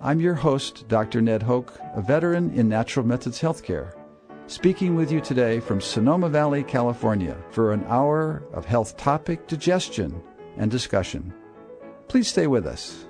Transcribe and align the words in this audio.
I'm 0.00 0.20
your 0.20 0.34
host, 0.34 0.86
Dr. 0.86 1.20
Ned 1.20 1.42
Hoke, 1.42 1.76
a 1.96 2.00
veteran 2.00 2.52
in 2.54 2.68
natural 2.68 3.04
methods 3.04 3.40
healthcare, 3.40 3.94
speaking 4.46 4.94
with 4.94 5.10
you 5.10 5.20
today 5.20 5.58
from 5.58 5.80
Sonoma 5.80 6.28
Valley, 6.28 6.62
California, 6.62 7.36
for 7.50 7.72
an 7.72 7.84
hour 7.88 8.44
of 8.52 8.64
health 8.64 8.96
topic 8.96 9.48
digestion 9.48 10.22
and 10.56 10.70
discussion. 10.70 11.34
Please 12.06 12.28
stay 12.28 12.46
with 12.46 12.64
us. 12.64 13.06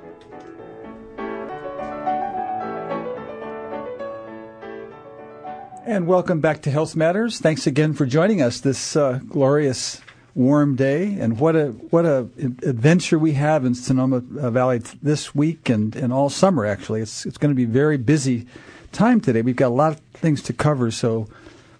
And 5.84 6.07
welcome 6.07 6.41
back 6.41 6.62
to 6.62 6.70
Health 6.70 6.96
Matters. 6.96 7.38
Thanks 7.38 7.66
again 7.66 7.93
for 7.93 8.07
joining 8.07 8.41
us 8.41 8.60
this 8.60 8.96
uh, 8.96 9.20
glorious 9.29 10.01
warm 10.38 10.77
day. 10.77 11.19
And 11.19 11.38
what 11.38 11.56
a 11.56 11.69
what 11.91 12.06
a 12.06 12.28
adventure 12.38 13.19
we 13.19 13.33
have 13.33 13.65
in 13.65 13.74
Sonoma 13.74 14.20
Valley 14.20 14.80
this 15.02 15.35
week 15.35 15.68
and, 15.68 15.95
and 15.96 16.13
all 16.13 16.30
summer. 16.30 16.65
Actually, 16.65 17.01
it's 17.01 17.26
it's 17.26 17.37
going 17.37 17.51
to 17.51 17.57
be 17.57 17.65
very 17.65 17.96
busy 17.96 18.46
time 18.93 19.21
today. 19.21 19.43
We've 19.43 19.57
got 19.57 19.68
a 19.68 19.74
lot 19.74 19.93
of 19.93 20.01
things 20.15 20.40
to 20.43 20.52
cover, 20.52 20.90
so 20.90 21.29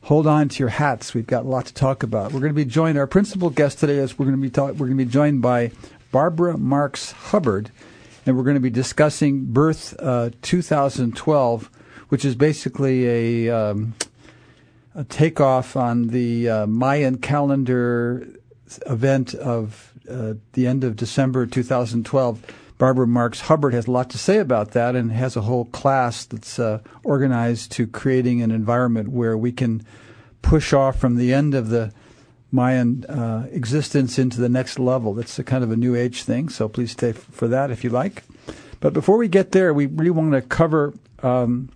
hold 0.03 0.27
on 0.27 0.49
to 0.51 0.59
your 0.59 0.71
hats. 0.71 1.15
We've 1.15 1.27
got 1.27 1.45
a 1.45 1.49
lot 1.49 1.67
to 1.67 1.75
talk 1.75 2.03
about. 2.03 2.33
We're 2.33 2.41
going 2.41 2.53
to 2.53 2.57
be 2.57 2.65
joined. 2.65 2.99
Our 2.99 3.07
principal 3.07 3.49
guest 3.49 3.79
today 3.79 3.97
is 3.97 4.19
we're 4.19 4.27
going 4.27 4.37
to 4.37 4.43
be 4.43 4.51
talk, 4.51 4.73
we're 4.73 4.87
going 4.87 4.99
to 4.99 5.05
be 5.05 5.11
joined 5.11 5.41
by 5.41 5.71
Barbara 6.11 6.59
Marx 6.59 7.13
Hubbard, 7.13 7.71
and 8.27 8.37
we're 8.37 8.43
going 8.43 8.57
to 8.57 8.61
be 8.61 8.71
discussing 8.71 9.47
Birth 9.47 9.95
uh, 10.01 10.31
2012 10.43 11.71
which 12.09 12.25
is 12.25 12.35
basically 12.35 13.47
a, 13.47 13.55
um, 13.55 13.95
a 14.95 15.05
takeoff 15.05 15.77
on 15.77 16.09
the 16.09 16.49
uh, 16.49 16.67
Mayan 16.67 17.19
calendar 17.19 18.27
event 18.87 19.35
of 19.35 19.93
uh, 20.09 20.35
the 20.53 20.67
end 20.67 20.85
of 20.85 20.97
December 20.97 21.47
2012. 21.47 22.43
Barbara 22.79 23.07
Marx 23.07 23.41
Hubbard 23.43 23.75
has 23.75 23.89
a 23.89 23.91
lot 23.91 24.09
to 24.11 24.19
say 24.19 24.39
about 24.39 24.71
that 24.71 24.95
and 24.95 25.11
has 25.11 25.37
a 25.37 25.43
whole 25.43 25.65
class 25.67 26.25
that's 26.25 26.59
uh, 26.59 26.81
organized 27.03 27.73
to 27.73 27.87
creating 27.87 28.41
an 28.41 28.53
environment 28.53 29.09
where 29.09 29.37
we 29.37 29.51
can 29.51 29.85
push 30.43 30.73
off 30.73 30.99
from 30.99 31.17
the 31.17 31.35
end 31.35 31.55
of 31.55 31.71
the 31.71 31.93
Mayan 32.51 33.05
uh, 33.07 33.47
existence 33.51 34.19
into 34.19 34.41
the 34.41 34.49
next 34.49 34.79
level. 34.79 35.19
It's 35.19 35.39
a 35.39 35.45
kind 35.45 35.63
of 35.63 35.71
a 35.71 35.77
new 35.77 35.95
age 35.95 36.23
thing, 36.23 36.49
so 36.49 36.69
please 36.69 36.93
stay 36.93 37.11
f- 37.11 37.17
for 37.17 37.49
that 37.49 37.71
if 37.71 37.85
you 37.85 37.91
like. 37.91 38.23
But 38.81 38.93
before 38.93 39.19
we 39.19 39.29
get 39.29 39.53
there, 39.53 39.75
we 39.75 39.87
really 39.87 40.11
want 40.11 40.33
to 40.33 40.41
cover 40.41 40.95
um, 41.23 41.69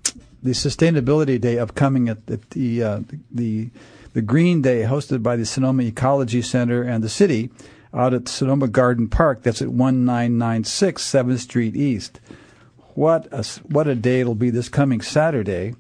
the 0.43 0.53
Sustainability 0.53 1.41
Day 1.41 1.59
upcoming 1.59 2.09
at, 2.09 2.19
at 2.31 2.51
the, 2.51 2.83
uh, 2.83 3.01
the 3.31 3.71
the 4.13 4.23
Green 4.23 4.63
Day 4.63 4.83
hosted 4.83 5.23
by 5.23 5.37
the 5.37 5.47
Sonoma 5.47 5.85
Ecology 5.85 6.43
Center 6.43 6.83
and 6.83 7.03
the 7.03 7.09
city 7.09 7.51
out 7.95 8.15
at 8.15 8.29
Sonoma 8.29 8.69
Garden 8.69 9.09
Park. 9.09 9.43
That's 9.43 9.63
at 9.63 9.69
1996 9.69 11.03
7th 11.03 11.39
Street 11.39 11.77
East. 11.77 12.21
What 12.95 13.29
a, 13.33 13.45
what 13.69 13.87
a 13.87 13.95
day 13.95 14.21
it'll 14.21 14.35
be 14.35 14.51
this 14.51 14.69
coming 14.69 15.01
Saturday 15.01 15.75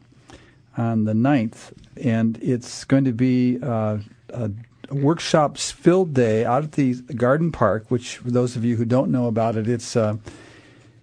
on 0.77 1.05
the 1.05 1.13
9th. 1.13 1.73
And 2.03 2.39
it's 2.43 2.85
going 2.85 3.05
to 3.05 3.13
be 3.13 3.59
uh, 3.63 3.99
a 4.31 4.51
workshops 4.91 5.71
filled 5.71 6.15
day 6.15 6.45
out 6.45 6.65
at 6.65 6.73
the 6.73 6.95
Garden 6.95 7.53
Park, 7.53 7.87
which 7.89 8.17
for 8.19 8.31
those 8.31 8.57
of 8.57 8.65
you 8.65 8.77
who 8.77 8.85
don't 8.85 9.11
know 9.11 9.27
about 9.27 9.57
it, 9.57 9.69
it's 9.69 9.97
uh, 9.97 10.17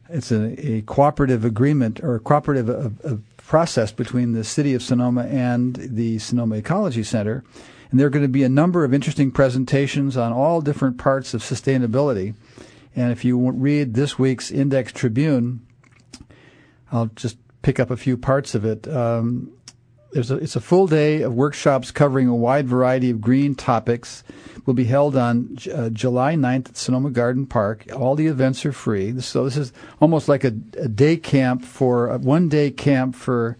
it's 0.09 0.31
a, 0.31 0.67
a, 0.67 0.81
cooperative 0.81 1.45
agreement 1.45 2.03
or 2.03 2.15
a 2.15 2.19
cooperative 2.19 2.67
of, 2.67 2.99
of 3.01 3.21
process 3.49 3.91
between 3.91 4.33
the 4.33 4.43
city 4.43 4.75
of 4.75 4.83
Sonoma 4.83 5.23
and 5.23 5.75
the 5.75 6.19
Sonoma 6.19 6.57
Ecology 6.57 7.01
Center. 7.01 7.43
And 7.89 7.99
there 7.99 8.05
are 8.05 8.11
going 8.11 8.23
to 8.23 8.29
be 8.29 8.43
a 8.43 8.49
number 8.49 8.83
of 8.83 8.93
interesting 8.93 9.31
presentations 9.31 10.15
on 10.15 10.31
all 10.31 10.61
different 10.61 10.99
parts 10.99 11.33
of 11.33 11.41
sustainability. 11.41 12.35
And 12.95 13.11
if 13.11 13.25
you 13.25 13.49
read 13.49 13.95
this 13.95 14.19
week's 14.19 14.51
Index 14.51 14.93
Tribune, 14.93 15.65
I'll 16.91 17.07
just 17.07 17.37
pick 17.63 17.79
up 17.79 17.89
a 17.89 17.97
few 17.97 18.17
parts 18.17 18.53
of 18.53 18.65
it. 18.65 18.87
Um, 18.87 19.51
there's 20.11 20.31
a, 20.31 20.35
it's 20.37 20.55
a 20.55 20.61
full 20.61 20.87
day 20.87 21.21
of 21.21 21.33
workshops 21.33 21.91
covering 21.91 22.27
a 22.27 22.35
wide 22.35 22.67
variety 22.67 23.09
of 23.09 23.21
green 23.21 23.55
topics. 23.55 24.23
Will 24.65 24.73
be 24.73 24.85
held 24.85 25.15
on 25.15 25.57
uh, 25.73 25.89
July 25.89 26.35
9th 26.35 26.69
at 26.69 26.77
Sonoma 26.77 27.09
Garden 27.09 27.47
Park. 27.47 27.85
All 27.95 28.15
the 28.15 28.27
events 28.27 28.65
are 28.65 28.71
free. 28.71 29.19
So 29.19 29.43
this 29.45 29.57
is 29.57 29.73
almost 29.99 30.27
like 30.27 30.43
a, 30.43 30.53
a 30.77 30.87
day 30.87 31.17
camp 31.17 31.63
for 31.63 32.09
a 32.09 32.17
one 32.17 32.49
day 32.49 32.69
camp 32.69 33.15
for 33.15 33.57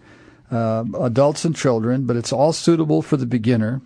uh, 0.52 0.84
adults 1.00 1.44
and 1.44 1.56
children, 1.56 2.04
but 2.04 2.16
it's 2.16 2.32
all 2.32 2.52
suitable 2.52 3.02
for 3.02 3.16
the 3.16 3.26
beginner. 3.26 3.80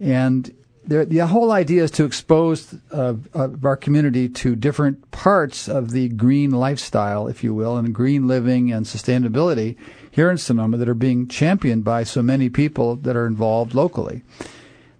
And 0.00 0.52
the, 0.86 1.04
the 1.04 1.26
whole 1.26 1.50
idea 1.50 1.82
is 1.82 1.90
to 1.92 2.04
expose 2.04 2.74
uh, 2.92 3.14
our 3.34 3.76
community 3.76 4.28
to 4.28 4.54
different 4.54 5.10
parts 5.10 5.68
of 5.68 5.90
the 5.90 6.08
green 6.08 6.52
lifestyle, 6.52 7.26
if 7.26 7.42
you 7.42 7.54
will, 7.54 7.76
and 7.76 7.94
green 7.94 8.28
living 8.28 8.72
and 8.72 8.86
sustainability 8.86 9.76
here 10.16 10.30
in 10.30 10.38
Sonoma 10.38 10.78
that 10.78 10.88
are 10.88 10.94
being 10.94 11.28
championed 11.28 11.84
by 11.84 12.02
so 12.02 12.22
many 12.22 12.48
people 12.48 12.96
that 12.96 13.14
are 13.14 13.26
involved 13.26 13.74
locally. 13.74 14.22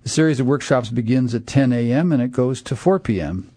The 0.03 0.11
series 0.11 0.41
of 0.41 0.47
workshops 0.47 0.91
begins 0.91 1.35
at 1.35 1.47
10 1.47 1.73
a.m. 1.73 2.13
and 2.13 2.21
it 2.21 2.33
goes 2.33 2.61
to 2.61 2.77
4 2.77 3.01
p.m. 3.01 3.51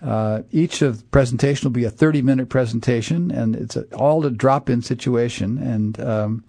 Uh, 0.00 0.42
each 0.52 0.80
of 0.80 1.10
presentation 1.10 1.66
will 1.66 1.72
be 1.72 1.82
a 1.82 1.90
30 1.90 2.22
minute 2.22 2.48
presentation 2.48 3.32
and 3.32 3.56
it's 3.56 3.74
a, 3.74 3.82
all 3.96 4.24
a 4.24 4.30
drop 4.30 4.70
in 4.70 4.80
situation 4.80 5.58
and 5.58 5.98
um, 5.98 6.44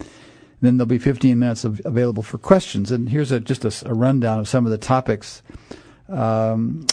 then 0.62 0.78
there'll 0.78 0.86
be 0.86 1.00
15 1.00 1.40
minutes 1.40 1.64
of, 1.64 1.82
available 1.84 2.22
for 2.22 2.38
questions. 2.38 2.92
And 2.92 3.10
here's 3.10 3.32
a, 3.32 3.40
just 3.40 3.66
a, 3.66 3.90
a, 3.90 3.94
rundown 3.96 4.38
of 4.40 4.48
some 4.48 4.68
of 4.68 4.72
the 4.72 4.78
topics. 4.78 5.42
Um, 6.08 6.86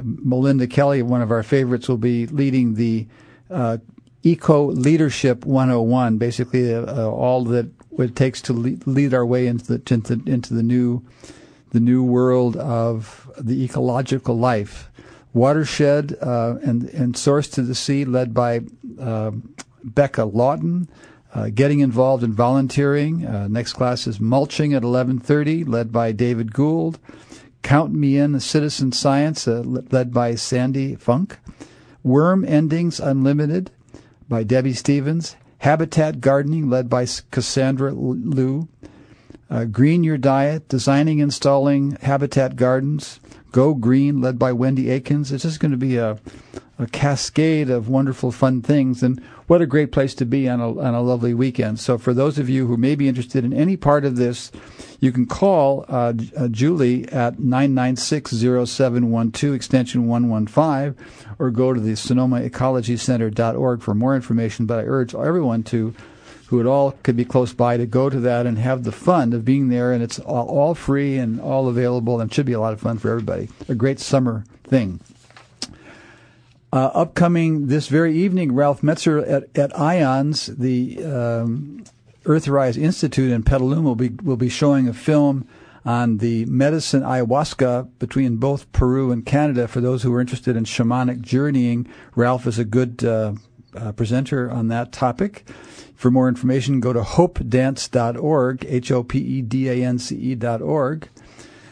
Melinda 0.00 0.68
Kelly, 0.68 1.02
one 1.02 1.22
of 1.22 1.32
our 1.32 1.42
favorites, 1.42 1.88
will 1.88 1.98
be 1.98 2.28
leading 2.28 2.74
the 2.74 3.08
uh, 3.50 3.78
Eco 4.24 4.72
Leadership 4.72 5.44
101, 5.44 6.16
basically 6.16 6.74
uh, 6.74 6.80
uh, 6.86 7.10
all 7.10 7.44
that 7.44 7.70
it 7.98 8.16
takes 8.16 8.40
to 8.42 8.52
lead, 8.52 9.14
our 9.14 9.24
way 9.24 9.46
into 9.46 9.78
the, 9.78 9.94
into, 9.94 10.14
into 10.26 10.54
the 10.54 10.62
new 10.62 11.04
the 11.70 11.80
new 11.80 12.04
world 12.04 12.56
of 12.56 13.30
the 13.36 13.64
ecological 13.64 14.38
life. 14.38 14.90
Watershed 15.32 16.16
uh, 16.22 16.56
and 16.62 16.84
and 16.90 17.16
Source 17.16 17.48
to 17.48 17.62
the 17.62 17.74
Sea, 17.74 18.04
led 18.04 18.32
by 18.32 18.60
uh, 18.98 19.32
Becca 19.82 20.24
Lawton. 20.24 20.88
Uh, 21.34 21.50
getting 21.52 21.80
involved 21.80 22.22
in 22.22 22.32
volunteering. 22.32 23.26
Uh, 23.26 23.48
next 23.48 23.72
class 23.72 24.06
is 24.06 24.20
mulching 24.20 24.72
at 24.72 24.82
11:30, 24.82 25.68
led 25.68 25.90
by 25.90 26.12
David 26.12 26.54
Gould. 26.54 26.98
Count 27.62 27.92
Me 27.92 28.16
In, 28.16 28.38
Citizen 28.38 28.92
Science, 28.92 29.48
uh, 29.48 29.62
led 29.62 30.12
by 30.12 30.36
Sandy 30.36 30.94
Funk. 30.94 31.38
Worm 32.04 32.44
Endings 32.44 33.00
Unlimited, 33.00 33.70
by 34.28 34.42
Debbie 34.42 34.72
Stevens, 34.72 35.36
Habitat 35.58 36.20
Gardening, 36.20 36.68
led 36.68 36.88
by 36.88 37.06
Cassandra 37.30 37.92
Liu, 37.92 38.68
uh, 39.50 39.64
Green 39.64 40.04
Your 40.04 40.18
Diet, 40.18 40.68
Designing 40.68 41.18
Installing 41.18 41.92
Habitat 42.02 42.56
Gardens, 42.56 43.20
Go 43.52 43.74
Green, 43.74 44.20
led 44.20 44.38
by 44.38 44.52
Wendy 44.52 44.90
Akins. 44.90 45.32
It's 45.32 45.44
just 45.44 45.60
going 45.60 45.72
to 45.72 45.76
be 45.76 45.96
a, 45.96 46.18
a 46.78 46.86
cascade 46.86 47.70
of 47.70 47.88
wonderful, 47.88 48.32
fun 48.32 48.60
things. 48.60 49.02
And 49.02 49.22
what 49.46 49.62
a 49.62 49.66
great 49.66 49.92
place 49.92 50.14
to 50.16 50.24
be 50.24 50.48
on 50.48 50.60
a, 50.60 50.80
on 50.80 50.94
a 50.94 51.02
lovely 51.02 51.34
weekend. 51.34 51.78
So, 51.78 51.98
for 51.98 52.12
those 52.12 52.38
of 52.38 52.48
you 52.48 52.66
who 52.66 52.76
may 52.76 52.94
be 52.94 53.08
interested 53.08 53.44
in 53.44 53.52
any 53.52 53.76
part 53.76 54.04
of 54.04 54.16
this, 54.16 54.50
you 55.00 55.12
can 55.12 55.26
call 55.26 55.84
uh, 55.88 56.14
uh, 56.36 56.48
Julie 56.48 57.06
at 57.08 57.38
996 57.38 58.30
0712, 58.32 59.54
extension 59.54 60.08
115, 60.08 60.96
or 61.38 61.50
go 61.50 61.72
to 61.72 61.80
the 61.80 61.92
SonomaEcologyCenter.org 61.92 63.82
for 63.82 63.94
more 63.94 64.16
information. 64.16 64.66
But 64.66 64.80
I 64.80 64.84
urge 64.84 65.14
everyone 65.14 65.62
to 65.64 65.94
who 66.46 66.60
at 66.60 66.66
all 66.66 66.92
could 67.02 67.16
be 67.16 67.24
close 67.24 67.52
by 67.52 67.76
to 67.76 67.86
go 67.86 68.10
to 68.10 68.20
that 68.20 68.46
and 68.46 68.58
have 68.58 68.84
the 68.84 68.92
fun 68.92 69.32
of 69.32 69.44
being 69.44 69.68
there. 69.68 69.92
And 69.92 70.02
it's 70.02 70.18
all 70.18 70.74
free 70.74 71.18
and 71.18 71.40
all 71.40 71.68
available, 71.68 72.20
and 72.20 72.32
should 72.32 72.46
be 72.46 72.52
a 72.52 72.60
lot 72.60 72.72
of 72.72 72.80
fun 72.80 72.98
for 72.98 73.10
everybody. 73.10 73.48
A 73.68 73.74
great 73.74 74.00
summer 74.00 74.44
thing. 74.64 75.00
Uh, 76.74 76.90
upcoming 76.92 77.68
this 77.68 77.86
very 77.86 78.16
evening, 78.16 78.52
Ralph 78.52 78.82
Metzner 78.82 79.22
at, 79.30 79.44
at 79.56 79.70
IONS, 79.78 80.46
the 80.46 81.04
um, 81.04 81.84
Earthrise 82.24 82.76
Institute 82.76 83.30
in 83.30 83.44
Petaluma, 83.44 83.82
will 83.82 83.94
be, 83.94 84.08
will 84.08 84.36
be 84.36 84.48
showing 84.48 84.88
a 84.88 84.92
film 84.92 85.46
on 85.84 86.18
the 86.18 86.44
medicine 86.46 87.04
ayahuasca 87.04 87.88
between 88.00 88.38
both 88.38 88.72
Peru 88.72 89.12
and 89.12 89.24
Canada. 89.24 89.68
For 89.68 89.80
those 89.80 90.02
who 90.02 90.12
are 90.14 90.20
interested 90.20 90.56
in 90.56 90.64
shamanic 90.64 91.20
journeying, 91.20 91.86
Ralph 92.16 92.44
is 92.44 92.58
a 92.58 92.64
good 92.64 93.04
uh, 93.04 93.34
uh, 93.76 93.92
presenter 93.92 94.50
on 94.50 94.66
that 94.66 94.90
topic. 94.90 95.48
For 95.94 96.10
more 96.10 96.26
information, 96.26 96.80
go 96.80 96.92
to 96.92 97.02
hopedance.org, 97.02 98.66
H-O-P-E-D-A-N-C-E 98.68 100.34
dot 100.34 100.60
org. 100.60 101.08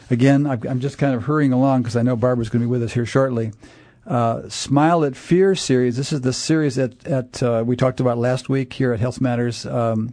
Again, 0.09 0.47
I'm 0.47 0.79
just 0.79 0.97
kind 0.97 1.13
of 1.13 1.23
hurrying 1.23 1.51
along 1.51 1.81
because 1.81 1.97
I 1.97 2.03
know 2.03 2.15
Barbara's 2.15 2.47
going 2.47 2.61
to 2.61 2.67
be 2.67 2.71
with 2.71 2.83
us 2.83 2.93
here 2.93 3.05
shortly. 3.05 3.51
Uh, 4.05 4.49
Smile 4.49 5.05
at 5.05 5.15
Fear 5.15 5.55
series. 5.55 5.95
This 5.95 6.11
is 6.11 6.21
the 6.21 6.33
series 6.33 6.75
that 6.75 7.07
at 7.07 7.41
uh, 7.41 7.63
we 7.65 7.77
talked 7.77 8.01
about 8.01 8.17
last 8.17 8.49
week 8.49 8.73
here 8.73 8.91
at 8.91 8.99
Health 8.99 9.21
Matters. 9.21 9.65
Um, 9.65 10.11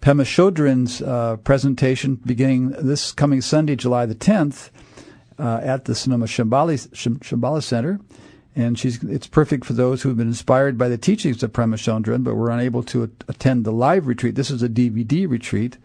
Pema 0.00 0.22
Chodron's 0.22 1.02
uh, 1.02 1.36
presentation 1.38 2.14
beginning 2.14 2.70
this 2.70 3.10
coming 3.10 3.40
Sunday, 3.40 3.74
July 3.74 4.06
the 4.06 4.14
10th, 4.14 4.70
uh, 5.36 5.60
at 5.62 5.86
the 5.86 5.96
Sonoma 5.96 6.26
Shambhala, 6.26 6.74
Shambhala 6.92 7.62
Center. 7.62 8.00
And 8.54 8.78
she's, 8.78 9.02
it's 9.02 9.26
perfect 9.26 9.64
for 9.64 9.72
those 9.72 10.02
who 10.02 10.08
have 10.10 10.18
been 10.18 10.28
inspired 10.28 10.78
by 10.78 10.88
the 10.88 10.98
teachings 10.98 11.42
of 11.42 11.52
Pema 11.52 11.74
Chodron, 11.74 12.22
but 12.22 12.34
were 12.36 12.50
unable 12.50 12.84
to 12.84 13.10
attend 13.26 13.64
the 13.64 13.72
live 13.72 14.06
retreat. 14.06 14.36
This 14.36 14.50
is 14.50 14.62
a 14.62 14.68
DVD 14.68 15.28
retreat 15.28 15.76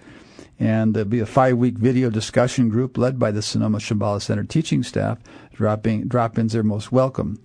and 0.60 0.94
there'll 0.94 1.10
be 1.10 1.20
a 1.20 1.26
five-week 1.26 1.76
video 1.76 2.10
discussion 2.10 2.70
group 2.70 2.98
led 2.98 3.20
by 3.20 3.32
the 3.32 3.42
Sonoma 3.42 3.78
Shambhala 3.78 4.22
Center 4.22 4.44
teaching 4.44 4.84
staff. 4.84 5.20
Drop-ins 5.54 6.56
are 6.56 6.64
most 6.64 6.92
welcome. 6.92 7.40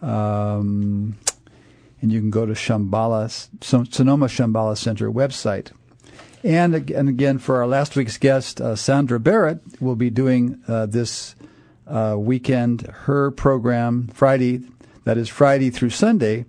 Um, 0.00 1.16
and 2.00 2.12
you 2.12 2.20
can 2.20 2.30
go 2.30 2.46
to 2.46 2.52
Shambhala, 2.52 3.30
Sonoma 3.62 4.26
Shambhala 4.26 4.76
Center 4.76 5.10
website. 5.10 5.72
And, 6.42 6.90
and 6.90 7.08
again, 7.08 7.38
for 7.38 7.56
our 7.56 7.66
last 7.66 7.96
week's 7.96 8.18
guest, 8.18 8.60
uh, 8.60 8.76
Sandra 8.76 9.18
Barrett 9.18 9.60
will 9.80 9.96
be 9.96 10.10
doing 10.10 10.62
uh, 10.68 10.84
this 10.84 11.34
uh, 11.86 12.16
weekend 12.18 12.82
her 12.82 13.30
program 13.30 14.08
Friday, 14.08 14.60
that 15.04 15.16
is 15.16 15.28
Friday 15.28 15.70
through 15.70 15.90
Sunday. 15.90 16.44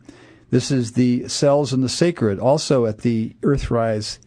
This 0.50 0.72
is 0.72 0.94
the 0.94 1.28
Cells 1.30 1.74
in 1.74 1.82
the 1.82 1.90
Sacred, 1.90 2.40
also 2.40 2.86
at 2.86 3.00
the 3.00 3.36
Earthrise 3.42 4.20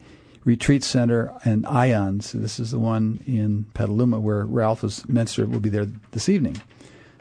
Retreat 0.49 0.83
Center 0.83 1.31
and 1.45 1.67
Ions. 1.67 2.33
This 2.33 2.59
is 2.59 2.71
the 2.71 2.79
one 2.79 3.21
in 3.27 3.67
Petaluma 3.75 4.19
where 4.19 4.47
Ralph 4.47 4.81
Metzner 4.81 5.47
will 5.47 5.61
be 5.61 5.69
there 5.69 5.85
this 6.13 6.31
evening. 6.31 6.63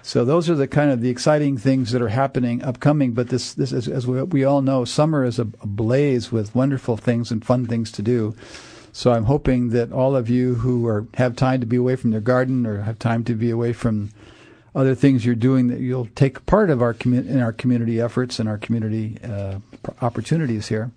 So 0.01 0.23
those 0.23 0.49
are 0.49 0.55
the 0.55 0.65
kind 0.65 0.91
of 0.91 1.01
the 1.01 1.09
exciting 1.09 1.57
things 1.57 1.91
that 1.91 2.01
are 2.01 2.07
happening 2.07 2.63
upcoming. 2.63 3.11
But 3.11 3.27
this, 3.27 3.53
this 3.53 3.73
is, 3.73 3.89
as 3.89 4.07
we, 4.07 4.23
we 4.23 4.45
all 4.45 4.61
know, 4.61 4.85
summer 4.85 5.25
is 5.25 5.39
ablaze 5.39 6.31
with 6.31 6.55
wonderful 6.55 6.95
things 6.95 7.29
and 7.29 7.43
fun 7.43 7.65
things 7.65 7.91
to 7.91 8.01
do. 8.01 8.33
So 8.93 9.11
I'm 9.11 9.25
hoping 9.25 9.71
that 9.71 9.91
all 9.91 10.15
of 10.15 10.29
you 10.29 10.55
who 10.55 10.87
are 10.87 11.05
have 11.15 11.35
time 11.35 11.59
to 11.59 11.67
be 11.67 11.75
away 11.75 11.97
from 11.97 12.11
their 12.11 12.21
garden 12.21 12.65
or 12.65 12.83
have 12.83 12.97
time 12.97 13.25
to 13.25 13.33
be 13.33 13.49
away 13.49 13.73
from 13.73 14.11
other 14.73 14.95
things 14.95 15.25
you're 15.25 15.35
doing, 15.35 15.67
that 15.67 15.81
you'll 15.81 16.07
take 16.15 16.45
part 16.45 16.69
of 16.69 16.81
our 16.81 16.93
commu- 16.93 17.27
in 17.27 17.41
our 17.41 17.51
community 17.51 17.99
efforts 17.99 18.39
and 18.39 18.47
our 18.47 18.57
community 18.57 19.17
uh, 19.21 19.59
opportunities 20.01 20.69
here. 20.69 20.91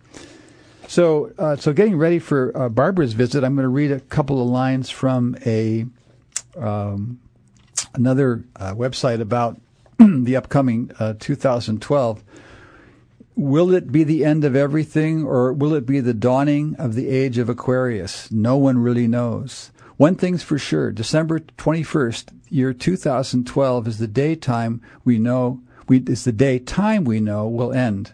So, 0.91 1.33
uh, 1.39 1.55
so 1.55 1.73
getting 1.73 1.97
ready 1.97 2.19
for 2.19 2.51
uh, 2.53 2.69
Barbara's 2.69 3.13
visit, 3.13 3.45
I'm 3.45 3.55
going 3.55 3.63
to 3.63 3.69
read 3.69 3.93
a 3.93 4.01
couple 4.01 4.43
of 4.43 4.49
lines 4.49 4.91
from 4.91 5.37
a 5.47 5.87
um, 6.59 7.21
another 7.95 8.43
uh, 8.57 8.75
website 8.75 9.21
about 9.21 9.61
the 10.01 10.35
upcoming 10.35 10.91
uh, 10.99 11.15
2012. 11.17 12.25
Will 13.37 13.73
it 13.73 13.93
be 13.93 14.03
the 14.03 14.25
end 14.25 14.43
of 14.43 14.57
everything, 14.57 15.25
or 15.25 15.53
will 15.53 15.75
it 15.75 15.87
be 15.87 16.01
the 16.01 16.13
dawning 16.13 16.75
of 16.75 16.97
the 16.97 17.07
age 17.07 17.39
of 17.39 17.49
Aquarius? 17.49 18.29
No 18.33 18.57
one 18.57 18.79
really 18.79 19.07
knows. 19.07 19.71
One 19.97 20.17
thing's 20.17 20.43
for 20.43 20.59
sure: 20.59 20.91
December 20.91 21.39
21st, 21.39 22.33
year 22.49 22.73
2012, 22.73 23.87
is 23.87 23.99
the 23.99 24.09
daytime 24.09 24.83
we 25.05 25.21
know. 25.21 25.61
We, 25.87 26.01
is 26.01 26.25
the 26.25 26.33
day 26.33 26.59
time 26.59 27.05
we 27.05 27.21
know 27.21 27.47
will 27.47 27.73
end. 27.73 28.13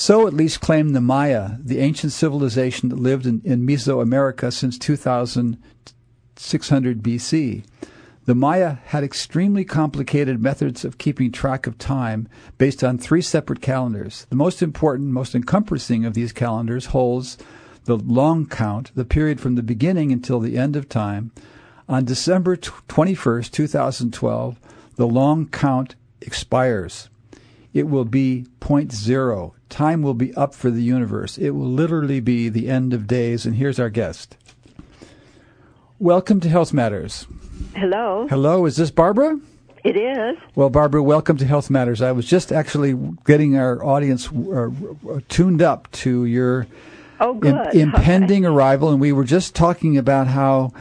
So 0.00 0.28
at 0.28 0.32
least 0.32 0.60
claimed 0.60 0.94
the 0.94 1.00
Maya, 1.00 1.56
the 1.58 1.80
ancient 1.80 2.12
civilization 2.12 2.88
that 2.90 3.00
lived 3.00 3.26
in, 3.26 3.42
in 3.44 3.66
Mesoamerica 3.66 4.52
since 4.52 4.78
2600 4.78 7.02
BC. 7.02 7.64
The 8.24 8.34
Maya 8.36 8.76
had 8.84 9.02
extremely 9.02 9.64
complicated 9.64 10.40
methods 10.40 10.84
of 10.84 10.98
keeping 10.98 11.32
track 11.32 11.66
of 11.66 11.78
time 11.78 12.28
based 12.58 12.84
on 12.84 12.96
three 12.96 13.20
separate 13.20 13.60
calendars. 13.60 14.24
The 14.30 14.36
most 14.36 14.62
important, 14.62 15.08
most 15.08 15.34
encompassing 15.34 16.04
of 16.04 16.14
these 16.14 16.32
calendars 16.32 16.86
holds 16.86 17.36
the 17.86 17.96
long 17.96 18.46
count, 18.46 18.92
the 18.94 19.04
period 19.04 19.40
from 19.40 19.56
the 19.56 19.64
beginning 19.64 20.12
until 20.12 20.38
the 20.38 20.56
end 20.56 20.76
of 20.76 20.88
time. 20.88 21.32
On 21.88 22.04
December 22.04 22.56
21st, 22.56 23.50
2012, 23.50 24.60
the 24.94 25.08
long 25.08 25.48
count 25.48 25.96
expires 26.20 27.08
it 27.78 27.88
will 27.88 28.04
be 28.04 28.44
point 28.58 28.90
zero. 28.90 29.54
Time 29.68 30.02
will 30.02 30.12
be 30.14 30.34
up 30.34 30.52
for 30.52 30.68
the 30.68 30.82
universe. 30.82 31.38
It 31.38 31.50
will 31.50 31.70
literally 31.70 32.18
be 32.18 32.48
the 32.48 32.68
end 32.68 32.92
of 32.92 33.06
days. 33.06 33.46
And 33.46 33.54
here's 33.54 33.78
our 33.78 33.88
guest. 33.88 34.36
Welcome 36.00 36.40
to 36.40 36.48
Health 36.48 36.72
Matters. 36.72 37.28
Hello. 37.76 38.26
Hello. 38.28 38.66
Is 38.66 38.76
this 38.76 38.90
Barbara? 38.90 39.38
It 39.84 39.96
is. 39.96 40.36
Well, 40.56 40.70
Barbara, 40.70 41.04
welcome 41.04 41.36
to 41.36 41.44
Health 41.44 41.70
Matters. 41.70 42.02
I 42.02 42.10
was 42.10 42.26
just 42.26 42.50
actually 42.50 42.98
getting 43.24 43.56
our 43.56 43.84
audience 43.84 44.28
uh, 44.28 44.70
tuned 45.28 45.62
up 45.62 45.88
to 45.92 46.24
your 46.24 46.66
oh, 47.20 47.40
Im- 47.44 47.78
impending 47.78 48.44
okay. 48.44 48.52
arrival, 48.52 48.90
and 48.90 49.00
we 49.00 49.12
were 49.12 49.22
just 49.22 49.54
talking 49.54 49.96
about 49.96 50.26
how 50.26 50.72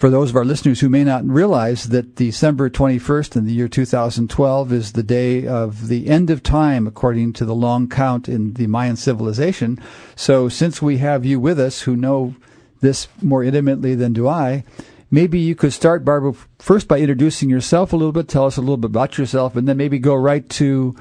for 0.00 0.08
those 0.08 0.30
of 0.30 0.36
our 0.36 0.46
listeners 0.46 0.80
who 0.80 0.88
may 0.88 1.04
not 1.04 1.26
realize 1.26 1.90
that 1.90 2.14
December 2.14 2.70
21st 2.70 3.36
in 3.36 3.44
the 3.44 3.52
year 3.52 3.68
2012 3.68 4.72
is 4.72 4.92
the 4.92 5.02
day 5.02 5.46
of 5.46 5.88
the 5.88 6.08
end 6.08 6.30
of 6.30 6.42
time 6.42 6.86
according 6.86 7.34
to 7.34 7.44
the 7.44 7.54
long 7.54 7.86
count 7.86 8.26
in 8.26 8.54
the 8.54 8.66
Mayan 8.66 8.96
civilization. 8.96 9.78
So 10.16 10.48
since 10.48 10.80
we 10.80 10.96
have 10.96 11.26
you 11.26 11.38
with 11.38 11.60
us 11.60 11.82
who 11.82 11.96
know 11.96 12.34
this 12.80 13.08
more 13.20 13.44
intimately 13.44 13.94
than 13.94 14.14
do 14.14 14.26
I, 14.26 14.64
maybe 15.10 15.38
you 15.38 15.54
could 15.54 15.74
start, 15.74 16.02
Barbara, 16.02 16.32
first 16.58 16.88
by 16.88 16.98
introducing 16.98 17.50
yourself 17.50 17.92
a 17.92 17.96
little 17.96 18.12
bit, 18.12 18.26
tell 18.26 18.46
us 18.46 18.56
a 18.56 18.62
little 18.62 18.78
bit 18.78 18.86
about 18.86 19.18
yourself, 19.18 19.54
and 19.54 19.68
then 19.68 19.76
maybe 19.76 19.98
go 19.98 20.14
right 20.14 20.48
to 20.48 20.96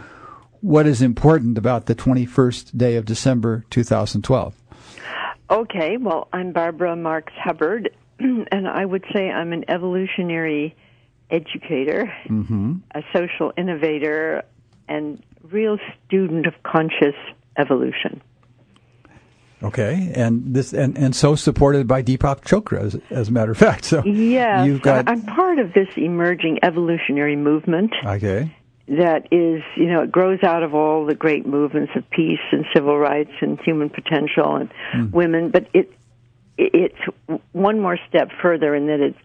what 0.60 0.86
is 0.86 1.02
important 1.02 1.58
about 1.58 1.86
the 1.86 1.96
21st 1.96 2.78
day 2.78 2.98
of 2.98 3.06
December 3.06 3.64
2012. 3.70 4.54
Okay, 5.52 5.96
well, 5.96 6.28
I'm 6.34 6.52
Barbara 6.52 6.96
Marx 6.96 7.34
Hubbard, 7.36 7.90
and 8.52 8.68
I 8.68 8.86
would 8.86 9.06
say 9.14 9.30
I'm 9.30 9.54
an 9.54 9.66
evolutionary 9.70 10.76
educator, 11.30 12.12
mm-hmm. 12.26 12.78
a 12.94 13.02
social 13.14 13.54
innovator, 13.58 14.44
and 14.88 15.24
real 15.52 15.78
student 16.06 16.48
of 16.48 16.54
conscious 16.64 17.16
evolution. 17.58 18.22
Okay, 19.62 20.14
and 20.16 20.54
this 20.54 20.72
and, 20.72 20.98
and 20.98 21.14
so 21.14 21.36
supported 21.36 21.86
by 21.86 22.02
Deepak 22.02 22.42
Chopra, 22.46 22.82
as, 22.82 22.98
as 23.10 23.28
a 23.28 23.32
matter 23.32 23.52
of 23.52 23.58
fact. 23.58 23.84
So 23.86 24.04
yeah, 24.06 24.64
you've 24.64 24.82
got 24.82 25.10
I'm 25.10 25.22
part 25.24 25.60
of 25.60 25.74
this 25.74 25.90
emerging 25.98 26.60
evolutionary 26.64 27.36
movement. 27.36 27.92
Okay, 28.06 28.56
that 28.90 29.28
is, 29.32 29.62
you 29.76 29.86
know, 29.86 30.02
it 30.02 30.12
grows 30.12 30.42
out 30.44 30.64
of 30.64 30.74
all 30.74 31.06
the 31.06 31.14
great 31.14 31.46
movements 31.46 31.92
of 31.96 32.10
peace 32.10 32.40
and 32.52 32.66
civil 32.74 32.98
rights 32.98 33.32
and 33.42 33.60
human 33.62 33.90
potential 33.90 34.56
and 34.56 34.72
mm. 34.94 35.12
women, 35.12 35.52
but 35.52 35.68
it 35.74 35.92
it's 36.60 37.40
one 37.54 37.80
more 37.80 37.98
step 38.10 38.30
further 38.42 38.76
in 38.76 38.88
that 38.88 39.00
it's 39.00 39.18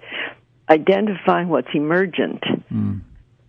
identifying 0.68 1.48
what's 1.48 1.68
emergent, 1.74 2.42
mm. 2.72 3.00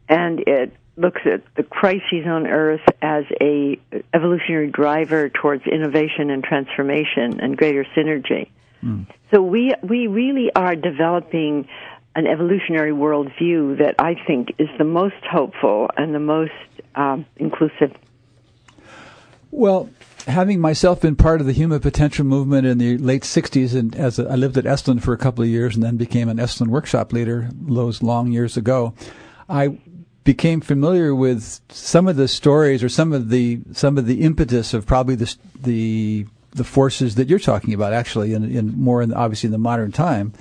and 0.10 0.39
it 0.48 0.74
looks 0.98 1.22
at 1.25 1.44
the 1.56 1.63
crises 1.63 2.25
on 2.25 2.48
Earth 2.48 2.82
as 3.01 3.25
a 3.42 3.80
evolutionary 4.13 4.70
driver 4.70 5.30
towards 5.30 5.65
innovation 5.68 6.30
and 6.30 6.44
transformation 6.44 7.39
and 7.39 7.58
greater 7.58 7.86
synergy. 7.96 8.50
Mm. 8.84 9.06
So 9.32 9.42
we 9.42 9.74
we 9.84 10.08
really 10.08 10.51
are 10.56 10.75
developing 10.75 11.68
an 12.15 12.27
evolutionary 12.27 12.92
worldview 12.92 13.80
that 13.80 13.96
I 14.00 14.15
think 14.25 14.56
is 14.58 14.70
the 14.77 14.86
most 14.86 15.22
hopeful 15.30 15.89
and 15.98 16.15
the 16.15 16.20
most 16.20 16.54
um, 16.96 17.25
inclusive. 17.36 17.94
Well, 19.51 19.89
having 20.27 20.60
myself 20.60 21.01
been 21.01 21.15
part 21.15 21.41
of 21.41 21.48
the 21.48 21.53
human 21.53 21.79
potential 21.79 22.25
movement 22.25 22.65
in 22.65 22.77
the 22.77 22.98
late 22.98 23.24
60s, 23.24 23.75
and 23.75 23.96
as 23.96 24.20
a, 24.20 24.27
I 24.29 24.36
lived 24.36 24.58
at 24.58 24.65
Esalen 24.65 25.01
for 25.01 25.13
a 25.13 25.17
couple 25.17 25.44
of 25.44 25.50
years 25.50 25.75
and 25.75 25.84
then 25.84 25.98
became 25.98 26.29
an 26.29 26.38
Esalen 26.38 26.67
workshop 26.67 27.13
leader 27.13 27.50
those 27.53 28.01
long 28.01 28.32
years 28.32 28.58
ago, 28.58 28.94
I 29.48 29.79
became 30.24 30.62
familiar 30.62 31.13
with 31.13 31.62
some 31.70 32.08
of 32.08 32.15
the 32.15 32.27
stories 32.27 32.84
or 32.84 32.89
some 32.89 33.13
of 33.13 33.29
the 33.29 33.62
some 33.74 33.98
of 33.98 34.08
the 34.08 34.22
impetus 34.22 34.74
of 34.74 34.86
probably 34.86 35.15
the 35.15 35.36
the 35.62 36.25
the 36.51 36.63
forces 36.63 37.15
that 37.15 37.29
you're 37.29 37.38
talking 37.38 37.74
about 37.74 37.94
actually 37.94 38.34
in, 38.34 38.44
in 38.44 38.79
more 38.79 39.01
in 39.01 39.13
obviously 39.13 39.48
in 39.48 39.51
the 39.51 39.58
modern 39.58 39.91
time 39.91 40.34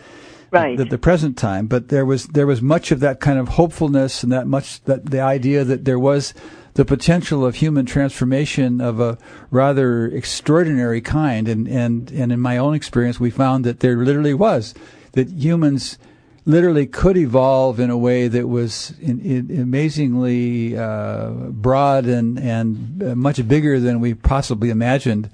right. 0.55 0.79
the, 0.79 0.85
the, 0.85 0.99
present 0.99 1.37
time. 1.37 1.67
But 1.67 1.89
there 1.89 2.07
was 2.07 2.27
there 2.29 2.47
was 2.47 2.63
much 2.63 2.91
of 2.91 3.01
that 3.01 3.21
kind 3.21 3.39
of 3.39 3.49
hopefulness 3.49 4.23
and 4.23 4.33
that 4.33 4.47
much 4.47 4.83
that 4.85 5.07
the 5.11 5.21
idea 5.21 5.65
that 5.65 5.85
there 5.85 5.99
was 5.99 6.33
the 6.75 6.85
potential 6.85 7.47
of 7.47 7.57
human 7.57 7.87
transformation 7.87 8.81
of 8.81 9.01
a 9.01 9.17
rather 9.51 10.07
extraordinary 10.07 11.01
kind. 11.01 11.49
And, 11.49 11.69
and, 11.69 12.11
and 12.11 12.33
in 12.33 12.41
my 12.41 12.59
own 12.59 12.75
experience, 12.75 13.19
we 13.19 13.31
found 13.31 13.65
that 13.65 13.81
there 13.81 13.97
literally 13.97 14.35
was, 14.35 14.75
that 15.13 15.29
humans 15.29 15.99
literally 16.47 16.87
could 16.87 17.17
evolve 17.17 17.81
in 17.81 17.91
a 17.91 17.97
way 17.97 18.29
that 18.29 18.49
was 18.49 18.93
in, 19.01 19.21
in 19.21 19.63
amazingly 19.63 20.77
uh, 20.77 21.31
broad 21.31 22.05
and 22.05 22.39
and 22.39 23.03
uh, 23.03 23.15
much 23.15 23.47
bigger 23.49 23.81
than 23.81 24.01
we 24.01 24.15
possibly 24.15 24.71
imagined. 24.71 25.31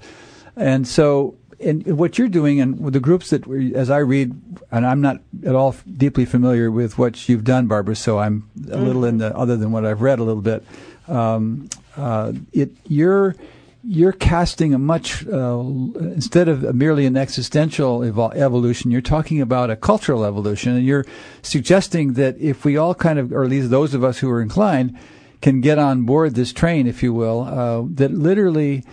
And 0.55 0.87
so, 0.87 1.35
and 1.59 1.97
what 1.97 2.17
you're 2.17 2.29
doing, 2.29 2.61
and 2.61 2.79
with 2.79 2.93
the 2.93 2.99
groups 2.99 3.29
that, 3.31 3.49
as 3.75 3.89
I 3.89 3.99
read, 3.99 4.33
and 4.71 4.85
I'm 4.85 5.01
not 5.01 5.21
at 5.45 5.55
all 5.55 5.75
deeply 5.97 6.25
familiar 6.25 6.71
with 6.71 6.97
what 6.97 7.27
you've 7.27 7.43
done, 7.43 7.67
Barbara. 7.67 7.95
So 7.95 8.19
I'm 8.19 8.49
a 8.55 8.59
mm-hmm. 8.59 8.85
little 8.85 9.05
in 9.05 9.17
the 9.17 9.35
other 9.35 9.57
than 9.57 9.71
what 9.71 9.85
I've 9.85 10.01
read 10.01 10.19
a 10.19 10.23
little 10.23 10.41
bit. 10.41 10.63
Um, 11.07 11.69
uh, 11.97 12.33
it 12.53 12.71
you're 12.87 13.35
you're 13.83 14.11
casting 14.11 14.73
a 14.73 14.77
much 14.77 15.25
uh, 15.27 15.59
instead 15.59 16.47
of 16.47 16.75
merely 16.75 17.05
an 17.05 17.17
existential 17.17 17.99
evol- 18.01 18.33
evolution 18.35 18.91
you're 18.91 19.01
talking 19.01 19.41
about 19.41 19.71
a 19.71 19.75
cultural 19.75 20.23
evolution 20.23 20.75
and 20.75 20.85
you're 20.85 21.05
suggesting 21.41 22.13
that 22.13 22.37
if 22.39 22.63
we 22.63 22.77
all 22.77 22.93
kind 22.93 23.17
of 23.17 23.33
or 23.33 23.43
at 23.43 23.49
least 23.49 23.71
those 23.71 23.95
of 23.95 24.03
us 24.03 24.19
who 24.19 24.29
are 24.29 24.41
inclined 24.41 24.95
can 25.41 25.61
get 25.61 25.79
on 25.79 26.03
board 26.03 26.35
this 26.35 26.53
train 26.53 26.85
if 26.85 27.01
you 27.01 27.11
will 27.11 27.41
uh, 27.41 27.83
that 27.89 28.11
literally 28.11 28.83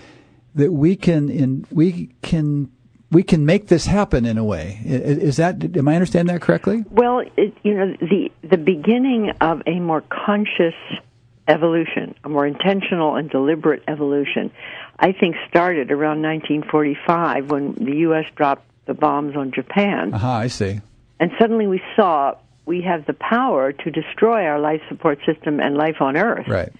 that 0.55 0.73
we 0.73 0.97
can 0.97 1.29
in 1.29 1.67
we 1.71 2.11
can 2.23 2.71
we 3.11 3.23
can 3.23 3.47
make 3.47 3.69
this 3.69 3.87
happen 3.87 4.27
in 4.27 4.37
a 4.37 4.45
way. 4.45 4.81
Is 4.85 5.37
that 5.37 5.77
am 5.77 5.89
I 5.89 5.95
understanding 5.95 6.35
that 6.35 6.43
correctly? 6.43 6.85
Well, 6.91 7.23
it, 7.37 7.55
you 7.63 7.75
know 7.75 7.97
the 8.01 8.31
the 8.43 8.59
beginning 8.59 9.31
of 9.41 9.63
a 9.67 9.81
more 9.81 10.03
conscious 10.03 10.75
evolution, 11.49 12.15
a 12.23 12.29
more 12.29 12.47
intentional 12.47 13.17
and 13.17 13.29
deliberate 13.31 13.83
evolution, 13.89 14.51
I 14.99 15.13
think 15.13 15.37
started 15.49 15.91
around 15.91 16.23
1945 16.23 17.51
when 17.51 17.75
the 17.75 17.97
U.S. 17.99 18.27
dropped 18.37 18.65
the 18.87 18.95
bombs 18.95 19.37
on 19.37 19.53
Japan. 19.53 20.15
Aha, 20.15 20.17
uh-huh, 20.17 20.39
I 20.45 20.47
see. 20.49 20.81
And 21.19 21.33
suddenly 21.39 21.67
we 21.67 21.83
saw 21.97 22.35
we 22.67 22.83
have 22.83 23.07
the 23.07 23.15
power 23.15 23.73
to 23.73 23.91
destroy 23.91 24.45
our 24.45 24.61
life 24.61 24.83
support 24.89 25.19
system 25.25 25.59
and 25.59 25.77
life 25.77 26.01
on 26.01 26.17
Earth. 26.17 26.47
Right. 26.47 26.73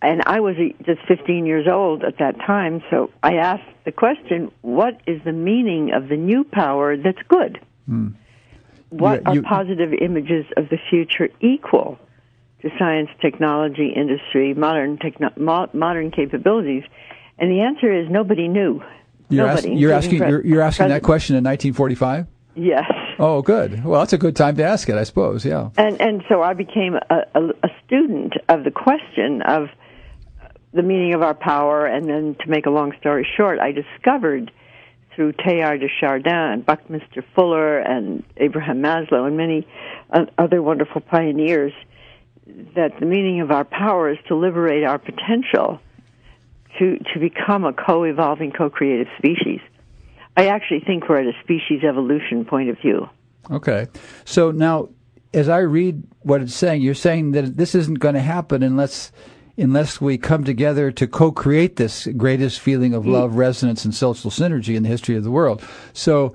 And 0.00 0.22
I 0.26 0.40
was 0.40 0.54
just 0.84 1.00
15 1.08 1.46
years 1.46 1.66
old 1.66 2.04
at 2.04 2.18
that 2.18 2.38
time, 2.38 2.84
so 2.88 3.10
I 3.22 3.36
asked 3.36 3.68
the 3.84 3.90
question, 3.90 4.52
what 4.60 5.00
is 5.06 5.20
the 5.24 5.32
meaning 5.32 5.92
of 5.92 6.08
the 6.08 6.16
new 6.16 6.44
power 6.44 6.96
that's 6.96 7.22
good? 7.26 7.60
Hmm. 7.86 8.08
What 8.90 9.22
you, 9.26 9.34
you, 9.34 9.40
are 9.40 9.42
positive 9.42 9.92
images 9.92 10.46
of 10.56 10.68
the 10.68 10.78
future 10.88 11.30
equal? 11.40 11.98
To 12.62 12.70
science, 12.78 13.08
technology, 13.20 13.92
industry, 13.94 14.54
modern 14.54 14.98
techno- 14.98 15.32
mo- 15.36 15.70
modern 15.72 16.10
capabilities? 16.10 16.84
And 17.38 17.50
the 17.50 17.60
answer 17.60 17.92
is 17.92 18.10
nobody 18.10 18.48
knew. 18.48 18.82
You're, 19.28 19.46
nobody, 19.46 19.72
ask, 19.72 19.80
you're 19.80 19.92
asking 19.92 20.18
you're, 20.18 20.46
you're 20.46 20.62
asking 20.62 20.88
that 20.88 21.02
question 21.02 21.36
in 21.36 21.44
1945. 21.44 22.26
Yes. 22.54 22.90
Oh, 23.20 23.42
good. 23.42 23.84
Well, 23.84 24.00
that's 24.00 24.12
a 24.12 24.18
good 24.18 24.34
time 24.34 24.56
to 24.56 24.64
ask 24.64 24.88
it, 24.88 24.96
I 24.96 25.04
suppose. 25.04 25.44
Yeah. 25.44 25.70
And 25.76 26.00
and 26.00 26.24
so 26.28 26.42
I 26.42 26.54
became 26.54 26.94
a, 26.94 27.16
a, 27.34 27.48
a 27.62 27.68
student 27.86 28.34
of 28.48 28.64
the 28.64 28.70
question 28.70 29.42
of 29.42 29.68
the 30.72 30.82
meaning 30.82 31.14
of 31.14 31.22
our 31.22 31.34
power, 31.34 31.86
and 31.86 32.08
then 32.08 32.36
to 32.40 32.48
make 32.48 32.66
a 32.66 32.70
long 32.70 32.92
story 33.00 33.26
short, 33.36 33.58
I 33.58 33.72
discovered 33.72 34.50
through 35.14 35.32
Teilhard 35.32 35.80
de 35.80 35.88
Chardin 36.00 36.32
and 36.32 36.64
Buckminster 36.64 37.24
Fuller 37.34 37.78
and 37.78 38.22
Abraham 38.36 38.82
Maslow 38.82 39.26
and 39.26 39.36
many 39.36 39.66
other 40.38 40.62
wonderful 40.62 41.00
pioneers 41.00 41.72
that 42.74 42.98
the 42.98 43.06
meaning 43.06 43.40
of 43.40 43.50
our 43.50 43.64
power 43.64 44.10
is 44.10 44.18
to 44.28 44.34
liberate 44.34 44.84
our 44.84 44.98
potential 44.98 45.80
to 46.78 46.98
to 47.12 47.18
become 47.20 47.64
a 47.64 47.72
co-evolving, 47.72 48.52
co-creative 48.52 49.08
species. 49.18 49.60
I 50.36 50.46
actually 50.46 50.80
think 50.80 51.08
we're 51.08 51.20
at 51.20 51.26
a 51.26 51.38
species 51.42 51.82
evolution 51.82 52.44
point 52.44 52.70
of 52.70 52.78
view. 52.78 53.08
Okay, 53.50 53.86
so 54.24 54.50
now 54.50 54.88
as 55.34 55.48
I 55.48 55.58
read 55.58 56.02
what 56.20 56.40
it's 56.42 56.54
saying, 56.54 56.82
you're 56.82 56.94
saying 56.94 57.32
that 57.32 57.56
this 57.56 57.74
isn't 57.74 57.98
going 57.98 58.14
to 58.14 58.20
happen 58.20 58.62
unless 58.62 59.12
unless 59.56 60.00
we 60.00 60.16
come 60.16 60.44
together 60.44 60.92
to 60.92 61.06
co-create 61.08 61.76
this 61.76 62.06
greatest 62.16 62.60
feeling 62.60 62.94
of 62.94 63.04
love, 63.04 63.32
mm. 63.32 63.36
resonance, 63.36 63.84
and 63.84 63.92
social 63.92 64.30
synergy 64.30 64.76
in 64.76 64.84
the 64.84 64.88
history 64.88 65.16
of 65.16 65.24
the 65.24 65.32
world. 65.32 65.60
So 65.92 66.32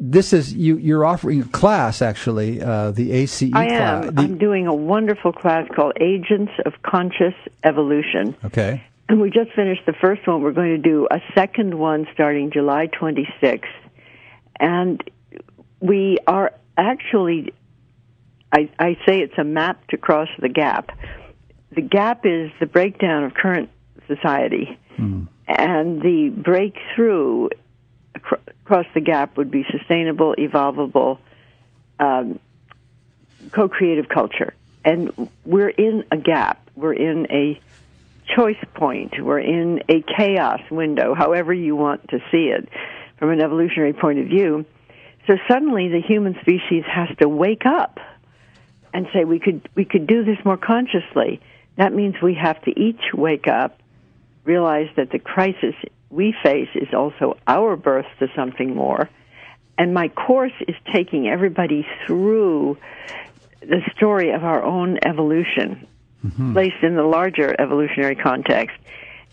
this 0.00 0.32
is 0.32 0.54
you. 0.54 0.76
You're 0.76 1.04
offering 1.04 1.42
a 1.42 1.48
class, 1.48 2.02
actually, 2.02 2.60
uh, 2.60 2.90
the 2.90 3.12
ACE 3.12 3.42
I 3.42 3.48
class. 3.48 4.04
am. 4.06 4.14
The, 4.14 4.22
I'm 4.22 4.38
doing 4.38 4.66
a 4.66 4.74
wonderful 4.74 5.32
class 5.32 5.68
called 5.74 5.94
Agents 6.00 6.52
of 6.64 6.74
Conscious 6.82 7.34
Evolution. 7.64 8.36
Okay. 8.44 8.82
And 9.08 9.20
we 9.20 9.30
just 9.30 9.52
finished 9.52 9.82
the 9.86 9.92
first 9.92 10.26
one. 10.26 10.42
We're 10.42 10.52
going 10.52 10.82
to 10.82 10.82
do 10.82 11.06
a 11.10 11.20
second 11.34 11.78
one 11.78 12.06
starting 12.12 12.50
July 12.50 12.88
26th, 12.88 13.64
and 14.58 15.02
we 15.80 16.18
are 16.26 16.52
actually. 16.76 17.52
I, 18.52 18.70
I 18.78 18.96
say 19.06 19.20
it's 19.20 19.36
a 19.38 19.44
map 19.44 19.88
to 19.88 19.96
cross 19.96 20.28
the 20.40 20.48
gap. 20.48 20.90
The 21.72 21.82
gap 21.82 22.24
is 22.24 22.50
the 22.60 22.66
breakdown 22.66 23.24
of 23.24 23.34
current 23.34 23.70
society, 24.06 24.78
mm. 24.96 25.26
and 25.48 26.00
the 26.00 26.30
breakthrough 26.30 27.48
across 28.66 28.86
the 28.94 29.00
gap 29.00 29.36
would 29.36 29.50
be 29.50 29.64
sustainable, 29.70 30.34
evolvable, 30.36 31.18
um, 32.00 32.40
co-creative 33.52 34.08
culture. 34.08 34.54
And 34.84 35.30
we're 35.44 35.68
in 35.68 36.04
a 36.10 36.16
gap. 36.16 36.68
We're 36.74 36.94
in 36.94 37.30
a 37.30 37.60
choice 38.34 38.62
point. 38.74 39.22
We're 39.22 39.38
in 39.38 39.84
a 39.88 40.02
chaos 40.02 40.60
window, 40.68 41.14
however 41.14 41.54
you 41.54 41.76
want 41.76 42.08
to 42.08 42.18
see 42.32 42.48
it 42.48 42.68
from 43.18 43.30
an 43.30 43.40
evolutionary 43.40 43.92
point 43.92 44.18
of 44.18 44.26
view. 44.26 44.66
So 45.28 45.36
suddenly 45.46 45.88
the 45.88 46.00
human 46.00 46.36
species 46.40 46.82
has 46.88 47.08
to 47.18 47.28
wake 47.28 47.66
up 47.66 48.00
and 48.92 49.06
say 49.12 49.24
we 49.24 49.38
could 49.38 49.68
we 49.76 49.84
could 49.84 50.08
do 50.08 50.24
this 50.24 50.38
more 50.44 50.56
consciously. 50.56 51.40
That 51.76 51.92
means 51.92 52.16
we 52.20 52.34
have 52.34 52.60
to 52.62 52.70
each 52.78 53.12
wake 53.14 53.46
up, 53.46 53.78
realize 54.44 54.88
that 54.96 55.10
the 55.10 55.20
crisis 55.20 55.74
we 56.10 56.34
face 56.42 56.68
is 56.74 56.88
also 56.94 57.36
our 57.46 57.76
birth 57.76 58.06
to 58.20 58.28
something 58.34 58.74
more. 58.74 59.08
And 59.78 59.92
my 59.92 60.08
course 60.08 60.52
is 60.66 60.74
taking 60.92 61.28
everybody 61.28 61.86
through 62.06 62.78
the 63.60 63.82
story 63.96 64.30
of 64.30 64.44
our 64.44 64.62
own 64.62 64.98
evolution, 65.04 65.86
mm-hmm. 66.24 66.52
placed 66.52 66.82
in 66.82 66.94
the 66.94 67.02
larger 67.02 67.54
evolutionary 67.60 68.14
context, 68.14 68.76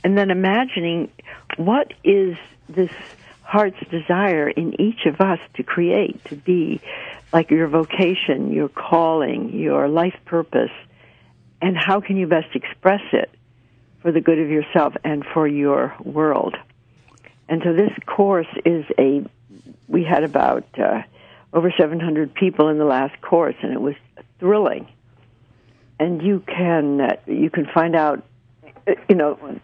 and 0.04 0.18
then 0.18 0.32
imagining 0.32 1.12
what 1.58 1.94
is 2.04 2.36
this 2.68 2.92
heart's 3.42 3.80
desire 3.90 4.50
in 4.50 4.80
each 4.82 5.06
of 5.06 5.22
us 5.22 5.40
to 5.56 5.64
create, 5.64 6.24
to 6.26 6.36
be 6.36 6.82
like 7.32 7.52
your 7.52 7.68
vocation, 7.68 8.52
your 8.52 8.70
calling, 8.70 9.54
your 9.54 9.88
life 9.88 10.18
purpose, 10.26 10.72
and 11.62 11.78
how 11.78 12.02
can 12.02 12.18
you 12.18 12.28
best 12.28 12.56
express 12.56 13.02
it 13.14 13.30
for 14.04 14.12
the 14.12 14.22
good 14.22 14.38
of 14.38 14.50
yourself 14.50 14.94
and 15.04 15.26
for 15.34 15.48
your 15.48 15.96
world. 16.04 16.56
And 17.50 17.62
so 17.64 17.74
this 17.74 17.92
course 18.06 18.48
is 18.66 18.86
a, 19.00 19.26
we 19.88 20.04
had 20.04 20.24
about 20.24 20.66
uh, 20.78 21.02
over 21.54 21.74
700 21.76 22.34
people 22.36 22.68
in 22.68 22.78
the 22.78 22.86
last 22.86 23.20
course, 23.22 23.56
and 23.64 23.74
it 23.74 23.82
was 23.82 23.96
thrilling. 24.40 24.88
And 26.00 26.22
you 26.22 26.44
can, 26.46 27.00
uh, 27.00 27.16
you 27.26 27.50
can 27.50 27.66
find 27.74 27.96
out, 27.96 28.24
uh, 28.86 28.92
you 29.08 29.16
know, 29.16 29.60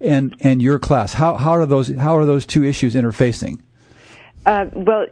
and 0.00 0.36
and 0.40 0.60
your 0.60 0.78
class. 0.78 1.14
How 1.14 1.36
how 1.36 1.52
are 1.52 1.66
those 1.66 1.88
how 1.88 2.16
are 2.16 2.26
those 2.26 2.44
two 2.44 2.64
issues 2.64 2.94
interfacing? 2.94 3.60
Uh, 4.44 4.66
well, 4.72 5.06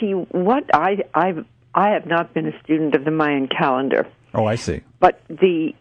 see, 0.00 0.12
what 0.12 0.64
I 0.74 1.04
I've 1.14 1.44
I 1.74 1.90
have 1.90 2.06
not 2.06 2.34
been 2.34 2.46
a 2.46 2.62
student 2.62 2.94
of 2.94 3.04
the 3.04 3.10
Mayan 3.12 3.48
calendar. 3.48 4.06
Oh, 4.34 4.44
I 4.44 4.56
see. 4.56 4.80
But 4.98 5.22
the 5.28 5.74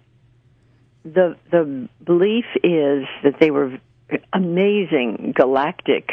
the 1.04 1.36
the 1.52 1.90
belief 2.04 2.46
is 2.64 3.06
that 3.24 3.40
they 3.40 3.50
were 3.50 3.80
amazing 4.34 5.34
galactic 5.36 6.10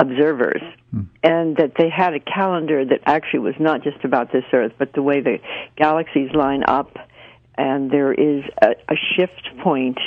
observers 0.00 0.62
hmm. 0.90 1.02
and 1.22 1.56
that 1.56 1.72
they 1.76 1.88
had 1.88 2.14
a 2.14 2.20
calendar 2.20 2.84
that 2.84 3.00
actually 3.06 3.40
was 3.40 3.54
not 3.60 3.82
just 3.82 4.04
about 4.04 4.32
this 4.32 4.44
earth 4.52 4.72
but 4.78 4.92
the 4.92 5.02
way 5.02 5.20
the 5.20 5.38
galaxies 5.76 6.30
line 6.32 6.62
up 6.66 6.96
and 7.56 7.90
there 7.90 8.12
is 8.12 8.42
a, 8.62 8.70
a 8.88 8.96
shift 9.16 9.50
point 9.62 9.98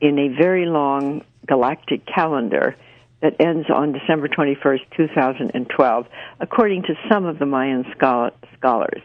in 0.00 0.18
a 0.18 0.28
very 0.28 0.66
long 0.66 1.22
galactic 1.46 2.06
calendar 2.06 2.76
that 3.22 3.36
ends 3.40 3.68
on 3.70 3.92
December 3.92 4.28
21st, 4.28 4.80
2012, 4.96 6.06
according 6.40 6.82
to 6.82 6.94
some 7.10 7.24
of 7.24 7.38
the 7.38 7.46
Mayan 7.46 7.84
scholars. 7.96 9.02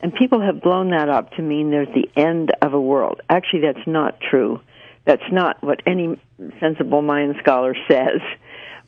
And 0.00 0.14
people 0.14 0.40
have 0.40 0.62
blown 0.62 0.90
that 0.90 1.08
up 1.08 1.32
to 1.32 1.42
mean 1.42 1.70
there's 1.70 1.88
the 1.88 2.08
end 2.16 2.52
of 2.62 2.72
a 2.72 2.80
world. 2.80 3.20
Actually, 3.28 3.62
that's 3.62 3.86
not 3.86 4.20
true. 4.20 4.60
That's 5.04 5.32
not 5.32 5.62
what 5.62 5.82
any 5.86 6.20
sensible 6.60 7.02
Mayan 7.02 7.34
scholar 7.40 7.74
says. 7.90 8.20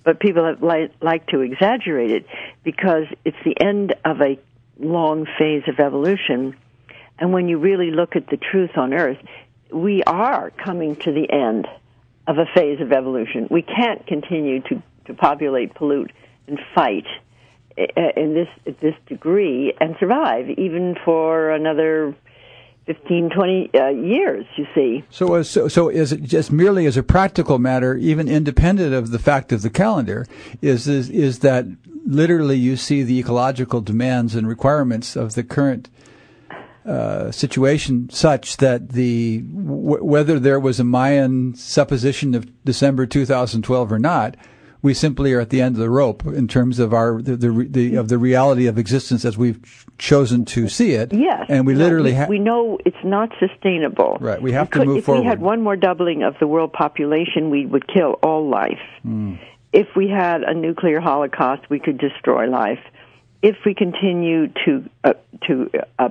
But 0.04 0.20
people 0.20 0.46
have 0.46 0.62
li- 0.62 0.90
like 1.00 1.26
to 1.28 1.40
exaggerate 1.40 2.10
it 2.10 2.26
because 2.64 3.04
it's 3.24 3.36
the 3.44 3.60
end 3.60 3.94
of 4.04 4.20
a 4.20 4.38
long 4.78 5.26
phase 5.38 5.62
of 5.68 5.78
evolution. 5.78 6.56
And 7.18 7.32
when 7.32 7.48
you 7.48 7.58
really 7.58 7.90
look 7.90 8.16
at 8.16 8.28
the 8.28 8.38
truth 8.38 8.76
on 8.76 8.94
Earth, 8.94 9.18
we 9.72 10.02
are 10.04 10.50
coming 10.50 10.96
to 10.96 11.12
the 11.12 11.30
end 11.30 11.68
of 12.26 12.38
a 12.38 12.46
phase 12.54 12.80
of 12.80 12.92
evolution. 12.92 13.48
We 13.50 13.62
can't 13.62 14.06
continue 14.06 14.60
to, 14.62 14.82
to 15.06 15.14
populate, 15.14 15.74
pollute, 15.74 16.12
and 16.46 16.58
fight 16.74 17.06
eh, 17.76 17.86
eh, 17.96 18.12
in 18.16 18.34
this 18.34 18.76
this 18.80 18.94
degree 19.06 19.72
and 19.80 19.96
survive 20.00 20.50
even 20.50 20.96
for 21.04 21.50
another 21.50 22.14
15 22.86 23.30
20 23.30 23.70
uh, 23.74 23.88
years 23.88 24.46
you 24.56 24.66
see. 24.74 25.04
So 25.10 25.34
uh, 25.34 25.42
so 25.42 25.68
so 25.68 25.88
is 25.88 26.12
it 26.12 26.22
just 26.22 26.50
merely 26.50 26.86
as 26.86 26.96
a 26.96 27.02
practical 27.02 27.58
matter 27.58 27.96
even 27.96 28.28
independent 28.28 28.94
of 28.94 29.10
the 29.10 29.18
fact 29.18 29.52
of 29.52 29.62
the 29.62 29.70
calendar 29.70 30.26
is 30.60 30.88
is, 30.88 31.10
is 31.10 31.40
that 31.40 31.66
literally 32.06 32.56
you 32.56 32.76
see 32.76 33.02
the 33.02 33.18
ecological 33.18 33.80
demands 33.80 34.34
and 34.34 34.48
requirements 34.48 35.16
of 35.16 35.34
the 35.34 35.44
current 35.44 35.88
uh, 36.86 37.30
situation 37.30 38.08
such 38.10 38.56
that 38.56 38.90
the 38.90 39.38
w- 39.42 40.02
whether 40.02 40.38
there 40.38 40.58
was 40.58 40.80
a 40.80 40.84
Mayan 40.84 41.54
supposition 41.54 42.34
of 42.34 42.48
December 42.64 43.06
2012 43.06 43.92
or 43.92 43.98
not, 43.98 44.34
we 44.80 44.94
simply 44.94 45.34
are 45.34 45.40
at 45.40 45.50
the 45.50 45.60
end 45.60 45.76
of 45.76 45.80
the 45.80 45.90
rope 45.90 46.24
in 46.24 46.48
terms 46.48 46.78
of 46.78 46.94
our 46.94 47.20
the, 47.20 47.36
the, 47.36 47.66
the 47.68 47.96
of 47.96 48.08
the 48.08 48.16
reality 48.16 48.66
of 48.66 48.78
existence 48.78 49.26
as 49.26 49.36
we've 49.36 49.84
chosen 50.00 50.44
to 50.46 50.68
see 50.68 50.92
it. 50.92 51.12
Yes, 51.12 51.46
and 51.48 51.66
we 51.66 51.74
literally 51.74 52.14
ha- 52.14 52.26
we 52.28 52.38
know 52.38 52.78
it's 52.84 53.04
not 53.04 53.30
sustainable. 53.38 54.16
Right, 54.20 54.40
we 54.40 54.52
have 54.52 54.68
we 54.68 54.70
to 54.72 54.78
could, 54.78 54.88
move 54.88 54.96
if 54.98 55.04
forward. 55.04 55.20
If 55.20 55.24
we 55.24 55.28
had 55.28 55.40
one 55.40 55.62
more 55.62 55.76
doubling 55.76 56.22
of 56.22 56.34
the 56.40 56.46
world 56.46 56.72
population, 56.72 57.50
we 57.50 57.66
would 57.66 57.86
kill 57.86 58.18
all 58.22 58.48
life. 58.48 58.80
Mm. 59.06 59.38
If 59.72 59.88
we 59.94 60.08
had 60.08 60.42
a 60.42 60.54
nuclear 60.54 61.00
holocaust, 61.00 61.70
we 61.70 61.78
could 61.78 61.98
destroy 61.98 62.48
life. 62.48 62.80
If 63.42 63.56
we 63.64 63.74
continue 63.74 64.48
to 64.64 64.90
uh, 65.04 65.12
to 65.46 65.70
uh, 65.98 66.08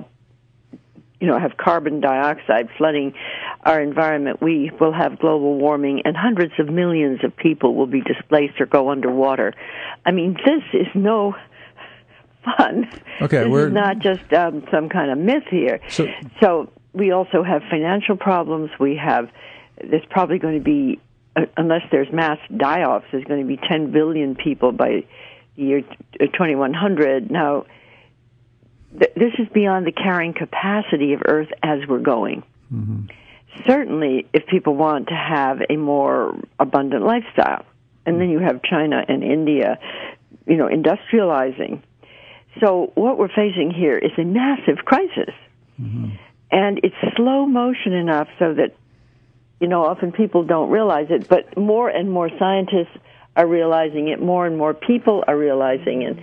you 1.20 1.26
know, 1.26 1.38
have 1.38 1.56
carbon 1.56 2.00
dioxide 2.00 2.68
flooding 2.78 3.12
our 3.62 3.80
environment, 3.80 4.40
we 4.40 4.70
will 4.80 4.92
have 4.92 5.18
global 5.18 5.58
warming 5.58 6.02
and 6.06 6.16
hundreds 6.16 6.54
of 6.58 6.68
millions 6.68 7.22
of 7.22 7.36
people 7.36 7.74
will 7.74 7.86
be 7.86 8.00
displaced 8.00 8.58
or 8.58 8.66
go 8.66 8.90
underwater. 8.90 9.52
I 10.06 10.12
mean, 10.12 10.32
this 10.32 10.62
is 10.72 10.86
no 10.94 11.34
fun. 12.56 12.90
Okay, 13.20 13.44
this 13.44 13.48
we're 13.48 13.68
is 13.68 13.74
not 13.74 13.98
just 13.98 14.32
um, 14.32 14.64
some 14.70 14.88
kind 14.88 15.10
of 15.10 15.18
myth 15.18 15.44
here. 15.50 15.80
So, 15.88 16.06
so 16.40 16.72
we 16.92 17.12
also 17.12 17.42
have 17.42 17.62
financial 17.70 18.16
problems. 18.16 18.70
We 18.78 18.96
have 18.96 19.30
there's 19.82 20.04
probably 20.10 20.38
going 20.38 20.58
to 20.58 20.64
be 20.64 21.00
uh, 21.36 21.42
unless 21.56 21.82
there's 21.90 22.10
mass 22.12 22.38
die-offs, 22.56 23.06
there's 23.12 23.24
going 23.24 23.40
to 23.40 23.46
be 23.46 23.56
10 23.56 23.92
billion 23.92 24.34
people 24.34 24.72
by 24.72 25.04
the 25.56 25.62
year 25.62 25.82
2100. 26.18 27.30
Now 27.30 27.66
th- 28.98 29.12
this 29.14 29.32
is 29.38 29.48
beyond 29.52 29.86
the 29.86 29.92
carrying 29.92 30.34
capacity 30.34 31.12
of 31.12 31.22
Earth 31.26 31.48
as 31.62 31.80
we're 31.88 31.98
going. 31.98 32.42
Mm-hmm. 32.72 33.06
Certainly, 33.66 34.26
if 34.32 34.46
people 34.46 34.74
want 34.74 35.08
to 35.08 35.14
have 35.14 35.60
a 35.68 35.76
more 35.76 36.38
abundant 36.58 37.04
lifestyle, 37.04 37.64
and 38.06 38.20
then 38.20 38.30
you 38.30 38.38
have 38.38 38.62
China 38.62 39.04
and 39.06 39.22
India, 39.22 39.78
you 40.46 40.56
know, 40.56 40.68
industrializing. 40.68 41.82
So 42.58 42.92
what 42.94 43.18
we're 43.18 43.28
facing 43.28 43.70
here 43.70 43.96
is 43.96 44.10
a 44.18 44.24
massive 44.24 44.84
crisis, 44.84 45.34
mm-hmm. 45.80 46.10
and 46.50 46.80
it's 46.82 46.94
slow 47.16 47.46
motion 47.46 47.92
enough 47.92 48.28
so 48.38 48.54
that 48.54 48.74
you 49.60 49.68
know 49.68 49.84
often 49.84 50.10
people 50.10 50.44
don't 50.44 50.70
realize 50.70 51.06
it, 51.10 51.28
but 51.28 51.56
more 51.56 51.88
and 51.88 52.10
more 52.10 52.28
scientists 52.38 52.96
are 53.36 53.46
realizing 53.46 54.08
it, 54.08 54.20
more 54.20 54.46
and 54.46 54.58
more 54.58 54.74
people 54.74 55.22
are 55.28 55.36
realizing 55.36 56.02
it. 56.02 56.18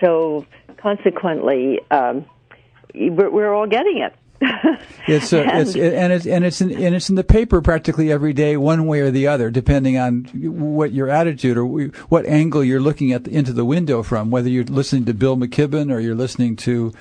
So 0.00 0.46
consequently, 0.76 1.80
um, 1.90 2.26
we're, 2.94 3.30
we're 3.30 3.54
all 3.54 3.66
getting 3.66 3.98
it. 3.98 4.14
it's, 5.06 5.32
uh, 5.32 5.38
and, 5.38 5.60
it's 5.60 5.76
and 5.76 6.12
it's 6.12 6.26
and 6.26 6.44
it's 6.44 6.60
in, 6.60 6.70
and 6.70 6.94
it's 6.94 7.10
in 7.10 7.14
the 7.14 7.24
paper 7.24 7.60
practically 7.60 8.10
every 8.10 8.32
day, 8.32 8.56
one 8.56 8.86
way 8.86 9.00
or 9.00 9.10
the 9.10 9.26
other, 9.26 9.50
depending 9.50 9.98
on 9.98 10.24
what 10.32 10.92
your 10.92 11.08
attitude 11.10 11.58
or 11.58 11.66
what 11.66 12.24
angle 12.26 12.64
you're 12.64 12.80
looking 12.80 13.12
at 13.12 13.24
the, 13.24 13.30
into 13.30 13.52
the 13.52 13.64
window 13.64 14.02
from. 14.02 14.30
Whether 14.30 14.48
you're 14.48 14.64
listening 14.64 15.04
to 15.06 15.14
Bill 15.14 15.36
McKibben 15.36 15.92
or 15.92 16.00
you're 16.00 16.14
listening 16.14 16.56
to 16.56 16.92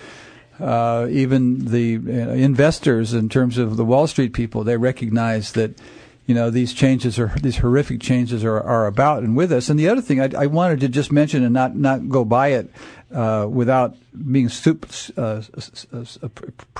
uh, 0.59 1.07
even 1.09 1.65
the 1.65 1.95
uh, 1.95 2.31
investors 2.33 3.13
in 3.13 3.29
terms 3.29 3.57
of 3.57 3.77
the 3.77 3.85
Wall 3.85 4.07
Street 4.07 4.33
people, 4.33 4.65
they 4.65 4.75
recognize 4.75 5.53
that 5.53 5.79
you 6.29 6.35
know 6.35 6.51
these 6.51 6.75
changes 6.75 7.17
are 7.17 7.33
these 7.41 7.57
horrific 7.57 7.99
changes 7.99 8.43
are, 8.43 8.61
are 8.61 8.85
about 8.85 9.23
and 9.23 9.35
with 9.35 9.51
us. 9.51 9.67
And 9.67 9.79
the 9.79 9.89
other 9.89 9.99
thing 9.99 10.21
I, 10.21 10.29
I 10.37 10.45
wanted 10.45 10.79
to 10.81 10.87
just 10.87 11.11
mention 11.11 11.43
and 11.43 11.51
not 11.51 11.75
not 11.75 12.07
go 12.07 12.23
by 12.23 12.49
it 12.49 12.69
uh, 13.11 13.47
without 13.49 13.95
being 14.31 14.47
super, 14.47 14.87
uh, 15.17 15.41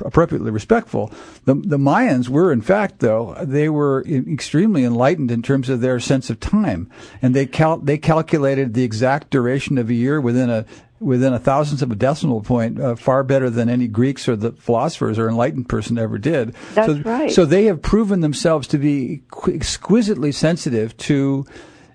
appropriately 0.02 0.52
respectful. 0.52 1.12
The, 1.46 1.56
the 1.56 1.80
Mayans 1.80 2.30
were, 2.30 2.52
in 2.52 2.62
fact, 2.62 3.00
though, 3.00 3.36
they 3.42 3.70
were 3.70 4.06
extremely 4.06 4.84
enlightened 4.84 5.32
in 5.32 5.42
terms 5.42 5.70
of 5.70 5.82
their 5.82 6.00
sense 6.00 6.30
of 6.30 6.40
time, 6.40 6.92
and 7.20 7.34
they 7.34 7.48
cal- 7.48 7.80
they 7.80 7.98
calculated 7.98 8.76
the 8.76 8.84
exact 8.84 9.32
duration 9.32 9.80
of 9.80 9.90
a 9.90 9.96
year 9.96 10.22
within 10.22 10.52
a 10.52 10.66
within 11.00 11.34
a 11.34 11.40
thousandth 11.40 11.82
of 11.82 11.92
a 11.92 11.96
decimal 11.96 12.42
point, 12.42 12.80
uh, 12.80 12.96
far 12.96 13.24
better 13.24 13.50
than 13.50 13.70
any 13.70 13.88
Greeks 13.88 14.28
or 14.28 14.36
the 14.36 14.52
philosophers 14.54 15.18
or 15.18 15.30
enlightened 15.30 15.70
person 15.70 15.98
ever 15.98 16.18
did. 16.18 16.54
That's 16.74 16.94
so, 16.94 17.00
right. 17.02 17.32
So 17.32 17.46
they 17.46 17.66
have 17.66 17.82
proven 17.82 18.22
themselves 18.22 18.68
to 18.70 18.78
be 18.78 19.24
exquisitely 19.48 20.32
sensitive 20.32 20.96
to 20.98 21.46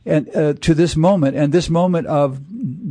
and 0.06 0.28
uh, 0.36 0.52
to 0.60 0.74
this 0.74 0.96
moment, 0.96 1.36
and 1.36 1.52
this 1.52 1.70
moment 1.70 2.06
of 2.08 2.40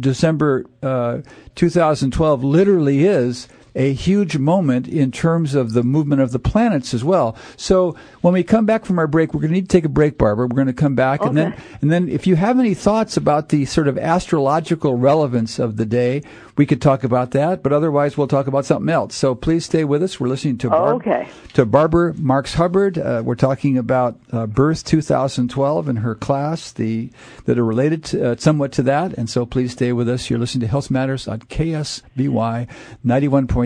December 0.02 0.66
uh, 0.82 1.20
2012 1.56 2.44
literally 2.44 3.06
is 3.06 3.48
a 3.76 3.94
huge 3.94 4.38
moment 4.38 4.88
in 4.88 5.12
terms 5.12 5.56
of 5.56 5.74
the 5.74 5.84
movement 5.84 6.22
of 6.22 6.32
the 6.32 6.40
planets 6.40 6.94
as 6.94 7.04
well. 7.04 7.36
So 7.58 7.96
when 8.22 8.34
we 8.34 8.44
come 8.44 8.66
back 8.66 8.86
from 8.86 9.00
our 9.00 9.08
break, 9.08 9.34
we're 9.34 9.42
going 9.42 9.52
to 9.52 9.56
need 9.56 9.70
to 9.70 9.76
take 9.76 9.86
a 9.86 9.90
break, 9.90 10.18
Barbara. 10.18 10.48
We're 10.48 10.56
going 10.56 10.68
to 10.68 10.74
come 10.74 10.96
back, 10.96 11.22
okay. 11.22 11.30
and 11.30 11.38
then 11.38 11.56
and 11.82 11.92
then 11.92 12.10
if 12.10 12.28
you 12.28 12.36
have 12.36 12.60
any 12.60 12.74
thoughts 12.74 13.18
about 13.18 13.50
the 13.50 13.66
sort 13.66 13.88
of 13.88 13.98
astrological 13.98 14.96
relevance 14.96 15.60
of 15.60 15.78
the 15.78 15.86
day, 15.86 16.24
we 16.56 16.66
could 16.66 16.82
talk 16.82 17.04
about 17.04 17.32
that. 17.32 17.64
But 17.64 17.74
otherwise, 17.74 18.18
we'll 18.18 18.28
talk 18.28 18.48
about 18.48 18.66
something 18.66 18.90
else. 18.90 19.16
So 19.16 19.36
please 19.36 19.66
stay 19.66 19.84
with 19.84 20.04
us. 20.04 20.20
We're 20.20 20.28
listening 20.28 20.58
to 20.60 20.70
Barb, 20.70 20.96
okay. 20.98 21.28
to 21.54 21.66
Barbara 21.66 22.14
Marx 22.16 22.54
Hubbard. 22.56 22.98
Uh, 22.98 23.22
we're 23.26 23.36
talking 23.36 23.78
about 23.78 24.20
uh, 24.32 24.46
Birth 24.46 24.84
2012 24.86 25.88
and 25.88 26.00
her 26.00 26.16
class, 26.16 26.72
the 26.72 27.10
that 27.46 27.58
are 27.58 27.66
related 27.66 28.04
to, 28.06 28.32
uh, 28.32 28.36
somewhat 28.38 28.72
to 28.74 28.84
that. 28.84 29.14
And 29.14 29.30
so 29.30 29.46
please 29.46 29.72
stay 29.72 29.94
with 29.94 30.08
us. 30.08 30.30
You're 30.30 30.40
listening 30.40 30.62
to 30.62 30.68
Health 30.68 30.92
Matters 30.92 31.28
on 31.28 31.40
KSVY 31.40 32.68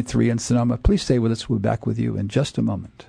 91.3 0.04 0.32
in 0.32 0.40
Sonoma. 0.40 0.78
Please 0.78 1.02
stay 1.02 1.20
with 1.20 1.32
us. 1.32 1.50
We'll 1.50 1.60
be 1.60 1.64
back 1.64 1.86
with 1.86 2.00
you 2.00 2.18
in 2.18 2.28
just 2.28 2.58
a 2.58 2.62
moment. 2.62 3.06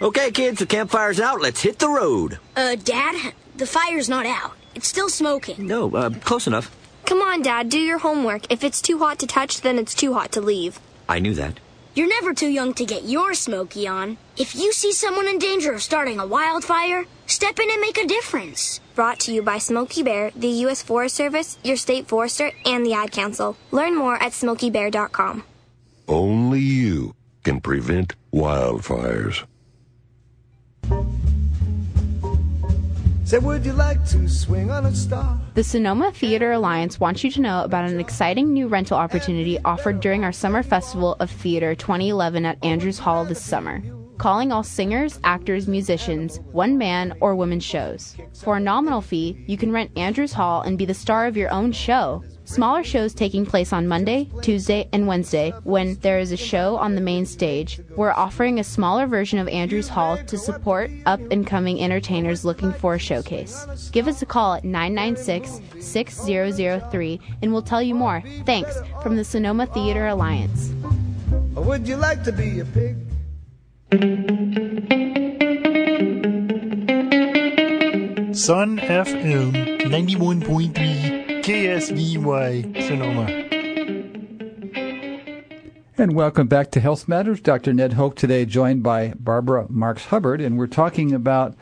Okay, 0.00 0.30
kids, 0.30 0.58
the 0.58 0.66
campfire's 0.66 1.20
out. 1.20 1.40
Let's 1.40 1.62
hit 1.62 1.78
the 1.78 1.88
road. 1.88 2.38
Uh, 2.54 2.76
Dad, 2.76 3.32
the 3.56 3.66
fire's 3.66 4.08
not 4.08 4.26
out. 4.26 4.52
It's 4.74 4.86
still 4.86 5.08
smoking. 5.08 5.66
No, 5.66 5.94
uh, 5.94 6.10
close 6.10 6.46
enough. 6.46 6.74
Come 7.06 7.22
on, 7.22 7.40
Dad, 7.40 7.70
do 7.70 7.78
your 7.78 7.98
homework. 7.98 8.50
If 8.52 8.62
it's 8.62 8.82
too 8.82 8.98
hot 8.98 9.18
to 9.20 9.26
touch, 9.26 9.62
then 9.62 9.78
it's 9.78 9.94
too 9.94 10.12
hot 10.12 10.32
to 10.32 10.40
leave. 10.40 10.78
I 11.08 11.18
knew 11.18 11.34
that. 11.34 11.60
You're 11.96 12.08
never 12.08 12.34
too 12.34 12.48
young 12.48 12.74
to 12.74 12.84
get 12.84 13.04
your 13.04 13.32
smoky 13.32 13.88
on. 13.88 14.18
If 14.36 14.54
you 14.54 14.70
see 14.74 14.92
someone 14.92 15.26
in 15.26 15.38
danger 15.38 15.72
of 15.72 15.82
starting 15.82 16.20
a 16.20 16.26
wildfire, 16.26 17.06
step 17.26 17.58
in 17.58 17.70
and 17.70 17.80
make 17.80 17.96
a 17.96 18.06
difference. 18.06 18.80
brought 18.94 19.18
to 19.20 19.32
you 19.32 19.40
by 19.40 19.56
Smokey 19.56 20.02
Bear, 20.02 20.30
the 20.36 20.60
U.S. 20.64 20.82
Forest 20.82 21.14
Service, 21.14 21.56
your 21.64 21.78
state 21.78 22.06
forester, 22.06 22.52
and 22.66 22.84
the 22.84 22.92
Ad 22.92 23.12
Council. 23.12 23.56
Learn 23.70 23.96
more 23.96 24.16
at 24.22 24.32
smokeybear.com. 24.32 25.44
Only 26.06 26.60
you 26.60 27.14
can 27.44 27.62
prevent 27.62 28.14
wildfires. 28.30 29.46
Say, 33.26 33.38
would 33.38 33.66
you 33.66 33.72
like 33.72 34.06
to 34.10 34.28
swing 34.28 34.70
on 34.70 34.86
a 34.86 34.94
star? 34.94 35.40
The 35.54 35.64
Sonoma 35.64 36.12
Theater 36.12 36.52
Alliance 36.52 37.00
wants 37.00 37.24
you 37.24 37.30
to 37.32 37.40
know 37.40 37.64
about 37.64 37.90
an 37.90 37.98
exciting 37.98 38.52
new 38.52 38.68
rental 38.68 38.96
opportunity 38.96 39.58
offered 39.64 39.98
during 39.98 40.22
our 40.22 40.30
Summer 40.30 40.62
Festival 40.62 41.16
of 41.18 41.28
Theater 41.28 41.74
2011 41.74 42.46
at 42.46 42.64
Andrews 42.64 43.00
Hall 43.00 43.24
this 43.24 43.42
summer. 43.42 43.82
Calling 44.18 44.52
all 44.52 44.62
singers, 44.62 45.18
actors, 45.24 45.66
musicians, 45.66 46.38
one 46.52 46.78
man 46.78 47.16
or 47.20 47.34
woman 47.34 47.58
shows. 47.58 48.16
For 48.44 48.58
a 48.58 48.60
nominal 48.60 49.00
fee, 49.00 49.42
you 49.48 49.56
can 49.56 49.72
rent 49.72 49.90
Andrews 49.96 50.32
Hall 50.32 50.62
and 50.62 50.78
be 50.78 50.84
the 50.84 50.94
star 50.94 51.26
of 51.26 51.36
your 51.36 51.50
own 51.50 51.72
show. 51.72 52.22
Smaller 52.46 52.84
shows 52.84 53.12
taking 53.12 53.44
place 53.44 53.72
on 53.72 53.88
Monday, 53.88 54.30
Tuesday, 54.40 54.88
and 54.92 55.08
Wednesday 55.08 55.52
when 55.64 55.96
there 55.96 56.20
is 56.20 56.30
a 56.30 56.36
show 56.36 56.76
on 56.76 56.94
the 56.94 57.00
main 57.00 57.26
stage. 57.26 57.80
We're 57.96 58.12
offering 58.12 58.60
a 58.60 58.64
smaller 58.64 59.08
version 59.08 59.40
of 59.40 59.48
Andrews 59.48 59.88
Hall 59.88 60.16
to 60.16 60.38
support 60.38 60.88
up 61.06 61.20
and 61.32 61.44
coming 61.44 61.82
entertainers 61.82 62.44
looking 62.44 62.72
for 62.72 62.94
a 62.94 62.98
showcase. 63.00 63.90
Give 63.90 64.06
us 64.06 64.22
a 64.22 64.26
call 64.26 64.54
at 64.54 64.64
996 64.64 65.60
6003 65.84 67.20
and 67.42 67.52
we'll 67.52 67.62
tell 67.62 67.82
you 67.82 67.96
more. 67.96 68.22
Thanks 68.44 68.78
from 69.02 69.16
the 69.16 69.24
Sonoma 69.24 69.66
Theater 69.66 70.06
Alliance. 70.06 70.72
Would 71.54 71.88
you 71.88 71.96
like 71.96 72.22
to 72.22 72.32
be 72.32 72.60
a 72.60 72.64
pig? 72.64 72.96
Sun 78.36 78.78
FM 78.78 79.80
91.3 79.82 81.25
KSVY 81.46 82.82
Sonoma. 82.88 83.26
And 85.96 86.12
welcome 86.16 86.48
back 86.48 86.72
to 86.72 86.80
Health 86.80 87.06
Matters. 87.06 87.40
Dr. 87.40 87.72
Ned 87.72 87.92
Hoke 87.92 88.16
today, 88.16 88.44
joined 88.44 88.82
by 88.82 89.12
Barbara 89.16 89.66
Marx 89.68 90.06
Hubbard, 90.06 90.40
and 90.40 90.58
we're 90.58 90.66
talking 90.66 91.12
about 91.12 91.54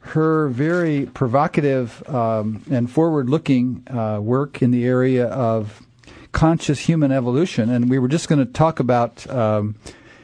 her 0.00 0.48
very 0.48 1.06
provocative 1.06 2.06
um, 2.06 2.62
and 2.70 2.90
forward 2.90 3.30
looking 3.30 3.82
uh, 3.88 4.18
work 4.20 4.60
in 4.60 4.72
the 4.72 4.84
area 4.84 5.28
of 5.28 5.80
conscious 6.32 6.80
human 6.80 7.10
evolution. 7.10 7.70
And 7.70 7.88
we 7.88 7.98
were 7.98 8.08
just 8.08 8.28
going 8.28 8.44
to 8.44 8.52
talk 8.52 8.78
about. 8.78 9.26
Um, 9.30 9.74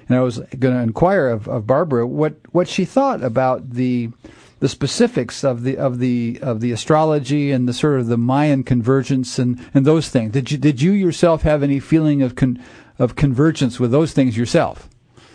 and 0.09 0.19
I 0.19 0.21
was 0.21 0.41
going 0.59 0.75
to 0.75 0.83
inquire 0.83 1.29
of, 1.29 1.49
of 1.49 1.67
Barbara 1.67 2.07
what, 2.07 2.35
what 2.53 2.69
she 2.69 2.85
thought 2.85 3.25
about 3.25 3.71
the 3.71 4.11
the 4.59 4.69
specifics 4.69 5.45
of 5.45 5.62
the 5.62 5.77
of 5.77 5.99
the 5.99 6.38
of 6.40 6.61
the 6.61 6.73
astrology 6.73 7.51
and 7.53 7.69
the 7.69 7.73
sort 7.73 8.01
of 8.01 8.07
the 8.07 8.16
Mayan 8.16 8.64
convergence 8.64 9.38
and, 9.38 9.61
and 9.75 9.85
those 9.85 10.09
things. 10.09 10.33
Did 10.33 10.51
you 10.51 10.59
did 10.59 10.81
you 10.81 10.92
yourself 10.92 11.42
have 11.42 11.62
any 11.62 11.79
feeling 11.79 12.23
of 12.23 12.35
con, 12.35 12.62
of 12.99 13.16
convergence 13.16 13.79
with 13.79 13.90
those 13.90 14.12
things 14.12 14.37
yourself? 14.37 14.88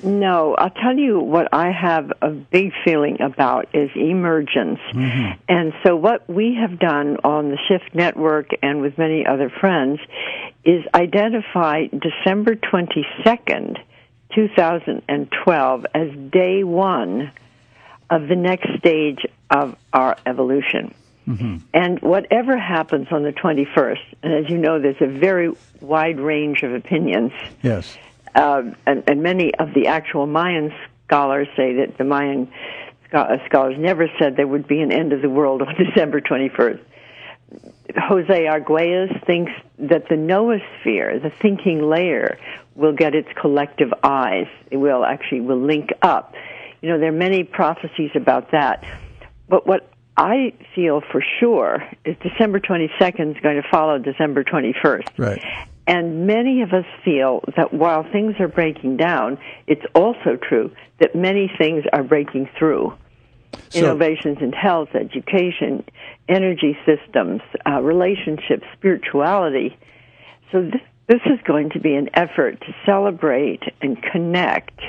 No, 0.03 0.55
I'll 0.55 0.71
tell 0.71 0.97
you 0.97 1.19
what 1.19 1.49
I 1.53 1.71
have 1.71 2.11
a 2.23 2.31
big 2.31 2.71
feeling 2.83 3.21
about 3.21 3.67
is 3.73 3.91
emergence. 3.95 4.79
Mm-hmm. 4.93 5.39
And 5.47 5.73
so 5.83 5.95
what 5.95 6.27
we 6.27 6.57
have 6.59 6.79
done 6.79 7.17
on 7.23 7.49
the 7.49 7.57
Shift 7.67 7.93
Network 7.93 8.49
and 8.63 8.81
with 8.81 8.97
many 8.97 9.25
other 9.27 9.51
friends 9.51 9.99
is 10.65 10.83
identify 10.95 11.85
December 11.85 12.55
22nd 12.55 13.77
2012 14.33 15.85
as 15.93 16.09
day 16.31 16.63
one 16.63 17.31
of 18.11 18.27
the 18.27 18.35
next 18.35 18.67
stage 18.77 19.25
of 19.49 19.75
our 19.93 20.17
evolution. 20.25 20.93
Mm-hmm. 21.27 21.57
And 21.73 21.99
whatever 22.01 22.57
happens 22.57 23.07
on 23.11 23.23
the 23.23 23.31
21st, 23.31 23.99
and 24.21 24.33
as 24.33 24.51
you 24.51 24.57
know, 24.57 24.79
there's 24.79 25.01
a 25.01 25.07
very 25.07 25.51
wide 25.79 26.19
range 26.19 26.63
of 26.63 26.73
opinions. 26.73 27.31
Yes. 27.63 27.97
Uh, 28.35 28.63
and, 28.85 29.03
and, 29.07 29.21
many 29.23 29.53
of 29.55 29.73
the 29.73 29.87
actual 29.87 30.25
Mayan 30.25 30.73
scholars 31.05 31.47
say 31.55 31.75
that 31.75 31.97
the 31.97 32.05
Mayan 32.05 32.51
uh, 33.11 33.37
scholars 33.45 33.75
never 33.77 34.09
said 34.17 34.37
there 34.37 34.47
would 34.47 34.67
be 34.67 34.81
an 34.81 34.91
end 34.91 35.11
of 35.11 35.21
the 35.21 35.29
world 35.29 35.61
on 35.61 35.75
December 35.85 36.21
21st. 36.21 36.79
Jose 37.97 38.45
Arguelles 38.45 39.25
thinks 39.25 39.51
that 39.79 40.07
the 40.07 40.15
noosphere, 40.15 41.21
the 41.21 41.31
thinking 41.41 41.89
layer, 41.89 42.37
will 42.75 42.93
get 42.93 43.13
its 43.13 43.27
collective 43.39 43.93
eyes. 44.01 44.47
It 44.69 44.77
will 44.77 45.03
actually 45.03 45.41
will 45.41 45.59
link 45.59 45.89
up. 46.01 46.33
You 46.81 46.89
know, 46.89 46.99
there 46.99 47.09
are 47.09 47.17
many 47.17 47.43
prophecies 47.43 48.11
about 48.15 48.51
that. 48.51 48.83
But 49.47 49.67
what 49.67 49.91
I 50.17 50.53
feel 50.75 51.01
for 51.11 51.23
sure 51.39 51.83
is 52.05 52.15
December 52.21 52.59
22nd 52.59 53.35
is 53.35 53.41
going 53.41 53.61
to 53.61 53.67
follow 53.69 53.99
December 53.99 54.43
21st. 54.43 55.09
Right. 55.17 55.43
And 55.87 56.27
many 56.27 56.61
of 56.61 56.73
us 56.73 56.85
feel 57.03 57.43
that 57.55 57.73
while 57.73 58.03
things 58.11 58.35
are 58.39 58.47
breaking 58.47 58.97
down, 58.97 59.37
it's 59.67 59.85
also 59.93 60.37
true 60.37 60.71
that 60.99 61.15
many 61.15 61.51
things 61.57 61.83
are 61.91 62.03
breaking 62.03 62.49
through. 62.57 62.93
So, 63.69 63.79
Innovations 63.79 64.37
in 64.41 64.53
health, 64.53 64.89
education, 64.93 65.83
energy 66.29 66.77
systems, 66.85 67.41
uh, 67.65 67.81
relationships, 67.81 68.63
spirituality. 68.73 69.77
So 70.51 70.61
this, 70.63 70.81
this 71.07 71.21
is 71.25 71.39
going 71.45 71.71
to 71.71 71.79
be 71.79 71.93
an 71.95 72.09
effort 72.13 72.61
to 72.61 72.75
celebrate 72.85 73.63
and 73.81 74.01
connect 74.01 74.79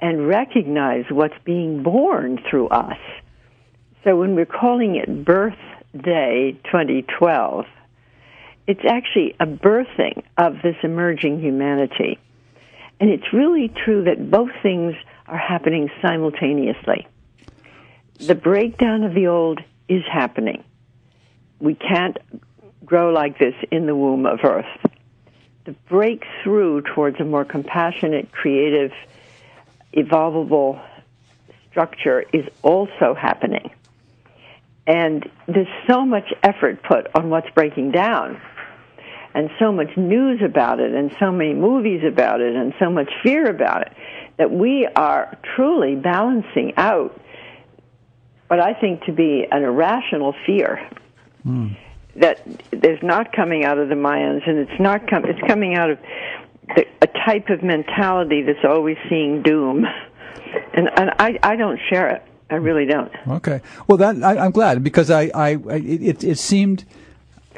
and 0.00 0.26
recognize 0.26 1.04
what's 1.10 1.38
being 1.44 1.82
born 1.82 2.42
through 2.48 2.68
us. 2.68 2.98
So 4.04 4.16
when 4.16 4.34
we're 4.34 4.46
calling 4.46 4.96
it 4.96 5.24
Birth 5.24 5.58
Day 5.96 6.58
2012, 6.64 7.66
it's 8.66 8.80
actually 8.88 9.34
a 9.38 9.46
birthing 9.46 10.22
of 10.38 10.62
this 10.62 10.76
emerging 10.82 11.40
humanity. 11.40 12.18
And 12.98 13.10
it's 13.10 13.32
really 13.32 13.68
true 13.68 14.04
that 14.04 14.30
both 14.30 14.50
things 14.62 14.94
are 15.26 15.38
happening 15.38 15.90
simultaneously. 16.02 17.06
The 18.18 18.34
breakdown 18.34 19.04
of 19.04 19.14
the 19.14 19.26
old 19.26 19.60
is 19.88 20.02
happening. 20.10 20.64
We 21.58 21.74
can't 21.74 22.16
grow 22.84 23.12
like 23.12 23.38
this 23.38 23.54
in 23.70 23.86
the 23.86 23.94
womb 23.94 24.26
of 24.26 24.40
Earth 24.44 24.90
the 25.64 25.72
breakthrough 25.88 26.82
towards 26.82 27.20
a 27.20 27.24
more 27.24 27.44
compassionate, 27.44 28.32
creative, 28.32 28.92
evolvable 29.94 30.82
structure 31.70 32.24
is 32.32 32.44
also 32.62 33.14
happening. 33.14 33.70
And 34.86 35.28
there's 35.46 35.68
so 35.88 36.04
much 36.04 36.32
effort 36.42 36.82
put 36.82 37.14
on 37.14 37.30
what's 37.30 37.48
breaking 37.50 37.92
down, 37.92 38.40
and 39.34 39.50
so 39.58 39.70
much 39.72 39.96
news 39.96 40.40
about 40.44 40.80
it, 40.80 40.92
and 40.92 41.14
so 41.20 41.30
many 41.30 41.54
movies 41.54 42.02
about 42.04 42.40
it, 42.40 42.56
and 42.56 42.74
so 42.78 42.90
much 42.90 43.10
fear 43.22 43.48
about 43.48 43.82
it, 43.82 43.92
that 44.38 44.50
we 44.50 44.88
are 44.96 45.38
truly 45.54 45.94
balancing 45.94 46.72
out 46.76 47.20
what 48.48 48.58
I 48.58 48.74
think 48.74 49.04
to 49.04 49.12
be 49.12 49.46
an 49.50 49.62
irrational 49.62 50.34
fear. 50.46 50.88
Mm 51.46 51.76
that 52.16 52.40
is 52.72 52.98
not 53.02 53.32
coming 53.32 53.64
out 53.64 53.78
of 53.78 53.88
the 53.88 53.94
Mayans, 53.94 54.48
and 54.48 54.58
it's 54.58 54.80
not 54.80 55.08
com- 55.08 55.24
it's 55.24 55.40
coming 55.46 55.74
out 55.74 55.90
of 55.90 55.98
a 56.76 57.06
type 57.24 57.48
of 57.48 57.62
mentality 57.62 58.42
that's 58.42 58.64
always 58.64 58.96
seeing 59.08 59.42
doom, 59.42 59.86
and 60.74 60.88
and 60.96 61.10
I 61.18 61.38
I 61.42 61.56
don't 61.56 61.78
share 61.88 62.08
it. 62.08 62.22
I 62.50 62.56
really 62.56 62.84
don't. 62.84 63.12
Okay. 63.28 63.60
Well, 63.86 63.98
that 63.98 64.22
I, 64.22 64.44
am 64.44 64.50
glad 64.50 64.82
because 64.82 65.10
I 65.10 65.30
I 65.34 65.50
it 65.74 66.24
it 66.24 66.38
seemed. 66.38 66.84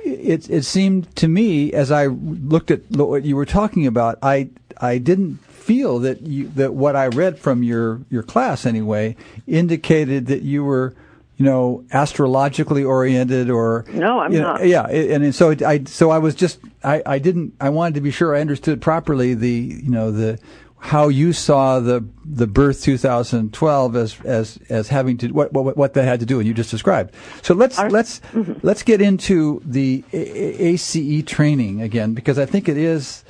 It 0.04 0.50
it 0.50 0.64
seemed 0.64 1.14
to 1.16 1.28
me 1.28 1.72
as 1.72 1.92
I 1.92 2.06
looked 2.06 2.72
at 2.72 2.90
what 2.90 3.24
you 3.24 3.36
were 3.36 3.46
talking 3.46 3.86
about, 3.86 4.18
I 4.20 4.50
I 4.78 4.98
didn't 4.98 5.36
feel 5.44 6.00
that 6.00 6.22
you 6.22 6.48
that 6.56 6.74
what 6.74 6.96
I 6.96 7.06
read 7.06 7.38
from 7.38 7.62
your 7.62 8.00
your 8.10 8.24
class 8.24 8.66
anyway 8.66 9.16
indicated 9.46 10.26
that 10.26 10.42
you 10.42 10.64
were 10.64 10.94
you 11.42 11.48
know, 11.48 11.84
astrologically 11.90 12.84
oriented 12.84 13.50
or 13.50 13.84
no, 13.88 14.20
I'm 14.20 14.32
you 14.32 14.38
know, 14.38 14.52
not. 14.52 14.64
Yeah, 14.64 14.86
and 14.86 15.34
so 15.34 15.52
I 15.66 15.82
so 15.86 16.10
I 16.10 16.18
was 16.18 16.36
just 16.36 16.60
I 16.84 17.02
I 17.04 17.18
didn't 17.18 17.54
I 17.60 17.68
wanted 17.68 17.94
to 17.94 18.00
be 18.00 18.12
sure 18.12 18.36
I 18.36 18.40
understood 18.40 18.80
properly 18.80 19.34
the 19.34 19.50
you 19.50 19.90
know 19.90 20.12
the 20.12 20.38
how 20.78 21.08
you 21.08 21.32
saw 21.32 21.80
the 21.80 22.06
the 22.24 22.46
birth 22.46 22.84
2012 22.84 23.96
as 23.96 24.20
as 24.20 24.56
as 24.68 24.86
having 24.86 25.16
to 25.18 25.32
what 25.32 25.52
what 25.52 25.76
what 25.76 25.94
that 25.94 26.04
had 26.04 26.20
to 26.20 26.26
do 26.26 26.38
and 26.38 26.46
you 26.46 26.54
just 26.54 26.70
described. 26.70 27.12
So 27.42 27.54
let's 27.54 27.76
Our, 27.76 27.90
let's 27.90 28.20
mm-hmm. 28.32 28.64
let's 28.64 28.84
get 28.84 29.00
into 29.00 29.60
the 29.64 30.04
ACE 30.12 31.24
training 31.26 31.82
again 31.82 32.14
because 32.14 32.38
I 32.38 32.46
think 32.46 32.68
it 32.68 32.76
is 32.76 33.24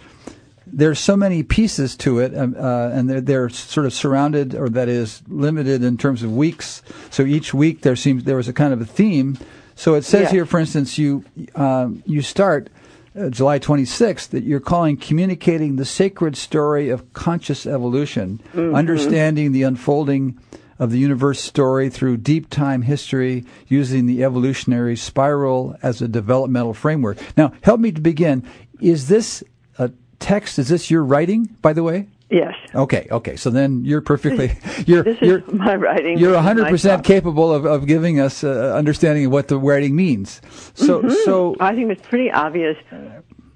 there's 0.72 0.98
so 0.98 1.16
many 1.16 1.42
pieces 1.42 1.96
to 1.98 2.18
it, 2.18 2.36
um, 2.36 2.56
uh, 2.58 2.88
and 2.88 3.08
they're, 3.08 3.20
they're, 3.20 3.48
sort 3.50 3.86
of 3.86 3.92
surrounded, 3.92 4.54
or 4.54 4.68
that 4.70 4.88
is 4.88 5.22
limited 5.28 5.82
in 5.82 5.98
terms 5.98 6.22
of 6.22 6.34
weeks. 6.34 6.82
So 7.10 7.24
each 7.24 7.52
week 7.52 7.82
there 7.82 7.96
seems 7.96 8.24
there 8.24 8.36
was 8.36 8.48
a 8.48 8.52
kind 8.52 8.72
of 8.72 8.80
a 8.80 8.86
theme. 8.86 9.38
So 9.74 9.94
it 9.94 10.04
says 10.04 10.30
here, 10.30 10.46
for 10.46 10.58
instance, 10.58 10.98
you 10.98 11.24
um, 11.54 12.02
you 12.06 12.22
start 12.22 12.70
uh, 13.14 13.28
July 13.28 13.58
26th 13.58 14.28
that 14.28 14.44
you're 14.44 14.60
calling 14.60 14.96
communicating 14.96 15.76
the 15.76 15.84
sacred 15.84 16.36
story 16.36 16.88
of 16.88 17.12
conscious 17.12 17.66
evolution, 17.66 18.40
mm-hmm. 18.54 18.74
understanding 18.74 19.52
the 19.52 19.62
unfolding 19.62 20.38
of 20.78 20.90
the 20.90 20.98
universe 20.98 21.40
story 21.40 21.90
through 21.90 22.16
deep 22.16 22.50
time 22.50 22.82
history 22.82 23.44
using 23.68 24.06
the 24.06 24.24
evolutionary 24.24 24.96
spiral 24.96 25.76
as 25.82 26.02
a 26.02 26.08
developmental 26.08 26.74
framework. 26.74 27.18
Now, 27.36 27.52
help 27.62 27.80
me 27.80 27.92
to 27.92 28.00
begin. 28.00 28.44
Is 28.80 29.08
this 29.08 29.44
a 29.78 29.92
text? 30.22 30.58
Is 30.58 30.68
this 30.68 30.90
your 30.90 31.04
writing, 31.04 31.56
by 31.62 31.72
the 31.72 31.82
way? 31.82 32.08
Yes. 32.30 32.54
Okay, 32.74 33.06
okay. 33.10 33.36
So 33.36 33.50
then 33.50 33.84
you're 33.84 34.00
perfectly 34.00 34.56
you're 34.86 35.02
This 35.02 35.20
you're 35.20 35.42
my 35.52 35.74
writing. 35.76 36.16
you're 36.18 36.32
This 36.32 36.40
is 36.40 36.84
my 36.86 36.96
100% 36.96 37.04
capable 37.04 37.52
of, 37.52 37.66
of 37.66 37.86
giving 37.86 38.18
us 38.20 38.42
uh, 38.42 38.74
understanding 38.74 39.26
of 39.26 39.32
what 39.32 39.48
the 39.48 39.58
writing 39.58 39.94
means. 39.94 40.40
So 40.74 41.02
Mhm. 41.02 41.12
so 41.24 41.56
I 41.60 41.74
think 41.74 41.90
it's 41.92 42.06
pretty 42.08 42.30
obvious. 42.30 42.76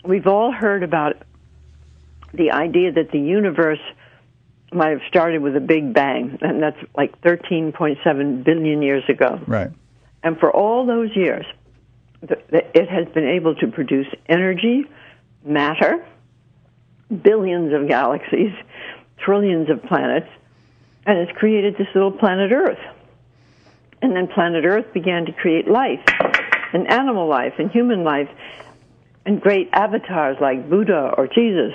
We've 0.04 0.26
all 0.26 0.52
heard 0.52 0.82
about 0.82 1.16
the 2.34 2.50
idea 2.50 2.92
that 2.92 3.10
the 3.12 3.18
universe 3.20 3.80
might 4.72 4.90
have 4.90 5.00
started 5.08 5.40
with 5.40 5.56
a 5.56 5.60
big 5.60 5.94
bang, 5.94 6.38
and 6.42 6.62
that's 6.62 6.76
like 6.96 7.18
13.7 7.22 8.44
billion 8.44 8.82
years 8.82 9.04
ago. 9.08 9.40
right. 9.46 9.70
And 10.22 10.38
for 10.38 10.50
all 10.50 10.84
those 10.86 11.14
years, 11.16 11.46
it 12.22 12.88
has 12.90 13.06
been 13.14 13.26
able 13.26 13.54
to 13.56 13.68
produce 13.68 14.08
energy, 14.28 14.84
matter, 15.44 16.04
billions 17.22 17.72
of 17.72 17.88
galaxies, 17.88 18.52
trillions 19.18 19.70
of 19.70 19.82
planets, 19.84 20.28
and 21.06 21.18
it's 21.18 21.32
created 21.38 21.76
this 21.76 21.88
little 21.94 22.12
planet 22.12 22.52
Earth. 22.52 22.78
And 24.02 24.14
then 24.14 24.28
planet 24.28 24.64
Earth 24.64 24.92
began 24.92 25.26
to 25.26 25.32
create 25.32 25.68
life, 25.68 26.04
and 26.72 26.90
animal 26.90 27.28
life, 27.28 27.54
and 27.58 27.70
human 27.70 28.04
life, 28.04 28.28
and 29.24 29.40
great 29.40 29.68
avatars 29.72 30.36
like 30.40 30.68
Buddha 30.68 31.14
or 31.16 31.26
Jesus. 31.26 31.72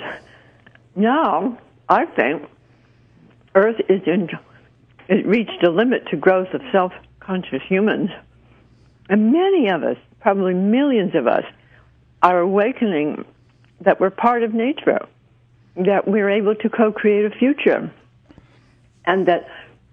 Now, 0.94 1.58
I 1.88 2.06
think 2.06 2.48
Earth 3.54 3.80
is 3.88 4.02
in, 4.06 4.28
it 5.08 5.26
reached 5.26 5.62
a 5.64 5.70
limit 5.70 6.06
to 6.10 6.16
growth 6.16 6.52
of 6.54 6.60
self-conscious 6.70 7.62
humans. 7.68 8.10
And 9.08 9.32
many 9.32 9.68
of 9.68 9.82
us, 9.82 9.96
probably 10.20 10.54
millions 10.54 11.14
of 11.14 11.26
us, 11.26 11.44
are 12.22 12.38
awakening 12.38 13.24
that 13.80 13.98
we're 14.00 14.10
part 14.10 14.42
of 14.42 14.54
nature, 14.54 15.06
that 15.76 16.06
we're 16.06 16.30
able 16.30 16.54
to 16.56 16.68
co 16.68 16.92
create 16.92 17.24
a 17.24 17.30
future, 17.30 17.90
and 19.04 19.26
that 19.26 19.46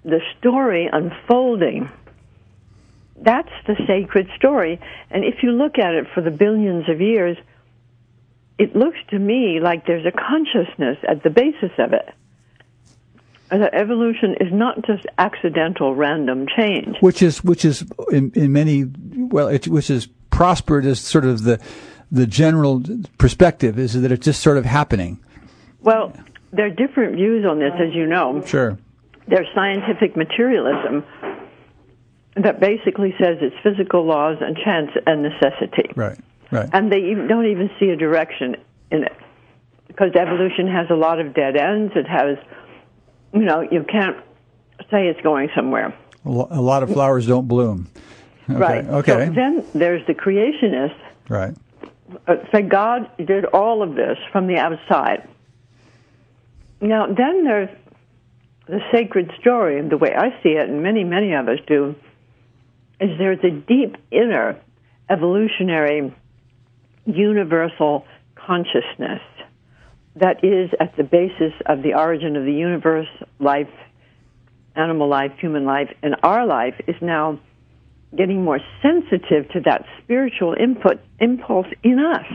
the 0.04 0.20
story 0.38 0.90
unfolding, 0.92 1.90
that's 3.22 3.52
the 3.68 3.76
sacred 3.88 4.30
story. 4.36 4.80
And 5.10 5.24
if 5.24 5.44
you 5.44 5.52
look 5.52 5.78
at 5.78 5.94
it 5.94 6.08
for 6.14 6.22
the 6.22 6.32
billions 6.32 6.90
of 6.90 7.02
years, 7.02 7.38
it 8.58 8.76
looks 8.76 8.98
to 9.10 9.20
me 9.20 9.60
like 9.62 9.86
there's 9.86 10.06
a 10.06 10.12
consciousness 10.12 10.98
at 11.08 11.24
the 11.24 11.30
basis 11.30 11.72
of 11.78 11.94
it. 11.94 12.14
That 13.50 13.74
evolution 13.74 14.36
is 14.40 14.54
not 14.54 14.86
just 14.86 15.08
accidental 15.18 15.96
random 15.96 16.46
change. 16.56 16.98
Which 17.00 17.24
is 17.24 17.44
which 17.44 17.66
is 17.66 17.84
in, 18.12 18.32
in 18.36 18.54
many 18.54 18.86
well, 19.16 19.48
it, 19.48 19.68
which 19.68 19.90
is 19.90 20.08
prospered 20.30 20.86
as 20.86 21.00
sort 21.00 21.26
of 21.26 21.44
the 21.44 21.60
the 22.12 22.28
general 22.28 22.84
perspective 23.18 23.80
is 23.80 24.00
that 24.00 24.12
it's 24.12 24.26
just 24.26 24.42
sort 24.42 24.58
of 24.58 24.66
happening. 24.66 25.20
Well, 25.82 26.14
there 26.52 26.66
are 26.66 26.70
different 26.70 27.16
views 27.16 27.46
on 27.46 27.60
this, 27.60 27.74
as 27.80 27.94
you 27.94 28.06
know. 28.06 28.44
Sure. 28.46 28.78
There's 29.28 29.48
scientific 29.54 30.16
materialism 30.16 31.04
that 32.36 32.60
basically 32.60 33.14
says 33.20 33.38
it's 33.42 33.56
physical 33.62 34.06
laws 34.06 34.38
and 34.42 34.58
chance 34.58 34.92
and 35.06 35.24
necessity. 35.24 35.92
Right. 35.96 36.18
Right. 36.52 36.70
And 36.74 36.92
they 36.92 37.12
even, 37.12 37.28
don't 37.28 37.46
even 37.46 37.70
see 37.80 37.90
a 37.90 37.96
direction 37.96 38.56
in 38.92 39.04
it. 39.04 39.16
Because 39.88 40.16
evolution 40.16 40.68
has 40.68 40.90
a 40.90 40.96
lot 40.96 41.20
of 41.20 41.34
dead 41.34 41.56
ends. 41.56 41.94
It 41.96 42.08
has, 42.08 42.38
you 43.34 43.42
know, 43.42 43.62
you 43.62 43.84
can't 43.84 44.18
say 44.90 45.08
it's 45.08 45.22
going 45.22 45.50
somewhere. 45.56 45.96
A 46.26 46.30
lot 46.30 46.84
of 46.84 46.92
flowers 46.92 47.28
don't 47.28 47.48
bloom. 47.48 47.88
Okay. 48.50 48.60
Right. 48.60 48.86
Okay. 48.86 49.28
So 49.28 49.34
then 49.34 49.66
there's 49.76 50.06
the 50.08 50.14
creationists 50.14 51.00
right. 51.28 51.56
uh, 52.28 52.36
say 52.52 52.64
God 52.64 53.10
did 53.18 53.46
all 53.46 53.84
of 53.84 53.96
this 53.96 54.18
from 54.32 54.48
the 54.48 54.58
outside. 54.58 55.28
Now, 56.82 57.08
then 57.08 57.44
there's 57.44 57.70
the 58.68 58.80
sacred 58.92 59.32
story, 59.42 59.80
and 59.80 59.90
the 59.90 59.98
way 59.98 60.14
I 60.16 60.30
see 60.42 60.50
it, 60.50 60.70
and 60.70 60.84
many, 60.84 61.04
many 61.04 61.34
of 61.34 61.48
us 61.48 61.60
do, 61.68 61.96
is 63.00 63.18
there's 63.18 63.44
a 63.44 63.52
deep 63.52 63.98
inner 64.12 64.60
evolutionary 65.10 66.14
universal 67.06 68.06
consciousness 68.36 69.22
that 70.16 70.44
is 70.44 70.70
at 70.80 70.96
the 70.98 71.04
basis 71.04 71.54
of 71.66 71.82
the 71.82 71.94
origin 71.96 72.36
of 72.36 72.46
the 72.46 72.54
universe, 72.54 73.08
life, 73.40 73.70
animal 74.76 75.08
life, 75.08 75.32
human 75.40 75.66
life, 75.66 75.90
and 76.04 76.16
our 76.24 76.46
life 76.46 76.76
is 76.88 76.96
now 77.02 77.40
getting 78.16 78.44
more 78.44 78.60
sensitive 78.82 79.50
to 79.52 79.60
that 79.62 79.86
spiritual 80.04 80.56
input 80.60 81.00
impulse 81.20 81.68
in 81.84 82.00
us. 82.00 82.26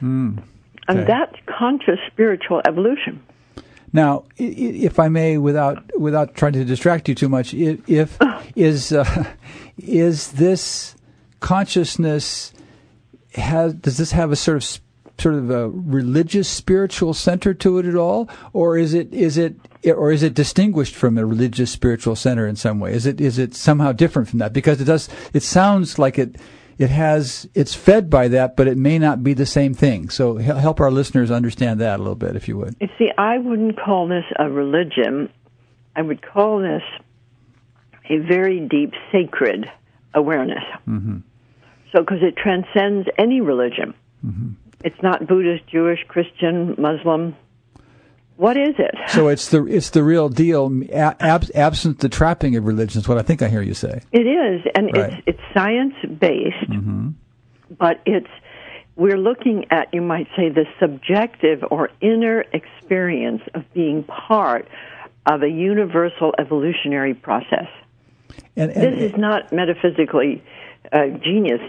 Mm. 0.00 0.42
And 0.88 0.98
Okay. 0.98 1.06
that's 1.06 1.36
conscious 1.46 1.98
spiritual 2.08 2.62
evolution. 2.66 3.22
Now, 3.92 4.24
if 4.36 4.98
I 4.98 5.08
may, 5.08 5.38
without 5.38 5.98
without 5.98 6.34
trying 6.34 6.52
to 6.52 6.64
distract 6.64 7.08
you 7.08 7.14
too 7.14 7.28
much, 7.28 7.52
if 7.54 8.18
is 8.56 8.92
uh, 8.92 9.24
is 9.78 10.32
this 10.32 10.94
consciousness 11.40 12.52
has 13.34 13.74
does 13.74 13.96
this 13.96 14.12
have 14.12 14.30
a 14.30 14.36
sort 14.36 14.58
of 14.58 14.80
sort 15.20 15.34
of 15.34 15.50
a 15.50 15.68
religious 15.68 16.48
spiritual 16.48 17.14
center 17.14 17.52
to 17.54 17.78
it 17.78 17.86
at 17.86 17.96
all, 17.96 18.28
or 18.52 18.78
is 18.78 18.94
it 18.94 19.12
is 19.12 19.36
it 19.36 19.56
or 19.84 20.12
is 20.12 20.22
it 20.22 20.34
distinguished 20.34 20.94
from 20.94 21.18
a 21.18 21.26
religious 21.26 21.70
spiritual 21.70 22.16
center 22.16 22.46
in 22.46 22.56
some 22.56 22.80
way? 22.80 22.92
Is 22.92 23.06
it 23.06 23.20
is 23.20 23.38
it 23.38 23.54
somehow 23.54 23.92
different 23.92 24.28
from 24.28 24.38
that? 24.38 24.52
Because 24.52 24.80
it 24.80 24.84
does 24.84 25.08
it 25.32 25.42
sounds 25.42 25.98
like 25.98 26.18
it 26.18 26.36
it 26.80 26.88
has 26.88 27.46
it's 27.54 27.74
fed 27.74 28.08
by 28.08 28.28
that, 28.28 28.56
but 28.56 28.66
it 28.66 28.78
may 28.78 28.98
not 28.98 29.22
be 29.22 29.34
the 29.34 29.44
same 29.44 29.74
thing. 29.74 30.08
So 30.08 30.38
help 30.38 30.80
our 30.80 30.90
listeners 30.90 31.30
understand 31.30 31.78
that 31.80 31.96
a 31.96 32.02
little 32.02 32.14
bit, 32.14 32.36
if 32.36 32.48
you 32.48 32.56
would. 32.56 32.74
You 32.80 32.88
see, 32.98 33.10
I 33.18 33.36
wouldn't 33.36 33.78
call 33.78 34.08
this 34.08 34.24
a 34.38 34.48
religion. 34.48 35.28
I 35.94 36.00
would 36.00 36.22
call 36.22 36.60
this 36.60 36.82
a 38.08 38.16
very 38.26 38.60
deep 38.60 38.94
sacred 39.12 39.70
awareness. 40.14 40.64
Mm-hmm. 40.88 41.18
So, 41.92 42.00
because 42.00 42.22
it 42.22 42.34
transcends 42.38 43.08
any 43.18 43.42
religion. 43.42 43.92
Mm-hmm. 44.24 44.52
It's 44.82 45.02
not 45.02 45.26
Buddhist, 45.26 45.66
Jewish, 45.66 45.98
Christian, 46.08 46.76
Muslim. 46.78 47.36
What 48.40 48.56
is 48.56 48.74
it? 48.78 48.94
So 49.08 49.28
it's 49.28 49.50
the 49.50 49.66
it's 49.66 49.90
the 49.90 50.02
real 50.02 50.30
deal, 50.30 50.72
ab- 50.94 51.50
absent 51.54 51.98
the 51.98 52.08
trapping 52.08 52.56
of 52.56 52.64
religion. 52.64 53.00
Is 53.02 53.06
what 53.06 53.18
I 53.18 53.22
think 53.22 53.42
I 53.42 53.48
hear 53.48 53.60
you 53.60 53.74
say. 53.74 54.00
It 54.12 54.26
is, 54.26 54.62
and 54.74 54.86
Right. 54.94 55.12
it's 55.12 55.22
it's 55.26 55.40
science 55.52 55.92
based, 56.18 56.70
but 57.78 58.00
it's 58.06 58.30
we're 58.96 59.18
looking 59.18 59.66
at 59.70 59.92
you 59.92 60.00
might 60.00 60.26
say 60.36 60.48
the 60.48 60.64
subjective 60.80 61.62
or 61.70 61.90
inner 62.00 62.46
experience 62.54 63.42
of 63.52 63.62
being 63.74 64.04
part 64.04 64.66
of 65.26 65.42
a 65.42 65.48
universal 65.50 66.34
evolutionary 66.38 67.12
process. 67.12 67.68
And, 68.56 68.70
this 68.70 69.12
is 69.12 69.18
not 69.18 69.52
metaphysically 69.52 70.42
uh, 70.92 71.08
genius. 71.22 71.60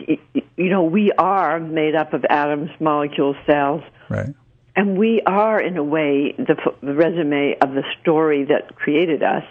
You 0.56 0.70
know, 0.70 0.84
we 0.84 1.12
are 1.18 1.60
made 1.60 1.96
up 1.96 2.14
of 2.14 2.24
atoms, 2.30 2.70
molecules, 2.80 3.36
cells, 3.46 3.84
right. 4.08 4.34
And 4.76 4.98
we 4.98 5.22
are, 5.26 5.62
in 5.62 5.78
a 5.78 5.84
way, 5.84 6.34
the, 6.38 6.56
f- 6.58 6.76
the 6.82 6.94
resume 6.94 7.58
of 7.62 7.74
the 7.74 7.84
story 8.02 8.46
that 8.46 8.76
created 8.76 9.22
us. 9.22 9.44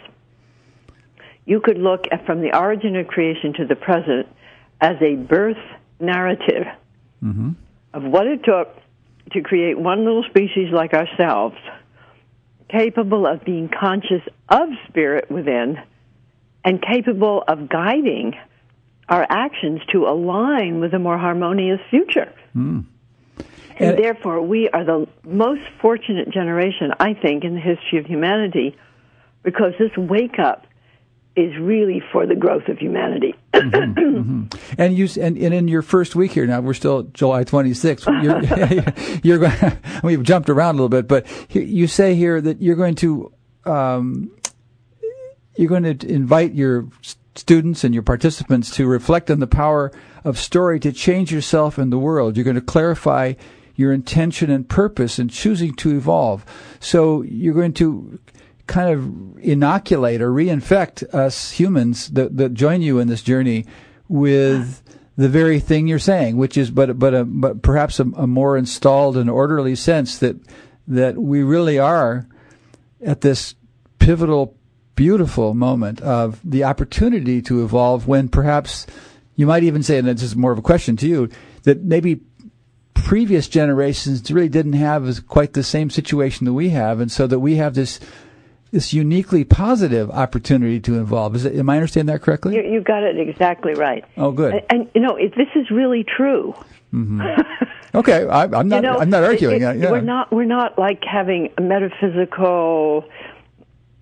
You 1.44 1.60
could 1.60 1.78
look 1.78 2.04
at 2.10 2.26
from 2.26 2.40
the 2.40 2.56
origin 2.56 2.96
of 2.96 3.06
creation 3.06 3.54
to 3.54 3.66
the 3.66 3.76
present 3.76 4.26
as 4.80 4.96
a 5.02 5.16
birth 5.16 5.58
narrative 5.98 6.66
Mm-hmm. 7.22 7.50
of 7.92 8.02
what 8.02 8.26
it 8.26 8.42
took 8.44 8.74
to 9.32 9.42
create 9.42 9.78
one 9.78 10.04
little 10.06 10.24
species 10.24 10.72
like 10.72 10.94
ourselves, 10.94 11.56
capable 12.70 13.26
of 13.26 13.44
being 13.44 13.68
conscious 13.68 14.22
of 14.48 14.68
spirit 14.88 15.30
within 15.30 15.76
and 16.64 16.80
capable 16.80 17.44
of 17.46 17.68
guiding 17.68 18.34
our 19.08 19.26
actions 19.28 19.82
to 19.92 20.06
align 20.06 20.80
with 20.80 20.94
a 20.94 20.98
more 20.98 21.18
harmonious 21.18 21.80
future. 21.90 22.32
Mm. 22.56 22.84
And 23.78 23.98
therefore, 23.98 24.42
we 24.42 24.68
are 24.68 24.84
the 24.84 25.08
most 25.24 25.62
fortunate 25.80 26.30
generation, 26.30 26.92
I 27.00 27.14
think, 27.14 27.44
in 27.44 27.54
the 27.54 27.60
history 27.60 27.98
of 27.98 28.06
humanity 28.06 28.76
because 29.42 29.72
this 29.78 29.90
wake 29.96 30.38
up 30.38 30.66
is 31.36 31.56
really 31.58 32.02
for 32.12 32.26
the 32.26 32.34
growth 32.34 32.68
of 32.68 32.78
humanity. 32.78 33.34
And 34.78 34.96
you 34.96 35.08
and, 35.20 35.36
and 35.36 35.54
in 35.54 35.68
your 35.68 35.82
first 35.82 36.14
week 36.16 36.32
here 36.32 36.46
now, 36.46 36.60
we're 36.60 36.74
still 36.74 37.02
July 37.02 37.44
26th. 37.44 38.06
You're, 38.22 39.20
you're 39.22 39.38
going. 39.38 39.78
We've 40.02 40.22
jumped 40.22 40.48
around 40.48 40.74
a 40.74 40.82
little 40.82 40.88
bit, 40.88 41.06
but 41.06 41.26
you 41.54 41.86
say 41.86 42.14
here 42.14 42.40
that 42.40 42.62
you're 42.62 42.76
going 42.76 42.94
to 42.96 43.32
um, 43.66 44.30
you're 45.56 45.68
going 45.68 45.98
to 45.98 46.08
invite 46.08 46.54
your 46.54 46.88
students 47.34 47.84
and 47.84 47.92
your 47.92 48.02
participants 48.02 48.74
to 48.76 48.86
reflect 48.86 49.30
on 49.30 49.40
the 49.40 49.46
power 49.46 49.92
of 50.24 50.38
story 50.38 50.80
to 50.80 50.92
change 50.92 51.32
yourself 51.32 51.78
and 51.78 51.92
the 51.92 51.98
world. 51.98 52.36
You're 52.36 52.44
going 52.44 52.54
to 52.54 52.60
clarify 52.60 53.34
your 53.74 53.92
intention 53.92 54.50
and 54.50 54.68
purpose 54.68 55.18
in 55.18 55.28
choosing 55.28 55.74
to 55.74 55.96
evolve. 55.96 56.44
So 56.80 57.22
you're 57.22 57.54
going 57.54 57.72
to 57.74 58.18
kind 58.66 58.90
of 58.90 59.38
inoculate 59.42 60.20
or 60.20 60.30
reinfect 60.30 61.02
us 61.14 61.52
humans 61.52 62.08
that, 62.10 62.36
that 62.36 62.54
join 62.54 62.82
you 62.82 62.98
in 62.98 63.08
this 63.08 63.22
journey 63.22 63.66
with 64.08 64.82
the 65.16 65.28
very 65.28 65.60
thing 65.60 65.86
you're 65.86 65.98
saying, 65.98 66.36
which 66.36 66.56
is 66.56 66.70
but 66.70 66.98
but 66.98 67.14
a, 67.14 67.24
but 67.24 67.62
perhaps 67.62 68.00
a, 68.00 68.04
a 68.16 68.26
more 68.26 68.56
installed 68.56 69.16
and 69.16 69.28
orderly 69.28 69.74
sense 69.74 70.18
that 70.18 70.36
that 70.86 71.16
we 71.16 71.42
really 71.42 71.78
are 71.78 72.26
at 73.04 73.20
this 73.20 73.54
pivotal, 73.98 74.56
beautiful 74.94 75.54
moment 75.54 76.00
of 76.00 76.40
the 76.44 76.64
opportunity 76.64 77.40
to 77.42 77.62
evolve 77.64 78.06
when 78.06 78.28
perhaps 78.28 78.86
you 79.40 79.46
might 79.46 79.62
even 79.62 79.82
say, 79.82 79.96
and 79.96 80.06
this 80.06 80.22
is 80.22 80.36
more 80.36 80.52
of 80.52 80.58
a 80.58 80.62
question 80.62 80.96
to 80.98 81.08
you, 81.08 81.30
that 81.62 81.82
maybe 81.82 82.20
previous 82.92 83.48
generations 83.48 84.30
really 84.30 84.50
didn't 84.50 84.74
have 84.74 85.26
quite 85.28 85.54
the 85.54 85.62
same 85.62 85.88
situation 85.88 86.44
that 86.44 86.52
we 86.52 86.68
have, 86.68 87.00
and 87.00 87.10
so 87.10 87.26
that 87.26 87.40
we 87.40 87.56
have 87.56 87.74
this 87.74 88.00
this 88.70 88.92
uniquely 88.92 89.42
positive 89.42 90.10
opportunity 90.10 90.78
to 90.78 90.94
involve. 90.98 91.34
Is 91.36 91.46
it, 91.46 91.56
am 91.56 91.70
I 91.70 91.76
understanding 91.76 92.14
that 92.14 92.20
correctly? 92.20 92.54
You, 92.54 92.62
you 92.70 92.80
got 92.82 93.02
it 93.02 93.18
exactly 93.18 93.72
right. 93.72 94.04
Oh, 94.18 94.30
good. 94.30 94.52
And, 94.52 94.62
and 94.68 94.90
you 94.94 95.00
know, 95.00 95.16
if 95.16 95.34
this 95.34 95.48
is 95.54 95.70
really 95.70 96.04
true. 96.04 96.54
Mm-hmm. 96.92 97.22
okay, 97.94 98.26
I, 98.26 98.44
am 98.44 98.68
not. 98.68 98.76
You 98.76 98.90
know, 98.90 98.98
I'm 98.98 99.08
not 99.08 99.24
arguing. 99.24 99.62
It, 99.62 99.78
yeah. 99.78 99.90
We're 99.90 100.02
not. 100.02 100.30
We're 100.30 100.44
not 100.44 100.78
like 100.78 101.02
having 101.02 101.48
a 101.56 101.62
metaphysical 101.62 103.04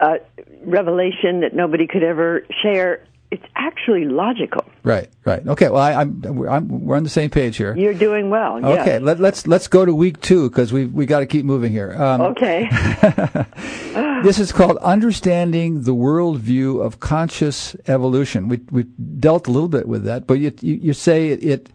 uh, 0.00 0.16
revelation 0.64 1.42
that 1.42 1.54
nobody 1.54 1.86
could 1.86 2.02
ever 2.02 2.42
share. 2.60 3.04
It's 3.30 3.44
actually 3.56 4.06
logical. 4.06 4.64
Right, 4.82 5.10
right. 5.26 5.46
Okay. 5.46 5.68
Well, 5.68 5.82
I, 5.82 6.02
am 6.02 6.22
we're 6.22 6.48
on 6.96 7.02
the 7.02 7.10
same 7.10 7.28
page 7.28 7.58
here. 7.58 7.76
You're 7.76 7.92
doing 7.92 8.30
well. 8.30 8.56
Okay. 8.56 8.94
Yes. 8.94 9.02
Let, 9.02 9.20
let's 9.20 9.46
let's 9.46 9.68
go 9.68 9.84
to 9.84 9.94
week 9.94 10.20
two 10.22 10.48
because 10.48 10.72
we 10.72 10.86
we 10.86 11.04
got 11.04 11.20
to 11.20 11.26
keep 11.26 11.44
moving 11.44 11.70
here. 11.70 11.92
Um, 11.92 12.22
okay. 12.22 12.68
this 14.22 14.38
is 14.38 14.50
called 14.50 14.78
understanding 14.78 15.82
the 15.82 15.94
worldview 15.94 16.82
of 16.82 17.00
conscious 17.00 17.76
evolution. 17.86 18.48
We 18.48 18.60
we 18.70 18.84
dealt 18.84 19.46
a 19.46 19.50
little 19.50 19.68
bit 19.68 19.86
with 19.86 20.04
that, 20.04 20.26
but 20.26 20.34
you 20.34 20.52
you, 20.62 20.74
you 20.76 20.92
say 20.94 21.28
it, 21.28 21.44
it 21.44 21.68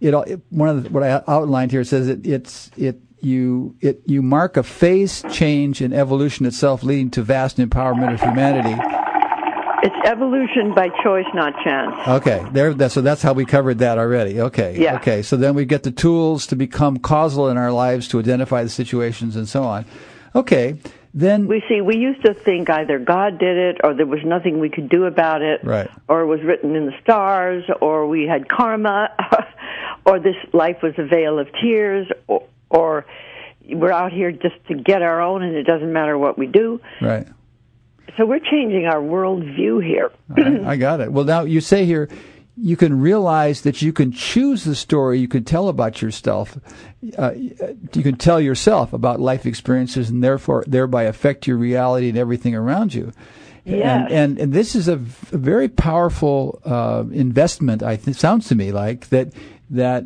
it, 0.00 0.14
it 0.14 0.40
one 0.50 0.68
of 0.68 0.84
the, 0.84 0.90
what 0.90 1.02
I 1.02 1.22
outlined 1.26 1.72
here 1.72 1.82
says 1.82 2.06
it 2.06 2.24
it's 2.24 2.70
it 2.76 3.00
you 3.20 3.76
it 3.80 4.02
you 4.06 4.22
mark 4.22 4.56
a 4.56 4.62
phase 4.62 5.24
change 5.32 5.80
in 5.80 5.92
evolution 5.92 6.46
itself, 6.46 6.84
leading 6.84 7.10
to 7.10 7.22
vast 7.22 7.56
empowerment 7.56 8.14
of 8.14 8.20
humanity. 8.20 8.80
It's 9.82 10.08
evolution 10.08 10.74
by 10.74 10.90
choice, 11.02 11.26
not 11.34 11.54
chance. 11.64 11.96
Okay, 12.06 12.46
there. 12.52 12.72
That, 12.72 12.92
so 12.92 13.00
that's 13.00 13.20
how 13.20 13.32
we 13.32 13.44
covered 13.44 13.78
that 13.78 13.98
already. 13.98 14.40
Okay. 14.40 14.76
Yeah. 14.78 14.96
Okay. 14.96 15.22
So 15.22 15.36
then 15.36 15.54
we 15.54 15.64
get 15.64 15.82
the 15.82 15.90
tools 15.90 16.46
to 16.48 16.56
become 16.56 16.98
causal 16.98 17.48
in 17.48 17.56
our 17.56 17.72
lives 17.72 18.06
to 18.08 18.20
identify 18.20 18.62
the 18.62 18.68
situations 18.68 19.34
and 19.34 19.48
so 19.48 19.64
on. 19.64 19.84
Okay. 20.36 20.78
Then 21.14 21.46
we 21.46 21.62
see. 21.68 21.80
We 21.80 21.96
used 21.96 22.24
to 22.24 22.32
think 22.32 22.70
either 22.70 22.98
God 22.98 23.38
did 23.38 23.56
it, 23.56 23.80
or 23.84 23.92
there 23.92 24.06
was 24.06 24.20
nothing 24.24 24.60
we 24.60 24.70
could 24.70 24.88
do 24.88 25.04
about 25.04 25.42
it, 25.42 25.62
right? 25.62 25.90
Or 26.08 26.20
it 26.20 26.26
was 26.26 26.40
written 26.42 26.74
in 26.74 26.86
the 26.86 26.94
stars, 27.02 27.64
or 27.80 28.06
we 28.06 28.26
had 28.26 28.48
karma, 28.48 29.10
or 30.06 30.20
this 30.20 30.36
life 30.52 30.78
was 30.82 30.94
a 30.96 31.04
vale 31.04 31.38
of 31.38 31.48
tears, 31.60 32.06
or, 32.28 32.44
or 32.70 33.04
we're 33.68 33.92
out 33.92 34.12
here 34.12 34.32
just 34.32 34.54
to 34.68 34.74
get 34.74 35.02
our 35.02 35.20
own, 35.20 35.42
and 35.42 35.54
it 35.54 35.64
doesn't 35.64 35.92
matter 35.92 36.16
what 36.16 36.38
we 36.38 36.46
do. 36.46 36.80
Right. 37.00 37.26
So 38.16 38.26
we're 38.26 38.40
changing 38.40 38.86
our 38.86 39.00
worldview 39.00 39.84
here. 39.84 40.12
I, 40.36 40.72
I 40.72 40.76
got 40.76 41.00
it. 41.00 41.12
Well, 41.12 41.24
now 41.24 41.42
you 41.42 41.60
say 41.60 41.84
here 41.86 42.08
you 42.56 42.76
can 42.76 43.00
realize 43.00 43.62
that 43.62 43.80
you 43.80 43.92
can 43.92 44.12
choose 44.12 44.64
the 44.64 44.74
story 44.74 45.18
you 45.18 45.28
can 45.28 45.44
tell 45.44 45.68
about 45.68 46.02
yourself. 46.02 46.58
Uh, 47.16 47.32
you 47.34 48.02
can 48.02 48.16
tell 48.16 48.40
yourself 48.40 48.92
about 48.92 49.20
life 49.20 49.46
experiences 49.46 50.10
and 50.10 50.22
therefore 50.22 50.64
thereby 50.66 51.04
affect 51.04 51.46
your 51.46 51.56
reality 51.56 52.10
and 52.10 52.18
everything 52.18 52.54
around 52.54 52.92
you. 52.92 53.12
Yes. 53.64 53.84
And, 53.84 54.12
and, 54.12 54.38
and 54.38 54.52
this 54.52 54.74
is 54.74 54.88
a, 54.88 54.96
v- 54.96 55.36
a 55.36 55.38
very 55.38 55.68
powerful 55.68 56.60
uh, 56.64 57.04
investment. 57.12 57.82
I 57.82 57.96
think 57.96 58.16
sounds 58.18 58.48
to 58.48 58.54
me 58.54 58.72
like 58.72 59.08
that 59.08 59.32
that 59.70 60.04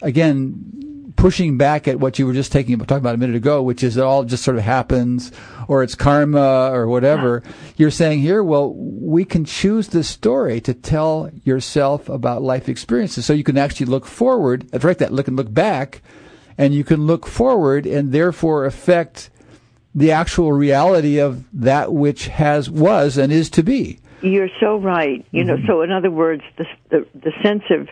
again 0.00 0.87
pushing 1.18 1.58
back 1.58 1.88
at 1.88 1.98
what 1.98 2.16
you 2.18 2.26
were 2.26 2.32
just 2.32 2.52
taking 2.52 2.78
talking 2.78 2.98
about 2.98 3.16
a 3.16 3.18
minute 3.18 3.34
ago, 3.34 3.60
which 3.60 3.82
is 3.82 3.96
it 3.96 4.04
all 4.04 4.22
just 4.22 4.44
sort 4.44 4.56
of 4.56 4.62
happens, 4.62 5.32
or 5.66 5.82
it's 5.82 5.96
karma, 5.96 6.70
or 6.72 6.86
whatever. 6.86 7.42
Yeah. 7.44 7.52
You're 7.76 7.90
saying 7.90 8.20
here, 8.20 8.42
well, 8.42 8.72
we 8.72 9.24
can 9.24 9.44
choose 9.44 9.88
the 9.88 10.04
story 10.04 10.60
to 10.60 10.72
tell 10.72 11.28
yourself 11.42 12.08
about 12.08 12.42
life 12.42 12.68
experiences, 12.68 13.26
so 13.26 13.32
you 13.32 13.42
can 13.42 13.58
actually 13.58 13.86
look 13.86 14.06
forward. 14.06 14.68
That's 14.70 14.84
right. 14.84 14.96
That 14.96 15.12
look 15.12 15.26
and 15.26 15.36
look 15.36 15.52
back, 15.52 16.02
and 16.56 16.72
you 16.72 16.84
can 16.84 17.06
look 17.06 17.26
forward, 17.26 17.84
and 17.84 18.12
therefore 18.12 18.64
affect 18.64 19.28
the 19.92 20.12
actual 20.12 20.52
reality 20.52 21.18
of 21.18 21.44
that 21.52 21.92
which 21.92 22.28
has 22.28 22.70
was 22.70 23.18
and 23.18 23.32
is 23.32 23.50
to 23.50 23.64
be. 23.64 23.98
You're 24.22 24.50
so 24.60 24.76
right. 24.76 25.26
You 25.32 25.42
mm-hmm. 25.42 25.48
know, 25.48 25.66
so 25.66 25.82
in 25.82 25.90
other 25.90 26.12
words, 26.12 26.44
the, 26.58 26.66
the 26.90 27.06
the 27.12 27.32
sense 27.42 27.64
of 27.70 27.88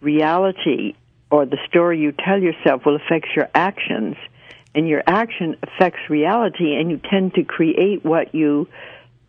reality 0.00 0.94
or 1.34 1.44
the 1.44 1.58
story 1.66 1.98
you 1.98 2.12
tell 2.12 2.40
yourself 2.40 2.86
will 2.86 2.94
affect 2.94 3.26
your 3.34 3.48
actions 3.56 4.14
and 4.72 4.88
your 4.88 5.02
action 5.04 5.56
affects 5.64 5.98
reality 6.08 6.76
and 6.76 6.92
you 6.92 7.00
tend 7.10 7.34
to 7.34 7.42
create 7.42 8.04
what 8.04 8.32
you 8.32 8.68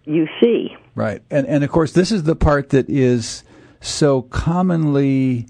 you 0.03 0.27
see. 0.39 0.77
Right. 0.93 1.23
And 1.31 1.47
and 1.47 1.63
of 1.63 1.71
course 1.71 1.93
this 1.93 2.11
is 2.11 2.21
the 2.21 2.35
part 2.35 2.69
that 2.69 2.87
is 2.91 3.43
so 3.81 4.21
commonly 4.21 5.47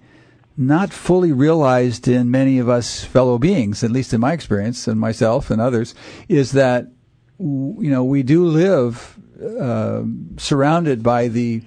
not 0.56 0.94
fully 0.94 1.34
realized 1.34 2.08
in 2.08 2.32
many 2.32 2.58
of 2.58 2.70
us 2.70 3.04
fellow 3.04 3.38
beings 3.38 3.84
at 3.84 3.92
least 3.92 4.14
in 4.14 4.22
my 4.22 4.32
experience 4.32 4.88
and 4.88 4.98
myself 4.98 5.52
and 5.52 5.60
others 5.60 5.94
is 6.30 6.54
that 6.54 6.88
you 7.38 7.92
know 7.92 8.06
we 8.06 8.24
do 8.24 8.46
live 8.46 9.20
uh, 9.60 10.04
surrounded 10.38 11.04
by 11.04 11.28
the 11.28 11.62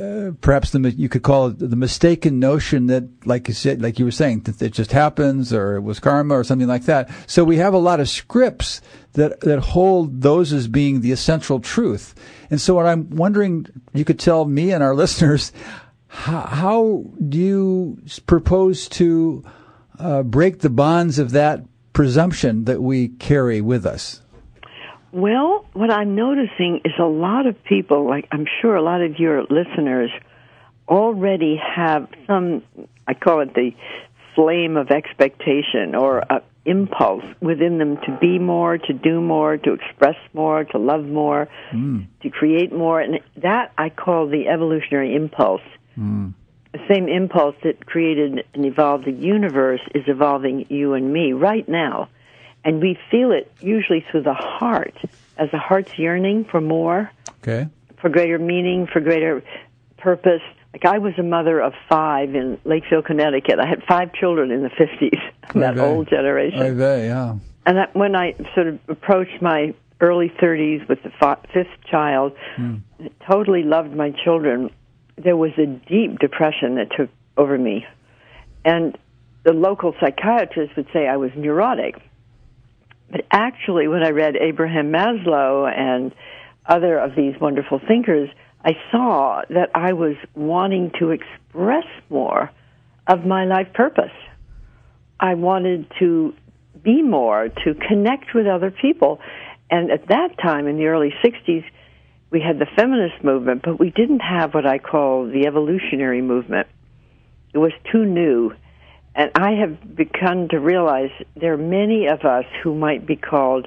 uh, 0.00 0.32
perhaps 0.40 0.70
the 0.70 0.80
you 0.90 1.08
could 1.08 1.22
call 1.22 1.48
it 1.48 1.58
the 1.58 1.76
mistaken 1.76 2.40
notion 2.40 2.86
that, 2.86 3.04
like 3.24 3.46
you 3.48 3.54
said, 3.54 3.80
like 3.80 3.98
you 3.98 4.04
were 4.04 4.10
saying, 4.10 4.40
that 4.40 4.60
it 4.60 4.72
just 4.72 4.92
happens, 4.92 5.52
or 5.52 5.76
it 5.76 5.82
was 5.82 6.00
karma, 6.00 6.34
or 6.34 6.44
something 6.44 6.68
like 6.68 6.84
that. 6.84 7.08
So 7.26 7.44
we 7.44 7.58
have 7.58 7.72
a 7.72 7.78
lot 7.78 8.00
of 8.00 8.08
scripts 8.08 8.80
that 9.12 9.40
that 9.40 9.60
hold 9.60 10.22
those 10.22 10.52
as 10.52 10.66
being 10.66 11.00
the 11.00 11.12
essential 11.12 11.60
truth. 11.60 12.14
And 12.50 12.60
so, 12.60 12.74
what 12.74 12.86
I'm 12.86 13.10
wondering, 13.10 13.66
you 13.92 14.04
could 14.04 14.18
tell 14.18 14.44
me 14.44 14.72
and 14.72 14.82
our 14.82 14.94
listeners, 15.02 15.52
how, 16.08 16.40
how 16.40 17.04
do 17.28 17.38
you 17.38 17.98
propose 18.26 18.88
to 18.88 19.44
uh, 19.98 20.22
break 20.22 20.60
the 20.60 20.70
bonds 20.70 21.18
of 21.18 21.30
that 21.32 21.62
presumption 21.92 22.64
that 22.64 22.82
we 22.82 23.08
carry 23.08 23.60
with 23.60 23.86
us? 23.86 24.20
Well, 25.16 25.64
what 25.72 25.90
I'm 25.90 26.14
noticing 26.14 26.82
is 26.84 26.92
a 26.98 27.04
lot 27.04 27.46
of 27.46 27.64
people, 27.64 28.06
like 28.06 28.28
I'm 28.30 28.44
sure 28.60 28.76
a 28.76 28.82
lot 28.82 29.00
of 29.00 29.18
your 29.18 29.44
listeners, 29.44 30.10
already 30.86 31.56
have 31.56 32.08
some, 32.26 32.62
I 33.08 33.14
call 33.14 33.40
it 33.40 33.54
the 33.54 33.70
flame 34.34 34.76
of 34.76 34.90
expectation 34.90 35.94
or 35.94 36.18
a 36.18 36.42
impulse 36.66 37.24
within 37.40 37.78
them 37.78 37.96
to 38.04 38.18
be 38.20 38.38
more, 38.38 38.76
to 38.76 38.92
do 38.92 39.22
more, 39.22 39.56
to 39.56 39.72
express 39.72 40.16
more, 40.34 40.64
to 40.64 40.78
love 40.78 41.04
more, 41.04 41.48
mm. 41.72 42.06
to 42.22 42.28
create 42.28 42.70
more. 42.70 43.00
And 43.00 43.20
that 43.38 43.72
I 43.78 43.88
call 43.88 44.28
the 44.28 44.48
evolutionary 44.48 45.14
impulse. 45.14 45.62
Mm. 45.96 46.34
The 46.72 46.80
same 46.92 47.08
impulse 47.08 47.54
that 47.64 47.86
created 47.86 48.44
and 48.52 48.66
evolved 48.66 49.06
the 49.06 49.12
universe 49.12 49.80
is 49.94 50.04
evolving 50.08 50.66
you 50.68 50.92
and 50.92 51.10
me 51.10 51.32
right 51.32 51.66
now. 51.66 52.10
And 52.66 52.82
we 52.82 52.98
feel 53.12 53.30
it 53.30 53.50
usually 53.60 54.04
through 54.10 54.24
the 54.24 54.34
heart, 54.34 54.96
as 55.38 55.48
the 55.52 55.58
heart's 55.58 55.96
yearning 55.96 56.44
for 56.44 56.60
more, 56.60 57.12
okay. 57.38 57.68
for 58.00 58.08
greater 58.08 58.40
meaning, 58.40 58.88
for 58.92 59.00
greater 59.00 59.40
purpose. 59.98 60.42
Like 60.72 60.84
I 60.84 60.98
was 60.98 61.14
a 61.16 61.22
mother 61.22 61.60
of 61.60 61.74
five 61.88 62.34
in 62.34 62.58
Lakeville, 62.64 63.02
Connecticut. 63.02 63.60
I 63.60 63.68
had 63.68 63.84
five 63.84 64.12
children 64.12 64.50
in 64.50 64.64
the 64.64 64.70
50s, 64.70 65.20
that 65.54 65.78
old 65.78 66.08
generation. 66.08 66.60
I 66.60 66.72
bet, 66.72 67.04
yeah. 67.04 67.36
And 67.66 67.78
that, 67.78 67.94
when 67.94 68.16
I 68.16 68.34
sort 68.56 68.66
of 68.66 68.80
approached 68.88 69.40
my 69.40 69.72
early 70.00 70.28
30s 70.28 70.88
with 70.88 70.98
the 71.04 71.36
fifth 71.54 71.68
child, 71.88 72.32
mm. 72.56 72.82
totally 73.30 73.62
loved 73.62 73.94
my 73.94 74.10
children, 74.24 74.70
there 75.16 75.36
was 75.36 75.52
a 75.56 75.66
deep 75.66 76.18
depression 76.18 76.74
that 76.74 76.88
took 76.96 77.10
over 77.36 77.56
me. 77.56 77.86
And 78.64 78.98
the 79.44 79.52
local 79.52 79.94
psychiatrist 80.00 80.74
would 80.76 80.88
say 80.92 81.06
I 81.06 81.16
was 81.16 81.30
neurotic. 81.36 82.02
But 83.10 83.26
actually, 83.30 83.88
when 83.88 84.02
I 84.02 84.10
read 84.10 84.36
Abraham 84.36 84.92
Maslow 84.92 85.70
and 85.70 86.14
other 86.66 86.98
of 86.98 87.14
these 87.14 87.34
wonderful 87.40 87.80
thinkers, 87.86 88.28
I 88.64 88.72
saw 88.90 89.42
that 89.50 89.70
I 89.74 89.92
was 89.92 90.16
wanting 90.34 90.90
to 90.98 91.10
express 91.10 91.86
more 92.10 92.50
of 93.06 93.24
my 93.24 93.44
life 93.44 93.68
purpose. 93.72 94.10
I 95.20 95.34
wanted 95.34 95.86
to 96.00 96.34
be 96.82 97.02
more, 97.02 97.48
to 97.48 97.74
connect 97.74 98.34
with 98.34 98.46
other 98.46 98.70
people. 98.70 99.20
And 99.70 99.90
at 99.90 100.08
that 100.08 100.36
time, 100.42 100.66
in 100.66 100.76
the 100.76 100.86
early 100.86 101.12
60s, 101.24 101.64
we 102.30 102.40
had 102.40 102.58
the 102.58 102.66
feminist 102.76 103.22
movement, 103.22 103.62
but 103.64 103.78
we 103.78 103.90
didn't 103.90 104.20
have 104.20 104.52
what 104.52 104.66
I 104.66 104.78
call 104.78 105.26
the 105.26 105.46
evolutionary 105.46 106.22
movement. 106.22 106.66
It 107.54 107.58
was 107.58 107.72
too 107.90 108.04
new. 108.04 108.52
And 109.16 109.30
I 109.34 109.52
have 109.52 109.96
begun 109.96 110.48
to 110.50 110.60
realize 110.60 111.10
there 111.34 111.54
are 111.54 111.58
many 111.58 112.06
of 112.06 112.20
us 112.26 112.44
who 112.62 112.74
might 112.74 113.06
be 113.06 113.16
called 113.16 113.66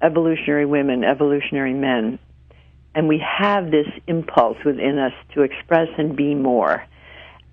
evolutionary 0.00 0.66
women, 0.66 1.02
evolutionary 1.02 1.74
men, 1.74 2.20
and 2.94 3.08
we 3.08 3.18
have 3.18 3.72
this 3.72 3.88
impulse 4.06 4.56
within 4.64 5.00
us 5.00 5.12
to 5.34 5.42
express 5.42 5.88
and 5.98 6.14
be 6.14 6.36
more. 6.36 6.84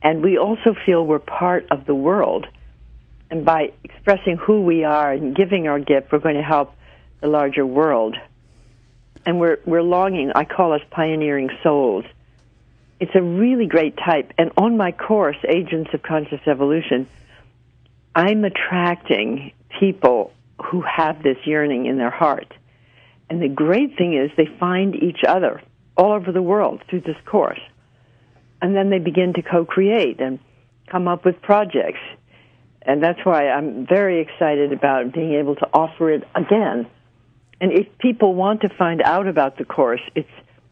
And 0.04 0.24
we 0.24 0.38
also 0.38 0.76
feel 0.86 1.04
we're 1.04 1.18
part 1.18 1.66
of 1.72 1.88
the 1.88 1.96
world. 1.96 2.46
And 3.32 3.44
by 3.44 3.72
expressing 3.84 4.38
who 4.38 4.62
we 4.62 4.84
are 4.84 5.12
and 5.12 5.36
giving 5.36 5.68
our 5.68 5.80
gift, 5.80 6.12
we're 6.12 6.20
going 6.20 6.36
to 6.36 6.44
help 6.44 6.76
the 7.22 7.28
larger 7.28 7.66
world. 7.66 8.18
And 9.26 9.40
we're, 9.40 9.58
we're 9.66 9.82
longing, 9.82 10.32
I 10.36 10.46
call 10.46 10.74
us 10.74 10.82
pioneering 10.92 11.50
souls. 11.64 12.06
It's 13.00 13.16
a 13.16 13.22
really 13.22 13.66
great 13.66 13.98
type. 13.98 14.32
And 14.38 14.52
on 14.58 14.78
my 14.78 14.92
course, 14.92 15.38
Agents 15.48 15.92
of 15.94 16.04
Conscious 16.04 16.42
Evolution, 16.46 17.08
I'm 18.16 18.44
attracting 18.44 19.54
people 19.80 20.34
who 20.64 20.82
have 20.82 21.22
this 21.24 21.38
yearning 21.46 21.86
in 21.86 21.98
their 21.98 22.10
heart. 22.10 22.54
And 23.30 23.42
the 23.42 23.48
great 23.48 23.98
thing 23.98 24.14
is 24.14 24.30
they 24.36 24.50
find 24.60 24.94
each 24.96 25.24
other 25.28 25.62
all 25.96 26.12
over 26.14 26.32
the 26.32 26.42
world 26.42 26.82
through 26.90 27.02
this 27.02 27.18
course. 27.26 27.60
And 28.62 28.76
then 28.76 28.90
they 28.90 29.00
begin 29.00 29.34
to 29.34 29.42
co-create 29.42 30.20
and 30.20 30.40
come 30.90 31.08
up 31.08 31.26
with 31.26 31.42
projects. 31.42 32.02
And 32.82 33.02
that's 33.02 33.24
why 33.24 33.50
I'm 33.50 33.88
very 33.88 34.20
excited 34.22 34.74
about 34.74 35.14
being 35.14 35.34
able 35.34 35.56
to 35.56 35.68
offer 35.74 36.12
it 36.12 36.28
again. 36.36 36.86
And 37.60 37.72
if 37.72 37.88
people 38.00 38.36
want 38.36 38.62
to 38.62 38.70
find 38.70 39.02
out 39.02 39.28
about 39.28 39.58
the 39.58 39.66
course, 39.66 40.02
it's 40.16 40.30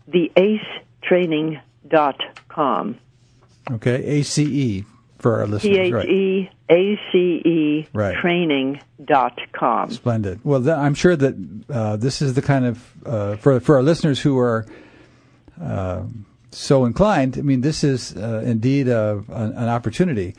theacetraining.com. 0.09 2.99
Okay, 3.71 4.03
ACE 4.03 4.83
for 5.19 5.39
our 5.39 5.47
listeners. 5.47 5.75
T 5.75 5.79
H 5.95 6.05
E 6.05 6.49
A 6.69 6.99
C 7.11 7.17
E 7.45 7.87
Right. 7.93 8.15
training.com. 8.17 9.91
Splendid. 9.91 10.39
Well, 10.43 10.61
th- 10.61 10.75
I'm 10.75 10.93
sure 10.95 11.15
that 11.15 11.35
uh, 11.69 11.95
this 11.97 12.21
is 12.21 12.33
the 12.33 12.41
kind 12.41 12.65
of 12.65 12.93
uh, 13.05 13.35
for 13.35 13.59
for 13.59 13.75
our 13.75 13.83
listeners 13.83 14.19
who 14.21 14.37
are 14.39 14.65
uh, 15.61 16.03
so 16.51 16.85
inclined. 16.85 17.37
I 17.37 17.41
mean, 17.41 17.61
this 17.61 17.83
is 17.83 18.15
uh, 18.15 18.41
indeed 18.45 18.87
a, 18.87 19.23
an, 19.29 19.51
an 19.53 19.69
opportunity. 19.69 20.35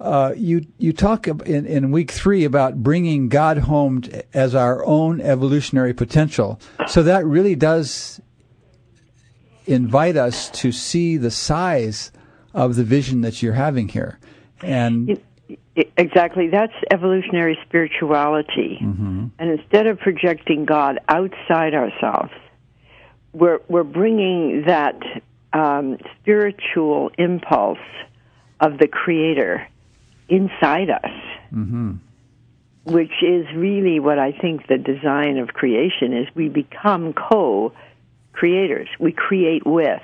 Uh, 0.00 0.32
you 0.36 0.64
you 0.78 0.92
talk 0.92 1.26
in, 1.26 1.66
in 1.66 1.90
week 1.90 2.10
three 2.12 2.44
about 2.44 2.82
bringing 2.82 3.28
God 3.28 3.58
home 3.58 4.02
t- 4.02 4.20
as 4.34 4.54
our 4.54 4.84
own 4.84 5.20
evolutionary 5.20 5.92
potential. 5.94 6.60
So 6.86 7.02
that 7.02 7.24
really 7.26 7.56
does 7.56 8.20
invite 9.66 10.16
us 10.16 10.50
to 10.50 10.72
see 10.72 11.16
the 11.16 11.30
size 11.30 12.10
of 12.54 12.76
the 12.76 12.84
vision 12.84 13.20
that 13.22 13.42
you're 13.42 13.54
having 13.54 13.88
here, 13.88 14.18
and 14.62 15.20
Exactly. 15.96 16.48
That's 16.48 16.72
evolutionary 16.90 17.58
spirituality. 17.66 18.78
And 19.38 19.50
instead 19.50 19.86
of 19.86 19.98
projecting 19.98 20.64
God 20.64 20.98
outside 21.08 21.72
ourselves, 21.74 22.32
we're, 23.32 23.60
we're 23.68 23.84
bringing 23.84 24.64
that 24.66 25.00
um, 25.52 25.98
spiritual 26.20 27.12
impulse 27.16 27.78
of 28.60 28.78
the 28.78 28.88
Creator 28.88 29.68
inside 30.28 30.90
us, 30.90 31.10
which 32.84 33.22
is 33.22 33.46
really 33.54 34.00
what 34.00 34.18
I 34.18 34.32
think 34.32 34.66
the 34.66 34.78
design 34.78 35.38
of 35.38 35.48
creation 35.48 36.12
is. 36.12 36.26
We 36.34 36.48
become 36.48 37.12
co 37.12 37.72
creators, 38.32 38.88
we 38.98 39.12
create 39.12 39.64
with 39.64 40.02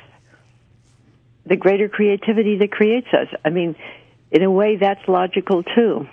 the 1.46 1.56
greater 1.56 1.88
creativity 1.88 2.56
that 2.58 2.70
creates 2.70 3.08
us. 3.12 3.28
I 3.44 3.50
mean, 3.50 3.76
in 4.30 4.42
a 4.42 4.50
way, 4.50 4.76
that's 4.76 5.06
logical 5.08 5.62
too. 5.62 6.08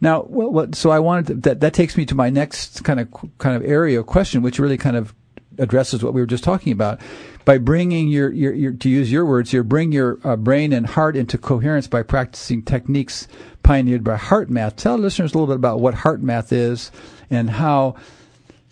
Now, 0.00 0.24
well, 0.28 0.72
so 0.72 0.90
I 0.90 1.00
wanted 1.00 1.26
to, 1.26 1.34
that 1.34 1.60
that 1.60 1.74
takes 1.74 1.96
me 1.96 2.06
to 2.06 2.14
my 2.14 2.30
next 2.30 2.84
kind 2.84 3.00
of 3.00 3.08
kind 3.38 3.56
of 3.56 3.68
area 3.68 4.00
of 4.00 4.06
question, 4.06 4.42
which 4.42 4.58
really 4.58 4.78
kind 4.78 4.96
of 4.96 5.14
addresses 5.58 6.02
what 6.02 6.14
we 6.14 6.20
were 6.20 6.26
just 6.26 6.44
talking 6.44 6.72
about. 6.72 7.00
By 7.44 7.58
bringing 7.58 8.08
your, 8.08 8.32
your, 8.32 8.52
your 8.52 8.72
to 8.72 8.88
use 8.88 9.12
your 9.12 9.24
words 9.24 9.52
here, 9.52 9.62
bring 9.62 9.92
your 9.92 10.18
uh, 10.24 10.36
brain 10.36 10.72
and 10.72 10.84
heart 10.86 11.14
into 11.16 11.38
coherence 11.38 11.86
by 11.86 12.02
practicing 12.02 12.62
techniques 12.62 13.28
pioneered 13.62 14.02
by 14.02 14.16
HeartMath. 14.16 14.76
Tell 14.76 14.96
listeners 14.96 15.32
a 15.32 15.38
little 15.38 15.46
bit 15.46 15.56
about 15.56 15.80
what 15.80 15.94
HeartMath 15.94 16.52
is 16.52 16.90
and 17.30 17.50
how. 17.50 17.96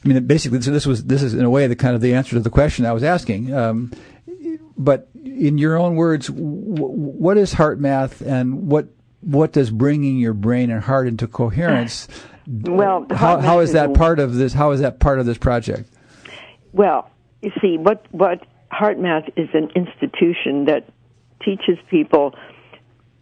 I 0.05 0.09
mean, 0.09 0.27
basically, 0.27 0.59
this, 0.59 0.67
this 0.67 0.87
was 0.87 1.05
this 1.05 1.23
is 1.23 1.35
in 1.35 1.45
a 1.45 1.51
way 1.51 1.67
the 1.67 1.77
kind 1.77 1.95
of 1.95 2.01
the 2.01 2.15
answer 2.15 2.33
to 2.33 2.41
the 2.41 2.51
question 2.51 2.85
I 2.85 2.93
was 2.93 3.03
asking. 3.03 3.55
Um, 3.55 3.93
but 4.77 5.09
in 5.25 5.59
your 5.59 5.77
own 5.77 5.97
words, 5.97 6.29
w- 6.29 6.75
what 6.77 7.37
is 7.37 7.53
heart 7.53 7.81
math, 7.81 8.21
and 8.21 8.69
what 8.69 8.89
what 9.21 9.53
does 9.53 9.71
bringing 9.71 10.19
your 10.19 10.35
brain 10.35 10.71
and 10.71 10.83
heart 10.83 11.07
into 11.09 11.27
coherence? 11.27 12.09
Well, 12.47 13.07
how 13.11 13.39
how 13.41 13.61
is 13.61 13.73
that 13.73 13.95
part 13.95 14.19
of 14.19 14.35
this? 14.35 14.53
How 14.53 14.73
is 14.73 14.81
that 14.81 15.01
part 15.01 15.19
of 15.19 15.25
this 15.25 15.39
project? 15.39 15.89
Well, 16.75 17.11
you 17.41 17.51
see, 17.59 17.79
what 17.79 18.05
what 18.11 18.45
heart 18.71 18.99
math 18.99 19.31
is 19.35 19.49
an 19.55 19.71
institution 19.75 20.67
that 20.67 20.87
teaches 21.43 21.79
people 21.89 22.35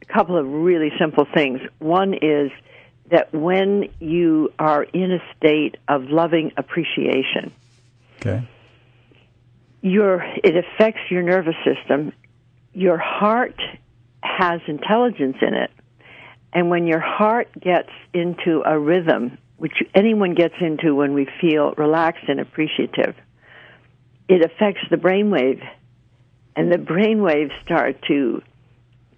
a 0.01 0.05
couple 0.07 0.37
of 0.37 0.49
really 0.51 0.91
simple 0.99 1.25
things. 1.33 1.61
One 1.79 2.15
is 2.15 2.51
that 3.13 3.33
when 3.33 3.91
you 4.01 4.53
are 4.59 4.83
in 4.83 5.13
a 5.13 5.23
state 5.37 5.77
of 5.87 6.11
loving 6.11 6.51
appreciation, 6.57 7.53
Okay. 8.17 8.43
Your 9.83 10.23
it 10.43 10.55
affects 10.57 11.01
your 11.11 11.23
nervous 11.23 11.57
system. 11.65 12.13
Your 12.73 12.97
heart 12.97 13.61
has 14.23 14.61
intelligence 14.67 15.37
in 15.43 15.55
it, 15.55 15.71
and 16.53 16.71
when 16.71 16.87
your 16.87 17.01
heart 17.01 17.49
gets 17.61 17.91
into 18.15 18.63
a 18.65 18.79
rhythm, 18.79 19.37
which 19.57 19.75
anyone 19.95 20.35
gets 20.35 20.55
into 20.61 20.95
when 20.95 21.13
we 21.13 21.29
feel 21.41 21.75
relaxed 21.77 22.25
and 22.29 22.41
appreciative, 22.41 23.15
it 24.29 24.45
affects 24.45 24.83
the 24.91 24.97
brainwave, 24.97 25.63
and 26.57 26.73
the 26.73 26.79
brainwaves 26.79 27.51
start 27.65 28.01
to 28.09 28.43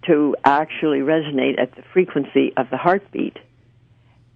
to 0.06 0.36
actually 0.44 0.98
resonate 0.98 1.58
at 1.58 1.74
the 1.76 1.82
frequency 1.92 2.52
of 2.56 2.68
the 2.70 2.76
heartbeat, 2.76 3.36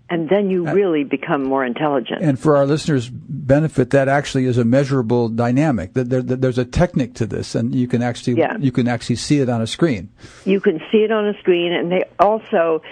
and 0.08 0.28
then 0.28 0.50
you 0.50 0.66
uh, 0.66 0.72
really 0.72 1.04
become 1.04 1.42
more 1.42 1.64
intelligent. 1.64 2.22
And 2.22 2.38
for 2.38 2.56
our 2.56 2.66
listeners' 2.66 3.10
benefit, 3.48 3.90
that 3.90 4.06
actually 4.06 4.44
is 4.44 4.58
a 4.58 4.64
measurable 4.64 5.28
dynamic. 5.28 5.94
That 5.94 6.10
there, 6.10 6.22
there's 6.22 6.58
a 6.58 6.64
technique 6.64 7.14
to 7.14 7.26
this, 7.26 7.56
and 7.56 7.74
you 7.74 7.88
can 7.88 8.02
actually 8.02 8.34
Yeah. 8.38 8.56
you 8.58 8.70
can 8.70 8.86
actually 8.86 9.16
see 9.16 9.40
it 9.40 9.48
on 9.48 9.60
a 9.60 9.66
screen. 9.66 10.10
You 10.44 10.60
can 10.60 10.80
see 10.92 10.98
it 10.98 11.10
on 11.10 11.26
a 11.26 11.36
screen, 11.40 11.72
and 11.72 11.90
they 11.90 12.04
also, 12.20 12.82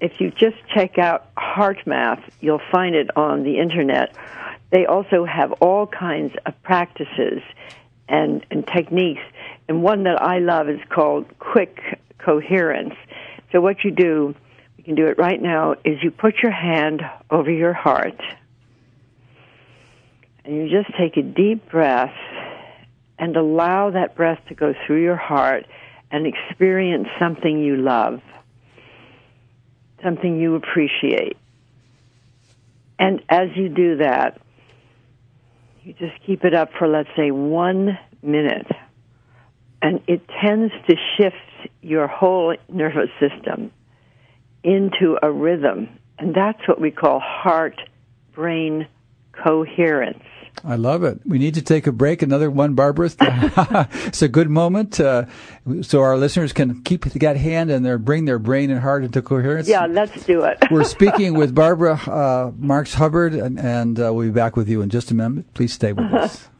if 0.00 0.20
you 0.20 0.30
just 0.32 0.56
check 0.74 0.98
out 0.98 1.34
HeartMath, 1.36 2.22
you'll 2.40 2.66
find 2.70 2.94
it 2.94 3.08
on 3.16 3.44
the 3.44 3.58
internet. 3.58 4.14
They 4.70 4.84
also 4.84 5.24
have 5.24 5.52
all 5.62 5.86
kinds 5.86 6.34
of 6.44 6.60
practices 6.62 7.40
and, 8.08 8.44
and 8.50 8.66
techniques, 8.66 9.22
and 9.68 9.82
one 9.82 10.02
that 10.02 10.20
I 10.20 10.40
love 10.40 10.68
is 10.68 10.80
called 10.90 11.26
Quick 11.38 11.80
Coherence. 12.18 12.94
So 13.52 13.60
what 13.60 13.84
you 13.84 13.90
do, 13.90 14.34
you 14.76 14.84
can 14.84 14.94
do 14.94 15.06
it 15.06 15.16
right 15.18 15.40
now, 15.40 15.74
is 15.84 16.02
you 16.02 16.10
put 16.10 16.34
your 16.42 16.52
hand 16.52 17.02
over 17.30 17.50
your 17.50 17.72
heart, 17.72 18.20
and 20.44 20.56
you 20.56 20.68
just 20.68 20.96
take 20.98 21.16
a 21.16 21.22
deep 21.22 21.68
breath 21.70 22.14
and 23.18 23.36
allow 23.36 23.90
that 23.90 24.14
breath 24.16 24.40
to 24.48 24.54
go 24.54 24.74
through 24.86 25.02
your 25.02 25.16
heart 25.16 25.66
and 26.10 26.26
experience 26.26 27.08
something 27.18 27.62
you 27.62 27.76
love, 27.76 28.20
something 30.02 30.40
you 30.40 30.54
appreciate. 30.56 31.36
And 32.98 33.22
as 33.28 33.48
you 33.54 33.68
do 33.68 33.98
that, 33.98 34.40
you 35.82 35.94
just 35.94 36.14
keep 36.26 36.44
it 36.44 36.54
up 36.54 36.70
for, 36.78 36.88
let's 36.88 37.08
say, 37.16 37.30
one 37.30 37.98
minute. 38.22 38.66
And 39.82 40.00
it 40.06 40.22
tends 40.42 40.72
to 40.88 40.96
shift 41.16 41.70
your 41.80 42.06
whole 42.06 42.54
nervous 42.68 43.08
system 43.18 43.72
into 44.62 45.16
a 45.22 45.30
rhythm. 45.30 45.88
And 46.18 46.34
that's 46.34 46.60
what 46.68 46.80
we 46.80 46.90
call 46.90 47.20
heart 47.20 47.80
brain 48.32 48.86
coherence. 49.42 50.22
I 50.64 50.76
love 50.76 51.04
it. 51.04 51.20
We 51.24 51.38
need 51.38 51.54
to 51.54 51.62
take 51.62 51.86
a 51.86 51.92
break. 51.92 52.22
Another 52.22 52.50
one, 52.50 52.74
Barbara. 52.74 53.10
it's 54.06 54.20
a 54.20 54.28
good 54.28 54.50
moment, 54.50 55.00
uh, 55.00 55.24
so 55.80 56.02
our 56.02 56.16
listeners 56.16 56.52
can 56.52 56.82
keep 56.82 57.04
that 57.04 57.36
hand 57.36 57.70
and 57.70 57.84
their 57.84 57.98
bring 57.98 58.24
their 58.26 58.38
brain 58.38 58.70
and 58.70 58.80
heart 58.80 59.04
into 59.04 59.22
coherence. 59.22 59.68
Yeah, 59.68 59.86
let's 59.86 60.24
do 60.26 60.42
it. 60.44 60.58
We're 60.70 60.84
speaking 60.84 61.34
with 61.34 61.54
Barbara 61.54 61.94
uh, 61.94 62.52
Marx 62.56 62.94
Hubbard, 62.94 63.34
and, 63.34 63.58
and 63.58 63.98
uh, 63.98 64.12
we'll 64.12 64.26
be 64.26 64.32
back 64.32 64.56
with 64.56 64.68
you 64.68 64.82
in 64.82 64.90
just 64.90 65.10
a 65.10 65.14
moment. 65.14 65.52
Please 65.54 65.72
stay 65.72 65.92
with 65.92 66.12
us. 66.12 66.48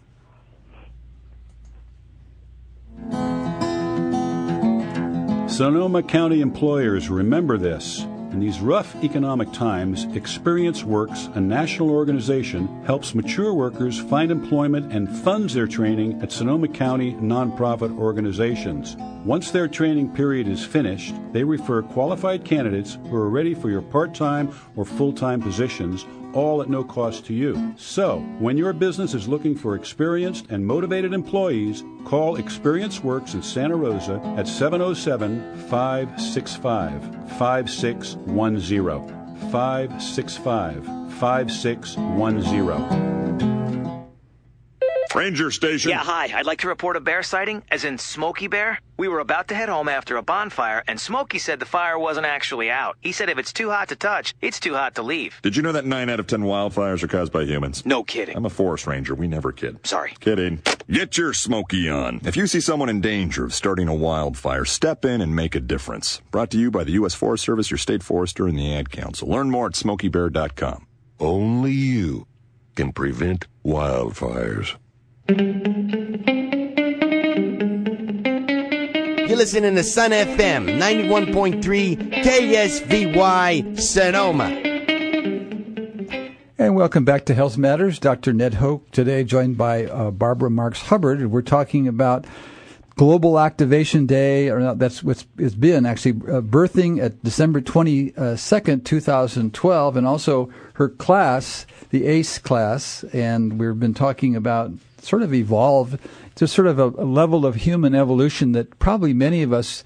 Sonoma 5.50 6.02
County 6.02 6.40
employers 6.40 7.10
remember 7.10 7.58
this. 7.58 8.06
In 8.32 8.38
these 8.38 8.60
rough 8.60 8.94
economic 9.02 9.52
times, 9.52 10.04
Experience 10.14 10.84
Works, 10.84 11.28
a 11.34 11.40
national 11.40 11.90
organization, 11.90 12.84
helps 12.84 13.12
mature 13.12 13.52
workers 13.52 13.98
find 13.98 14.30
employment 14.30 14.92
and 14.92 15.08
funds 15.08 15.52
their 15.52 15.66
training 15.66 16.22
at 16.22 16.30
Sonoma 16.30 16.68
County 16.68 17.14
nonprofit 17.14 17.98
organizations. 17.98 18.96
Once 19.24 19.50
their 19.50 19.66
training 19.66 20.14
period 20.14 20.46
is 20.46 20.64
finished, 20.64 21.12
they 21.32 21.42
refer 21.42 21.82
qualified 21.82 22.44
candidates 22.44 22.98
who 23.08 23.16
are 23.16 23.28
ready 23.28 23.52
for 23.52 23.68
your 23.68 23.82
part 23.82 24.14
time 24.14 24.54
or 24.76 24.84
full 24.84 25.12
time 25.12 25.42
positions 25.42 26.06
all 26.32 26.62
at 26.62 26.70
no 26.70 26.84
cost 26.84 27.26
to 27.26 27.34
you. 27.34 27.74
So, 27.76 28.20
when 28.38 28.56
your 28.56 28.72
business 28.72 29.12
is 29.14 29.28
looking 29.28 29.56
for 29.56 29.74
experienced 29.74 30.46
and 30.50 30.66
motivated 30.66 31.12
employees, 31.12 31.84
call 32.04 32.36
Experience 32.36 33.04
Works 33.04 33.34
in 33.34 33.42
Santa 33.42 33.76
Rosa 33.76 34.20
at 34.36 34.48
707 34.48 35.68
565 35.68 37.02
5610. 37.38 39.20
565 39.50 40.84
5610. 41.18 43.59
Ranger 45.14 45.50
Station. 45.50 45.90
Yeah, 45.90 45.98
hi. 45.98 46.30
I'd 46.34 46.46
like 46.46 46.60
to 46.60 46.68
report 46.68 46.96
a 46.96 47.00
bear 47.00 47.22
sighting, 47.22 47.62
as 47.70 47.84
in 47.84 47.98
Smokey 47.98 48.46
Bear. 48.46 48.78
We 48.96 49.08
were 49.08 49.20
about 49.20 49.48
to 49.48 49.54
head 49.54 49.68
home 49.68 49.88
after 49.88 50.16
a 50.16 50.22
bonfire, 50.22 50.82
and 50.86 51.00
Smokey 51.00 51.38
said 51.38 51.58
the 51.58 51.66
fire 51.66 51.98
wasn't 51.98 52.26
actually 52.26 52.70
out. 52.70 52.96
He 53.00 53.12
said 53.12 53.28
if 53.30 53.38
it's 53.38 53.52
too 53.52 53.70
hot 53.70 53.88
to 53.88 53.96
touch, 53.96 54.34
it's 54.40 54.60
too 54.60 54.74
hot 54.74 54.94
to 54.96 55.02
leave. 55.02 55.40
Did 55.42 55.56
you 55.56 55.62
know 55.62 55.72
that 55.72 55.86
9 55.86 56.08
out 56.10 56.20
of 56.20 56.26
10 56.26 56.42
wildfires 56.42 57.02
are 57.02 57.08
caused 57.08 57.32
by 57.32 57.42
humans? 57.44 57.84
No 57.86 58.04
kidding. 58.04 58.36
I'm 58.36 58.44
a 58.44 58.50
forest 58.50 58.86
ranger. 58.86 59.14
We 59.14 59.26
never 59.26 59.52
kid. 59.52 59.86
Sorry. 59.86 60.14
Kidding. 60.20 60.62
Get 60.90 61.16
your 61.16 61.32
Smokey 61.32 61.88
on. 61.88 62.20
If 62.24 62.36
you 62.36 62.46
see 62.46 62.60
someone 62.60 62.88
in 62.88 63.00
danger 63.00 63.44
of 63.44 63.54
starting 63.54 63.88
a 63.88 63.94
wildfire, 63.94 64.64
step 64.64 65.04
in 65.04 65.20
and 65.20 65.34
make 65.34 65.54
a 65.54 65.60
difference. 65.60 66.20
Brought 66.30 66.50
to 66.50 66.58
you 66.58 66.70
by 66.70 66.84
the 66.84 66.92
U.S. 66.92 67.14
Forest 67.14 67.44
Service, 67.44 67.70
your 67.70 67.78
state 67.78 68.02
forester, 68.02 68.46
and 68.46 68.58
the 68.58 68.74
Ad 68.74 68.90
Council. 68.90 69.28
Learn 69.28 69.50
more 69.50 69.66
at 69.66 69.72
smokeybear.com. 69.72 70.86
Only 71.18 71.72
you 71.72 72.26
can 72.76 72.92
prevent 72.92 73.46
wildfires. 73.64 74.76
You're 75.30 75.38
listening 79.36 79.76
to 79.76 79.84
Sun 79.84 80.10
FM 80.10 80.76
91.3 80.76 82.24
KSVY 82.24 83.78
Sonoma. 83.78 84.46
And 86.58 86.74
welcome 86.74 87.04
back 87.04 87.26
to 87.26 87.34
Health 87.34 87.56
Matters. 87.56 88.00
Dr. 88.00 88.32
Ned 88.32 88.54
Hoke 88.54 88.90
today, 88.90 89.22
joined 89.22 89.56
by 89.56 89.84
uh, 89.86 90.10
Barbara 90.10 90.50
Marx 90.50 90.82
Hubbard. 90.82 91.24
We're 91.30 91.42
talking 91.42 91.86
about 91.86 92.26
Global 92.96 93.38
Activation 93.38 94.06
Day, 94.06 94.50
or 94.50 94.58
not, 94.58 94.80
that's 94.80 95.04
what 95.04 95.24
it's 95.38 95.54
been 95.54 95.86
actually 95.86 96.12
uh, 96.28 96.40
birthing 96.40 97.00
at 97.00 97.22
December 97.22 97.60
22nd, 97.60 98.84
2012, 98.84 99.96
and 99.96 100.06
also 100.08 100.50
her 100.72 100.88
class, 100.88 101.66
the 101.90 102.06
ACE 102.06 102.38
class. 102.38 103.04
And 103.12 103.60
we've 103.60 103.78
been 103.78 103.94
talking 103.94 104.34
about 104.34 104.72
sort 105.02 105.22
of 105.22 105.34
evolved 105.34 105.98
to 106.36 106.46
sort 106.46 106.66
of 106.66 106.78
a, 106.78 106.86
a, 106.86 107.04
level 107.04 107.44
of 107.46 107.54
human 107.56 107.94
evolution 107.94 108.52
that 108.52 108.78
probably 108.78 109.12
many 109.12 109.42
of 109.42 109.52
us 109.52 109.84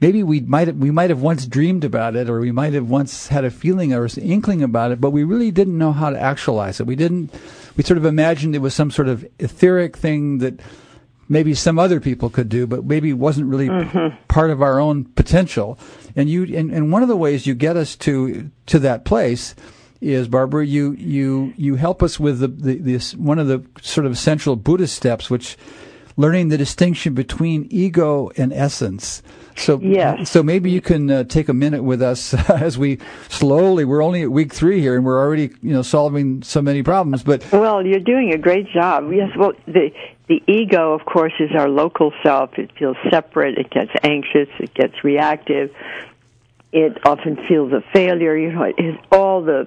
maybe 0.00 0.22
we 0.22 0.40
might 0.40 0.68
have, 0.68 0.76
we 0.76 0.90
might 0.90 1.10
have 1.10 1.20
once 1.20 1.46
dreamed 1.46 1.84
about 1.84 2.16
it 2.16 2.28
or 2.28 2.40
we 2.40 2.52
might 2.52 2.72
have 2.72 2.88
once 2.88 3.28
had 3.28 3.44
a 3.44 3.50
feeling 3.50 3.92
or 3.92 4.04
an 4.04 4.10
inkling 4.22 4.62
about 4.62 4.90
it 4.90 5.00
but 5.00 5.10
we 5.10 5.24
really 5.24 5.50
didn't 5.50 5.78
know 5.78 5.92
how 5.92 6.10
to 6.10 6.20
actualize 6.20 6.80
it 6.80 6.86
we 6.86 6.96
didn't 6.96 7.32
we 7.76 7.82
sort 7.82 7.98
of 7.98 8.04
imagined 8.04 8.54
it 8.54 8.60
was 8.60 8.74
some 8.74 8.90
sort 8.90 9.08
of 9.08 9.26
etheric 9.38 9.96
thing 9.96 10.38
that 10.38 10.60
maybe 11.28 11.54
some 11.54 11.78
other 11.78 12.00
people 12.00 12.28
could 12.28 12.48
do 12.48 12.66
but 12.66 12.84
maybe 12.84 13.12
wasn't 13.12 13.46
really 13.46 13.68
mm-hmm. 13.68 14.16
part 14.28 14.50
of 14.50 14.60
our 14.60 14.80
own 14.80 15.04
potential 15.04 15.78
and 16.16 16.28
you 16.28 16.44
and, 16.56 16.70
and 16.70 16.92
one 16.92 17.02
of 17.02 17.08
the 17.08 17.16
ways 17.16 17.46
you 17.46 17.54
get 17.54 17.76
us 17.76 17.96
to 17.96 18.50
to 18.66 18.78
that 18.78 19.04
place 19.04 19.54
is 20.00 20.28
Barbara, 20.28 20.64
you 20.64 20.92
you 20.92 21.52
you 21.56 21.74
help 21.74 22.02
us 22.02 22.18
with 22.18 22.40
the, 22.40 22.48
the 22.48 22.76
this 22.76 23.14
one 23.14 23.38
of 23.38 23.48
the 23.48 23.64
sort 23.82 24.06
of 24.06 24.16
central 24.16 24.56
Buddhist 24.56 24.94
steps, 24.94 25.28
which 25.28 25.58
learning 26.16 26.48
the 26.48 26.58
distinction 26.58 27.14
between 27.14 27.66
ego 27.70 28.30
and 28.36 28.52
essence. 28.52 29.22
So 29.56 29.78
yes. 29.82 30.30
so 30.30 30.42
maybe 30.42 30.70
you 30.70 30.80
can 30.80 31.10
uh, 31.10 31.24
take 31.24 31.48
a 31.48 31.54
minute 31.54 31.82
with 31.82 32.00
us 32.00 32.32
as 32.50 32.78
we 32.78 32.98
slowly. 33.28 33.84
We're 33.84 34.02
only 34.02 34.22
at 34.22 34.30
week 34.30 34.54
three 34.54 34.80
here, 34.80 34.96
and 34.96 35.04
we're 35.04 35.20
already 35.20 35.50
you 35.62 35.72
know 35.72 35.82
solving 35.82 36.42
so 36.42 36.62
many 36.62 36.82
problems. 36.82 37.22
But 37.22 37.50
well, 37.52 37.84
you're 37.84 38.00
doing 38.00 38.32
a 38.32 38.38
great 38.38 38.68
job. 38.72 39.12
Yes. 39.12 39.36
Well, 39.36 39.52
the 39.66 39.92
the 40.28 40.42
ego, 40.46 40.94
of 40.94 41.04
course, 41.04 41.32
is 41.40 41.50
our 41.54 41.68
local 41.68 42.12
self. 42.22 42.58
It 42.58 42.70
feels 42.78 42.96
separate. 43.10 43.58
It 43.58 43.68
gets 43.70 43.90
anxious. 44.02 44.48
It 44.58 44.72
gets 44.72 45.04
reactive. 45.04 45.74
It 46.72 47.04
often 47.04 47.36
feels 47.48 47.72
a 47.72 47.82
failure. 47.92 48.36
You 48.36 48.52
know, 48.52 48.62
it 48.62 48.76
is 48.78 48.96
all 49.10 49.42
the 49.42 49.66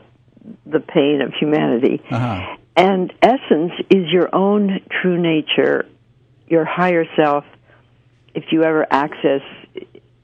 the 0.66 0.80
pain 0.80 1.22
of 1.22 1.34
humanity. 1.34 2.02
Uh-huh. 2.10 2.58
And 2.76 3.14
essence 3.22 3.74
is 3.90 4.12
your 4.12 4.34
own 4.34 4.80
true 5.02 5.20
nature, 5.20 5.88
your 6.48 6.66
higher 6.66 7.06
self. 7.16 7.46
If 8.34 8.46
you 8.52 8.64
ever 8.64 8.86
access 8.90 9.42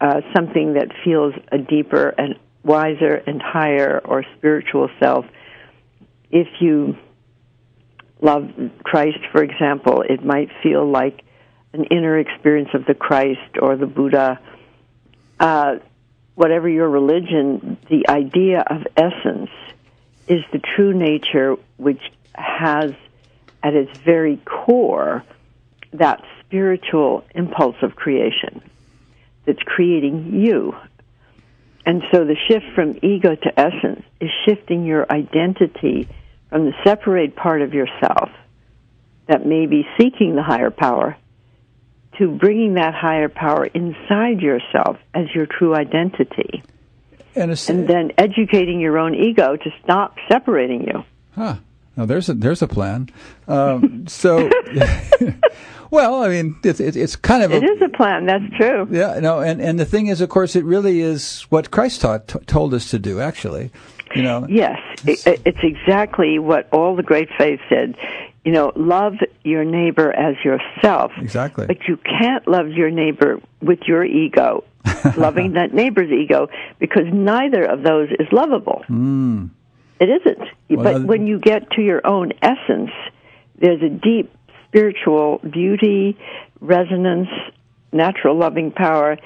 uh, 0.02 0.22
something 0.36 0.74
that 0.74 0.88
feels 1.04 1.34
a 1.52 1.60
deeper 1.60 2.10
and 2.10 2.36
wiser 2.64 3.16
and 3.16 3.42
higher 3.42 4.02
or 4.04 4.24
spiritual 4.38 4.90
self, 5.00 5.26
if 6.32 6.48
you 6.60 6.98
love 8.22 8.50
Christ, 8.84 9.20
for 9.32 9.44
example, 9.44 10.04
it 10.08 10.26
might 10.26 10.50
feel 10.64 10.90
like 10.90 11.24
an 11.74 11.86
inner 11.86 12.18
experience 12.18 12.70
of 12.74 12.86
the 12.86 12.96
Christ 12.96 13.58
or 13.62 13.78
the 13.78 13.86
Buddha. 13.86 14.40
Uh, 15.40 15.76
whatever 16.36 16.68
your 16.68 16.90
religion, 16.90 17.78
the 17.90 18.10
idea 18.10 18.64
of 18.68 18.88
essence 18.98 19.50
is 20.30 20.44
the 20.54 20.60
true 20.60 20.94
nature 20.94 21.58
which 21.78 22.02
has 22.36 22.94
at 23.64 23.74
its 23.74 23.98
very 24.00 24.38
core 24.38 25.24
that 25.92 26.24
spiritual 26.46 27.26
impulse 27.34 27.76
of 27.82 27.96
creation 27.96 28.62
that's 29.46 29.62
creating 29.64 30.40
you. 30.40 30.76
And 31.86 32.04
so 32.12 32.24
the 32.24 32.36
shift 32.48 32.66
from 32.76 33.00
ego 33.02 33.36
to 33.36 33.60
essence 33.60 34.04
is 34.22 34.30
shifting 34.46 34.86
your 34.86 35.12
identity 35.12 36.08
from 36.50 36.66
the 36.66 36.74
separate 36.84 37.36
part 37.36 37.62
of 37.62 37.74
yourself 37.74 38.30
that 39.28 39.46
may 39.46 39.66
be 39.66 39.88
seeking 39.98 40.36
the 40.36 40.44
higher 40.44 40.72
power 40.72 41.18
to 42.18 42.28
bringing 42.28 42.76
that 42.76 42.94
higher 42.94 43.30
power 43.30 43.66
inside 43.66 44.42
yourself 44.42 44.98
as 45.14 45.34
your 45.34 45.46
true 45.46 45.76
identity 45.76 46.62
and, 47.36 47.52
and 47.70 47.88
then 47.88 48.12
educating 48.18 48.80
your 48.80 48.98
own 48.98 49.16
ego 49.16 49.56
to 49.56 49.70
stop 49.84 50.16
separating 50.30 50.84
you. 50.84 51.04
Huh. 51.36 51.56
Now 52.00 52.06
there's 52.06 52.30
a 52.30 52.34
there's 52.34 52.62
a 52.62 52.68
plan. 52.68 53.10
Um, 53.48 54.08
so, 54.08 54.50
well, 55.92 56.24
I 56.24 56.30
mean, 56.30 56.56
it's 56.64 56.80
it's, 56.80 56.96
it's 56.96 57.16
kind 57.18 57.44
of 57.44 57.52
a, 57.52 57.56
it 57.58 57.64
is 57.64 57.82
a 57.82 57.90
plan. 57.90 58.26
That's 58.26 58.46
true. 58.58 58.88
Yeah. 58.90 59.20
No, 59.20 59.42
and 59.42 59.62
and 59.62 59.80
the 59.80 59.86
thing 59.86 60.08
is, 60.08 60.22
of 60.22 60.30
course, 60.30 60.56
it 60.56 60.64
really 60.64 61.02
is 61.02 61.42
what 61.50 61.72
Christ 61.72 62.02
taught 62.02 62.28
t- 62.28 62.40
told 62.46 62.74
us 62.74 62.90
to 62.92 63.00
do. 63.00 63.20
Actually, 63.20 63.72
you 64.16 64.24
know. 64.24 64.46
Yes, 64.50 64.80
it's, 65.06 65.28
it's 65.28 65.60
exactly 65.62 66.40
what 66.40 66.70
all 66.72 66.96
the 66.96 67.04
great 67.04 67.30
faiths 67.38 67.64
said. 67.68 67.98
You 68.46 68.54
know, 68.54 68.72
love 68.78 69.16
your 69.44 69.66
neighbor 69.66 70.16
as 70.16 70.36
yourself. 70.46 71.12
Exactly. 71.18 71.66
But 71.66 71.88
you 71.90 71.98
can't 71.98 72.48
love 72.48 72.70
your 72.70 72.90
neighbor 72.90 73.42
with 73.62 73.80
your 73.86 74.06
ego 74.06 74.64
loving 75.18 75.54
that 75.54 75.74
neighbor's 75.74 76.12
ego, 76.12 76.48
because 76.80 77.06
neither 77.12 77.64
of 77.64 77.84
those 77.84 78.10
is 78.12 78.28
lovable. 78.32 78.84
Mm. 78.90 79.50
It 80.00 80.10
isn't. 80.10 80.48
Well, 80.70 80.84
but 80.84 81.04
when 81.04 81.28
you 81.28 81.40
get 81.40 81.72
to 81.72 81.82
your 81.82 82.06
own 82.08 82.32
essence, 82.42 82.92
there's 83.58 83.82
a 83.82 83.90
deep 83.90 84.34
spiritual 84.68 85.40
beauty, 85.40 86.18
resonance, 86.62 87.30
natural 87.92 88.38
loving 88.38 88.72
power 88.72 89.18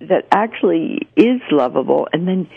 that 0.00 0.26
actually 0.30 1.08
is 1.16 1.40
lovable. 1.50 2.08
And 2.12 2.28
then 2.28 2.48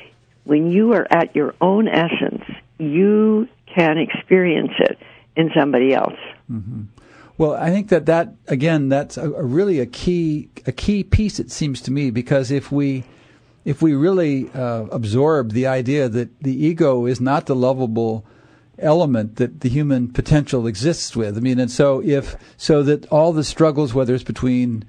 when 0.43 0.71
you 0.71 0.93
are 0.93 1.07
at 1.09 1.35
your 1.35 1.55
own 1.61 1.87
essence, 1.87 2.43
you 2.77 3.47
can 3.73 3.97
experience 3.97 4.73
it 4.79 4.97
in 5.35 5.51
somebody 5.57 5.93
else. 5.93 6.19
Mm-hmm. 6.51 6.83
Well, 7.37 7.53
I 7.53 7.69
think 7.69 7.89
that 7.89 8.05
that 8.05 8.33
again, 8.47 8.89
that's 8.89 9.17
a, 9.17 9.31
a, 9.31 9.43
really 9.43 9.79
a 9.79 9.85
key 9.85 10.49
a 10.65 10.71
key 10.71 11.03
piece. 11.03 11.39
It 11.39 11.51
seems 11.51 11.81
to 11.81 11.91
me 11.91 12.09
because 12.11 12.49
if 12.51 12.71
we 12.71 13.03
if 13.65 13.81
we 13.81 13.93
really 13.93 14.49
uh, 14.51 14.85
absorb 14.91 15.51
the 15.51 15.67
idea 15.67 16.07
that 16.07 16.39
the 16.41 16.65
ego 16.65 17.05
is 17.05 17.19
not 17.19 17.47
the 17.47 17.55
lovable 17.55 18.25
element 18.77 19.37
that 19.37 19.61
the 19.61 19.69
human 19.69 20.11
potential 20.11 20.67
exists 20.67 21.15
with, 21.15 21.37
I 21.37 21.41
mean, 21.41 21.59
and 21.59 21.71
so 21.71 22.01
if 22.01 22.35
so 22.57 22.83
that 22.83 23.05
all 23.07 23.33
the 23.33 23.43
struggles, 23.43 23.93
whether 23.93 24.13
it's 24.13 24.23
between 24.23 24.85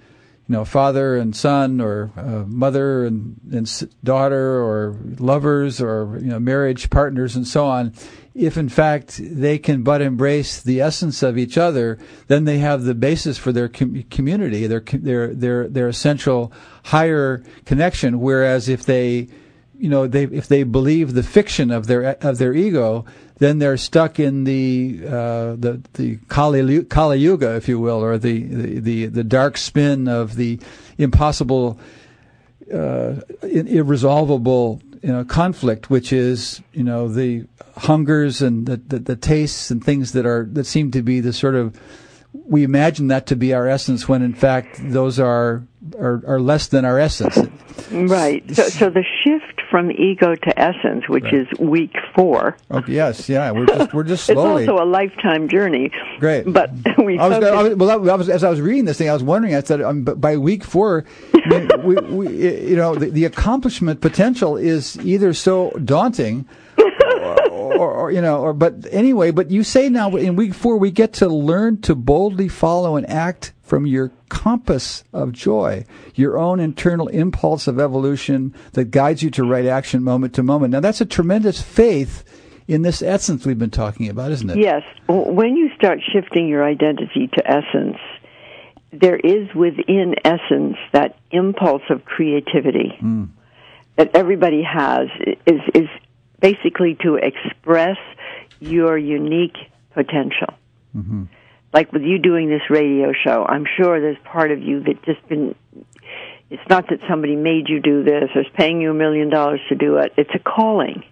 you 0.49 0.53
know, 0.53 0.65
father 0.65 1.17
and 1.17 1.35
son, 1.35 1.81
or 1.81 2.13
uh, 2.17 2.45
mother 2.47 3.05
and, 3.05 3.41
and 3.51 3.69
daughter, 4.05 4.63
or 4.63 4.97
lovers, 5.19 5.81
or 5.81 6.19
you 6.21 6.29
know, 6.29 6.39
marriage 6.39 6.89
partners, 6.89 7.35
and 7.35 7.49
so 7.49 7.67
on. 7.67 7.93
If 8.39 8.59
in 8.59 8.69
fact 8.69 9.19
they 9.19 9.59
can 9.59 9.83
but 9.83 10.03
embrace 10.03 10.61
the 10.61 10.83
essence 10.83 11.23
of 11.23 11.39
each 11.39 11.57
other, 11.57 11.99
then 12.29 12.45
they 12.45 12.59
have 12.59 12.83
the 12.83 12.95
basis 12.95 13.39
for 13.39 13.51
their 13.51 13.69
com- 13.69 14.03
community, 14.11 14.67
their 14.67 14.81
their 14.81 15.35
their 15.35 15.69
their 15.69 15.89
essential 15.89 16.53
higher 16.85 17.43
connection. 17.65 18.21
Whereas 18.21 18.69
if 18.69 18.85
they, 18.85 19.29
you 19.79 19.89
know, 19.89 20.07
they 20.07 20.25
if 20.25 20.49
they 20.49 20.65
believe 20.65 21.15
the 21.15 21.23
fiction 21.23 21.71
of 21.71 21.87
their 21.87 22.17
of 22.21 22.37
their 22.37 22.53
ego, 22.53 23.07
then 23.39 23.59
they're 23.59 23.77
stuck 23.77 24.19
in 24.19 24.45
the 24.45 25.01
uh, 25.07 25.57
the 25.57 25.83
the 25.95 26.17
Kali, 26.29 26.85
Kali 26.85 27.19
Yuga, 27.19 27.57
if 27.57 27.69
you 27.69 27.79
will, 27.79 28.03
or 28.03 28.19
the, 28.19 28.43
the, 28.43 28.81
the, 28.81 29.07
the 29.07 29.25
dark 29.25 29.57
spin 29.57 30.09
of 30.09 30.37
the 30.37 30.59
impossible, 30.99 31.79
uh, 32.73 33.15
irresolvable 33.43 34.81
you 35.07 35.13
know 35.13 35.25
conflict, 35.25 35.89
which 35.89 36.13
is 36.13 36.61
you 36.73 36.83
know 36.83 37.07
the 37.07 37.47
hungers 37.77 38.43
and 38.43 38.67
the, 38.67 38.77
the, 38.77 38.99
the 38.99 39.15
tastes 39.15 39.71
and 39.71 39.83
things 39.85 40.11
that 40.13 40.27
are 40.27 40.49
that 40.51 40.65
seem 40.65 40.91
to 40.91 41.01
be 41.01 41.21
the 41.21 41.33
sort 41.33 41.55
of 41.55 41.81
we 42.33 42.65
imagine 42.65 43.07
that 43.07 43.25
to 43.27 43.37
be 43.37 43.55
our 43.55 43.69
essence 43.69 44.09
when 44.09 44.21
in 44.21 44.35
fact 44.35 44.81
those 44.83 45.21
are 45.21 45.63
are, 45.97 46.25
are 46.27 46.41
less 46.41 46.67
than 46.67 46.85
our 46.85 46.99
essence. 46.99 47.39
Right. 47.91 48.45
So, 48.55 48.65
so 48.65 48.91
the 48.91 49.05
shift 49.23 49.61
from 49.71 49.91
ego 49.91 50.35
to 50.35 50.59
essence, 50.61 51.09
which 51.09 51.25
Right. 51.25 51.35
is 51.35 51.59
week 51.59 51.95
four. 52.15 52.57
Oh, 52.71 52.83
yes, 52.87 53.29
yeah, 53.29 53.51
we're 53.51 53.67
just 53.67 53.95
we're 53.95 54.03
just 54.05 54.25
slowly. 54.27 54.63
It's 54.65 54.71
also 54.71 54.83
a 54.83 54.87
lifetime 54.89 55.49
journey. 55.49 55.91
Great. 56.19 56.45
But 56.53 56.71
we 57.05 57.19
I 57.19 57.29
was, 57.29 57.45
I 57.45 57.63
was, 57.63 57.75
well, 57.77 57.91
I 58.11 58.15
was, 58.15 58.29
as 58.29 58.45
I 58.45 58.51
was 58.51 58.61
reading 58.61 58.85
this 58.85 58.99
thing, 58.99 59.09
I 59.09 59.13
was 59.13 59.23
wondering. 59.23 59.55
I 59.55 59.63
said, 59.63 59.81
um, 59.83 60.05
by 60.05 60.37
week 60.37 60.65
four, 60.65 61.05
I 61.35 61.49
mean, 61.49 61.69
we, 61.85 61.95
we, 61.97 62.69
you 62.71 62.77
know, 62.77 62.95
the, 62.95 63.11
the 63.11 63.25
accomplishment 63.25 64.01
potential 64.01 64.57
is 64.57 64.97
either 65.01 65.33
so 65.33 65.71
daunting, 65.85 66.47
or, 66.79 67.43
or, 67.53 67.91
or 67.93 68.11
you 68.13 68.21
know, 68.21 68.41
or 68.41 68.53
but 68.53 68.75
anyway. 68.91 69.31
But 69.31 69.51
you 69.51 69.63
say 69.65 69.89
now 69.89 70.15
in 70.17 70.37
week 70.37 70.55
four, 70.55 70.77
we 70.77 70.91
get 70.91 71.13
to 71.15 71.29
learn 71.29 71.81
to 71.83 71.95
boldly 71.95 72.49
follow 72.49 72.97
and 72.97 73.09
act 73.09 73.53
from 73.67 73.85
your 73.85 74.13
compass 74.29 75.03
of 75.13 75.33
joy, 75.33 75.85
your 76.15 76.39
own 76.39 76.61
internal 76.61 77.09
impulse 77.09 77.67
of 77.67 77.81
evolution 77.81 78.55
that 78.75 78.93
guides 78.93 79.25
you 79.25 79.31
to 79.31 79.43
right 79.43 79.67
action 79.67 80.05
moment 80.05 80.35
to 80.35 80.43
moment. 80.45 80.71
Now, 80.71 80.79
that's 80.81 81.01
a 81.01 81.05
tremendous 81.07 81.61
faith 81.61 82.23
in 82.69 82.83
this 82.83 83.03
essence 83.03 83.45
we've 83.45 83.59
been 83.59 83.71
talking 83.71 84.09
about, 84.09 84.31
isn't 84.31 84.51
it? 84.51 84.59
Yes. 84.59 84.83
When 85.09 85.57
you 85.57 85.71
start 85.77 85.99
shifting 86.13 86.47
your 86.47 86.65
identity 86.65 87.29
to 87.35 87.51
essence, 87.51 87.97
there 88.93 89.17
is 89.17 89.53
within 89.55 90.15
essence 90.25 90.77
that 90.93 91.19
impulse 91.33 91.83
of 91.91 92.05
creativity 92.05 92.97
Mm. 93.03 93.29
that 93.97 94.11
everybody 94.15 94.63
has 94.63 95.09
is 95.45 95.61
is 95.75 95.89
basically 96.41 96.97
to 97.03 97.17
express 97.17 97.99
your 98.61 98.97
unique 98.97 99.57
potential. 99.93 100.55
Mm-hmm. 100.97 101.25
Like 101.77 101.93
with 101.93 102.01
you 102.05 102.19
doing 102.19 102.49
this 102.49 102.63
radio 102.71 103.13
show, 103.13 103.45
I'm 103.47 103.67
sure 103.77 104.01
there's 104.01 104.17
part 104.25 104.51
of 104.51 104.63
you 104.63 104.81
that 104.85 105.03
just 105.05 105.29
been 105.29 105.55
it's 106.49 106.63
not 106.71 106.89
that 106.89 107.01
somebody 107.07 107.37
made 107.37 107.69
you 107.69 107.81
do 107.81 108.03
this 108.03 108.31
or 108.35 108.41
is 108.41 108.47
paying 108.55 108.81
you 108.81 108.93
a 108.93 108.95
million 108.95 109.29
dollars 109.29 109.61
to 109.69 109.75
do 109.75 109.99
it. 109.99 110.15
It's 110.17 110.31
a 110.35 110.39
calling. 110.39 111.05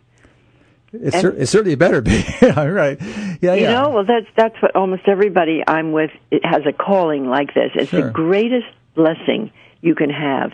It's, 0.95 1.13
And- 1.15 1.21
cer- 1.21 1.37
it 1.37 1.47
certainly 1.49 1.75
better 1.75 2.01
be. 2.11 2.25
yeah, 2.41 2.65
right. 2.65 2.97
Yeah, 3.43 3.55
you 3.57 3.63
yeah. 3.65 3.73
know, 3.83 3.91
well, 3.91 4.05
that's 4.07 4.27
that's 4.39 4.55
what 4.63 4.75
almost 4.75 5.03
everybody 5.07 5.63
I'm 5.67 5.93
with 5.93 6.13
it 6.31 6.47
has 6.47 6.63
a 6.67 6.73
calling 6.73 7.29
like 7.29 7.53
this. 7.53 7.71
It's 7.75 7.91
Sure. 7.91 8.07
the 8.07 8.11
greatest 8.11 8.69
blessing 8.95 9.51
you 9.83 9.95
can 9.95 10.09
have. 10.09 10.51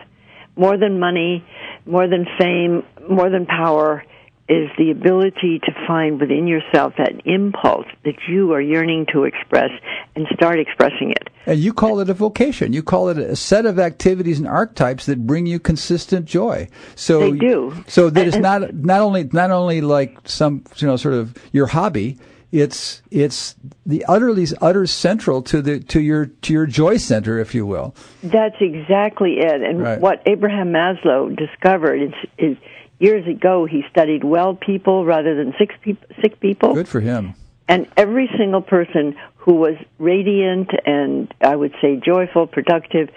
More 0.57 0.77
than 0.77 0.99
money, 0.99 1.45
more 1.87 2.09
than 2.09 2.27
fame, 2.37 2.83
more 3.09 3.31
than 3.31 3.47
power 3.47 4.03
is 4.51 4.69
the 4.77 4.91
ability 4.91 5.61
to 5.61 5.73
find 5.87 6.21
within 6.21 6.49
yourself 6.49 6.93
that 6.99 7.13
impulse 7.25 7.87
that 8.05 8.17
you 8.29 8.53
are 8.53 8.61
yearning 8.61 9.07
to 9.13 9.23
express 9.23 9.71
and 10.17 10.27
start 10.35 10.59
expressing 10.59 11.13
it. 11.13 11.31
And 11.47 11.61
you 11.61 11.73
call 11.73 12.01
it 12.01 12.11
a 12.11 12.15
vocation. 12.15 12.73
You 12.73 12.83
call 12.83 13.09
it 13.11 13.17
a 13.19 13.37
set 13.37 13.65
of 13.65 13.79
activities 13.79 14.39
and 14.41 14.49
archetypes 14.49 15.07
that 15.07 15.25
bring 15.27 15.47
you 15.47 15.61
consistent 15.61 16.27
joy. 16.27 16.69
So 16.97 17.31
They 17.31 17.39
do. 17.39 17.85
So 17.87 18.11
that 18.11 18.27
it's 18.27 18.37
not 18.37 18.75
not 18.75 19.01
only 19.01 19.25
not 19.33 19.51
only 19.53 19.81
like 19.81 20.19
some 20.25 20.65
you 20.77 20.87
know 20.89 20.97
sort 20.97 21.15
of 21.15 21.35
your 21.53 21.69
hobby. 21.69 22.19
It's 22.53 23.01
it's 23.13 23.55
the 23.87 24.05
utterly 24.07 24.45
utter 24.61 24.85
central 24.85 25.41
to 25.43 25.63
the 25.63 25.79
to 25.79 26.01
your 26.01 26.27
to 26.27 26.53
your 26.53 26.67
joy 26.67 26.97
center, 26.97 27.39
if 27.39 27.55
you 27.55 27.65
will. 27.65 27.95
That's 28.25 28.57
exactly 28.61 29.39
it. 29.39 29.63
And 29.63 29.81
Right. 29.81 30.01
what 30.01 30.21
Abraham 30.27 30.73
Maslow 30.73 31.35
discovered 31.37 32.03
is, 32.03 32.13
is 32.39 32.57
years 33.01 33.27
ago 33.27 33.67
he 33.67 33.83
studied 33.91 34.23
well 34.23 34.55
people 34.55 35.05
rather 35.05 35.35
than 35.35 35.53
sick, 35.59 35.99
sick 36.23 36.39
people. 36.39 36.75
Good 36.75 36.89
for 36.89 37.01
him. 37.01 37.35
And 37.67 37.89
every 37.97 38.31
single 38.37 38.63
person 38.63 39.17
who 39.37 39.55
was 39.55 39.75
radiant 39.99 40.71
and 40.87 41.33
I 41.41 41.57
would 41.57 41.75
say 41.81 42.01
joyful, 42.05 42.47
productive, 42.47 43.09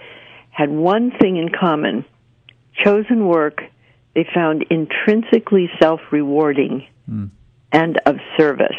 had 0.50 0.70
one 0.70 1.12
thing 1.20 1.36
in 1.36 1.50
common 1.50 2.04
chosen 2.84 3.26
work 3.26 3.62
they 4.14 4.26
found 4.34 4.64
intrinsically 4.70 5.70
self 5.80 6.00
rewarding 6.10 6.86
Hmm. 7.06 7.26
and 7.72 8.00
of 8.06 8.16
service. 8.38 8.76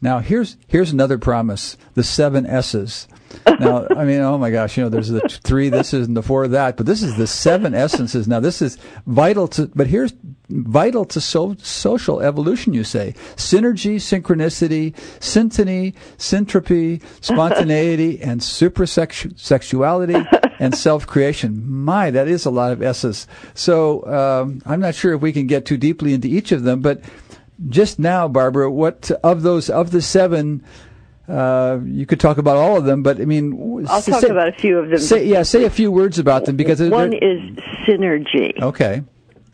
Now 0.00 0.20
here's 0.20 0.56
here's 0.66 0.92
another 0.92 1.18
promise: 1.18 1.76
the 1.94 2.04
seven 2.04 2.46
S's. 2.46 3.08
Now, 3.46 3.86
I 3.90 4.04
mean, 4.04 4.20
oh 4.20 4.38
my 4.38 4.50
gosh, 4.50 4.76
you 4.76 4.82
know, 4.82 4.88
there's 4.88 5.08
the 5.08 5.20
three 5.42 5.68
this 5.68 5.92
is 5.92 6.06
and 6.06 6.16
the 6.16 6.22
four 6.22 6.48
that, 6.48 6.76
but 6.76 6.86
this 6.86 7.02
is 7.02 7.16
the 7.16 7.26
seven 7.26 7.74
essences. 7.74 8.28
Now, 8.28 8.40
this 8.40 8.62
is 8.62 8.78
vital 9.06 9.48
to, 9.48 9.70
but 9.74 9.86
here's 9.86 10.14
vital 10.48 11.04
to 11.06 11.20
so, 11.20 11.56
social 11.62 12.20
evolution. 12.20 12.72
You 12.72 12.84
say 12.84 13.14
synergy, 13.36 13.96
synchronicity, 13.96 14.94
syntony, 15.20 15.94
syntropy, 16.16 17.02
spontaneity, 17.20 18.22
and 18.28 18.40
supersexuality 18.40 20.54
and 20.58 20.74
self-creation. 20.74 21.70
My, 21.70 22.10
that 22.10 22.28
is 22.28 22.46
a 22.46 22.50
lot 22.50 22.72
of 22.72 22.82
S's. 22.82 23.26
So 23.54 24.06
um, 24.06 24.62
I'm 24.64 24.80
not 24.80 24.94
sure 24.94 25.14
if 25.14 25.20
we 25.20 25.32
can 25.32 25.46
get 25.46 25.66
too 25.66 25.76
deeply 25.76 26.14
into 26.14 26.28
each 26.28 26.52
of 26.52 26.62
them, 26.62 26.80
but 26.80 27.02
just 27.68 27.98
now, 27.98 28.28
Barbara, 28.28 28.70
what 28.70 29.10
of 29.22 29.42
those 29.42 29.68
of 29.70 29.90
the 29.90 30.02
seven? 30.02 30.62
Uh, 31.28 31.80
you 31.84 32.06
could 32.06 32.20
talk 32.20 32.38
about 32.38 32.56
all 32.56 32.78
of 32.78 32.84
them, 32.86 33.02
but 33.02 33.20
I 33.20 33.24
mean, 33.26 33.84
I'll 33.88 34.00
say- 34.00 34.12
talk 34.12 34.22
about 34.24 34.48
a 34.48 34.52
few 34.52 34.78
of 34.78 34.88
them. 34.88 34.98
Say, 34.98 35.26
yeah, 35.26 35.42
say 35.42 35.64
a 35.64 35.70
few 35.70 35.90
words 35.90 36.18
about 36.18 36.46
them 36.46 36.56
because 36.56 36.80
One 36.80 37.12
is 37.12 37.40
synergy. 37.86 38.60
okay. 38.62 39.02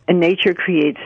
and 0.06 0.20
nature 0.20 0.54
creates 0.54 1.00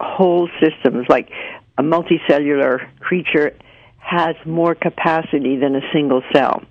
whole 0.00 0.48
systems 0.60 1.06
like 1.08 1.28
a 1.76 1.82
multicellular 1.82 2.86
creature 3.00 3.54
has 3.98 4.36
more 4.46 4.74
capacity 4.74 5.56
than 5.56 5.74
a 5.74 5.80
single 5.92 6.22
cell 6.32 6.62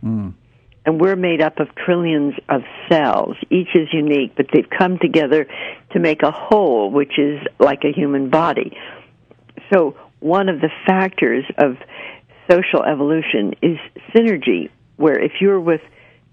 and 0.85 0.99
we're 1.01 1.15
made 1.15 1.41
up 1.41 1.59
of 1.59 1.73
trillions 1.75 2.35
of 2.49 2.61
cells 2.89 3.35
each 3.49 3.69
is 3.75 3.87
unique 3.91 4.33
but 4.37 4.45
they've 4.53 4.69
come 4.69 4.99
together 4.99 5.47
to 5.91 5.99
make 5.99 6.21
a 6.21 6.31
whole 6.31 6.91
which 6.91 7.17
is 7.17 7.39
like 7.59 7.83
a 7.85 7.91
human 7.91 8.29
body 8.29 8.77
so 9.71 9.95
one 10.19 10.49
of 10.49 10.61
the 10.61 10.69
factors 10.85 11.45
of 11.57 11.77
social 12.49 12.83
evolution 12.83 13.53
is 13.61 13.77
synergy 14.15 14.69
where 14.97 15.19
if 15.19 15.33
you're 15.39 15.59
with 15.59 15.81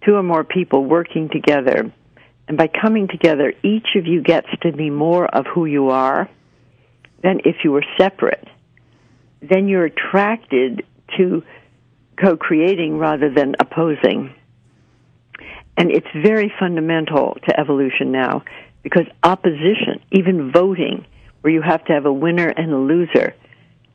two 0.05 0.15
or 0.15 0.23
more 0.23 0.45
people 0.45 0.85
working 0.85 1.29
together 1.29 1.93
and 2.51 2.59
by 2.59 2.67
coming 2.67 3.07
together, 3.07 3.53
each 3.63 3.87
of 3.95 4.09
you 4.09 4.25
gets 4.25 4.49
to 4.63 4.73
be 4.73 4.91
more 4.91 5.25
of 5.25 5.47
who 5.47 5.67
you 5.67 5.91
are 5.91 6.29
than 7.23 7.39
if 7.45 7.59
you 7.63 7.71
were 7.71 7.85
separate. 7.97 8.45
Then 9.41 9.69
you're 9.69 9.85
attracted 9.85 10.85
to 11.17 11.45
co 12.21 12.37
creating 12.37 12.99
rather 12.99 13.33
than 13.33 13.55
opposing. 13.61 14.35
And 15.77 15.93
it's 15.93 16.09
very 16.13 16.53
fundamental 16.59 17.39
to 17.49 17.61
evolution 17.61 18.11
now 18.11 18.43
because 18.83 19.07
opposition, 19.23 20.01
even 20.11 20.51
voting, 20.51 21.07
where 21.41 21.53
you 21.53 21.63
have 21.63 21.85
to 21.87 21.93
have 21.93 22.07
a 22.07 22.13
winner 22.13 22.49
and 22.49 22.73
a 22.73 22.79
loser, 22.79 23.35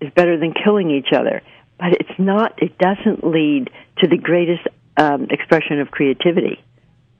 is 0.01 0.11
better 0.13 0.39
than 0.39 0.53
killing 0.53 0.91
each 0.91 1.13
other. 1.13 1.41
But 1.79 1.93
it's 1.93 2.19
not, 2.19 2.61
it 2.61 2.77
doesn't 2.77 3.25
lead 3.25 3.69
to 3.99 4.07
the 4.07 4.17
greatest 4.17 4.67
um, 4.97 5.27
expression 5.29 5.79
of 5.79 5.91
creativity 5.91 6.63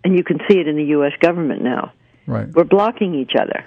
and 0.06 0.16
you 0.16 0.24
can 0.24 0.40
see 0.48 0.60
it 0.60 0.68
in 0.68 0.78
the 0.78 0.86
U.S. 0.86 1.14
government 1.20 1.64
now. 1.64 1.92
Right. 2.28 2.48
We're 2.48 2.64
blocking 2.64 3.16
each 3.16 3.34
other. 3.38 3.66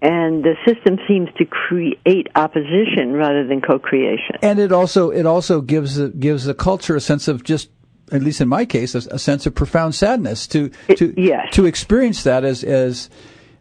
And 0.00 0.42
the 0.42 0.54
system 0.64 0.98
seems 1.06 1.28
to 1.36 1.44
create 1.44 2.28
opposition 2.34 3.12
rather 3.12 3.46
than 3.46 3.60
co-creation. 3.60 4.36
And 4.40 4.58
it 4.58 4.72
also 4.72 5.10
it 5.10 5.26
also 5.26 5.60
gives 5.60 5.96
the, 5.96 6.08
gives 6.08 6.44
the 6.44 6.54
culture 6.54 6.96
a 6.96 7.00
sense 7.00 7.28
of 7.28 7.44
just 7.44 7.70
at 8.10 8.22
least 8.22 8.40
in 8.40 8.48
my 8.48 8.64
case 8.64 8.94
a, 8.94 8.98
a 9.14 9.18
sense 9.18 9.46
of 9.46 9.54
profound 9.54 9.94
sadness 9.94 10.46
to 10.48 10.70
to 10.96 11.14
yes. 11.16 11.52
to 11.52 11.66
experience 11.66 12.24
that 12.24 12.44
as 12.44 12.64
as 12.64 13.10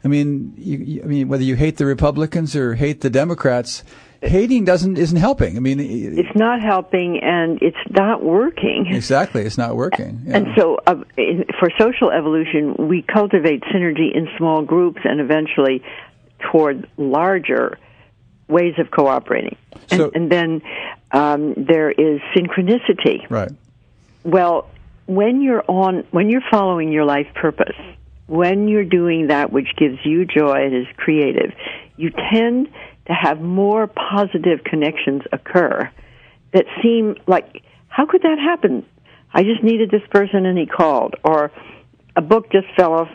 I 0.04 0.08
mean 0.08 0.54
you, 0.58 1.02
I 1.04 1.06
mean 1.06 1.28
whether 1.28 1.44
you 1.44 1.56
hate 1.56 1.78
the 1.78 1.86
Republicans 1.86 2.56
or 2.56 2.76
hate 2.76 3.02
the 3.02 3.10
Democrats 3.10 3.84
hating 4.22 4.66
doesn't 4.66 4.98
isn't 4.98 5.18
helping 5.18 5.58
I 5.58 5.60
mean 5.60 5.80
It's 5.80 6.36
not 6.36 6.62
helping 6.62 7.20
and 7.24 7.60
it's 7.62 7.78
not 7.90 8.24
working. 8.24 8.88
exactly 8.88 9.42
it's 9.44 9.58
not 9.58 9.76
working 9.76 10.22
Yeah. 10.26 10.38
And 10.38 10.48
so, 10.58 10.78
uh, 10.86 10.96
in, 11.18 11.46
for 11.60 11.70
social 11.80 12.12
evolution, 12.12 12.76
we 12.78 13.02
cultivate 13.02 13.62
synergy 13.74 14.16
in 14.16 14.28
small 14.38 14.62
groups 14.64 15.02
and 15.04 15.20
eventually 15.20 15.84
toward 16.52 16.88
larger 16.98 17.78
ways 18.48 18.74
of 18.80 18.92
cooperating. 18.92 19.56
And, 19.92 20.00
So- 20.00 20.12
and 20.14 20.32
then 20.32 20.62
um, 21.12 21.54
there 21.56 21.90
is 21.92 22.20
synchronicity. 22.36 23.30
right 23.30 23.52
Well, 24.24 24.70
when 25.08 25.42
you're 25.42 25.64
on, 25.68 26.04
when 26.12 26.30
you're 26.30 26.44
following 26.52 26.92
your 26.92 27.06
life 27.06 27.28
purpose, 27.36 27.76
when 28.32 28.70
you're 28.70 28.86
doing 28.86 29.28
that 29.28 29.52
which 29.52 29.68
gives 29.76 29.98
you 30.06 30.24
joy 30.24 30.64
and 30.64 30.74
is 30.74 30.88
creative, 30.96 31.52
you 31.98 32.12
tend 32.32 32.70
to 33.06 33.14
have 33.14 33.42
more 33.42 33.88
positive 33.88 34.64
connections 34.64 35.22
occur 35.34 35.92
that 36.54 36.64
seem 36.82 37.16
like, 37.28 37.62
how 37.90 38.06
could 38.06 38.22
that 38.22 38.40
happen? 38.40 38.86
I 39.34 39.44
just 39.44 39.62
needed 39.62 39.92
this 39.92 40.08
person 40.12 40.46
and 40.46 40.58
he 40.58 40.66
called, 40.66 41.16
or 41.26 41.52
a 42.16 42.22
book 42.22 42.50
just 42.54 42.68
fell 42.78 42.94
off 42.94 43.10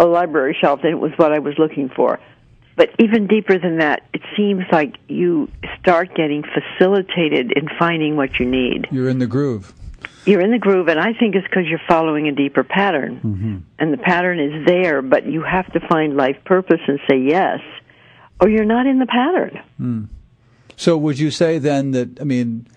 a 0.00 0.06
library 0.06 0.56
shelf 0.60 0.80
and 0.82 0.90
it 0.90 0.98
was 0.98 1.12
what 1.16 1.32
I 1.32 1.38
was 1.38 1.54
looking 1.56 1.88
for. 1.94 2.18
But 2.74 2.90
even 2.98 3.28
deeper 3.28 3.60
than 3.60 3.78
that, 3.78 4.08
it 4.12 4.22
seems 4.36 4.64
like 4.72 4.96
you 5.06 5.52
start 5.78 6.16
getting 6.16 6.42
facilitated 6.42 7.52
in 7.52 7.68
finding 7.78 8.16
what 8.16 8.40
you 8.40 8.46
need. 8.46 8.88
You're 8.90 9.08
in 9.08 9.20
the 9.20 9.26
groove. 9.28 9.72
You're 10.28 10.42
in 10.42 10.50
the 10.50 10.58
groove, 10.58 10.88
and 10.88 11.00
I 11.00 11.14
think 11.14 11.34
it's 11.34 11.46
because 11.46 11.64
you're 11.66 11.80
following 11.88 12.28
a 12.28 12.32
deeper 12.32 12.62
pattern. 12.62 13.16
Mm-hmm. 13.16 13.56
And 13.78 13.92
the 13.92 13.96
pattern 13.96 14.38
is 14.38 14.66
there, 14.66 15.00
but 15.00 15.24
you 15.24 15.42
have 15.42 15.72
to 15.72 15.80
find 15.88 16.18
life 16.18 16.36
purpose 16.44 16.80
and 16.86 17.00
say 17.08 17.18
yes, 17.18 17.60
or 18.38 18.50
you're 18.50 18.66
not 18.66 18.86
in 18.86 18.98
the 18.98 19.06
pattern. 19.06 19.60
Mm. 19.80 20.08
So 20.76 20.98
would 20.98 21.18
you 21.18 21.30
say 21.30 21.58
then 21.58 21.92
that 21.92 22.20
I 22.20 22.24
mean, 22.24 22.68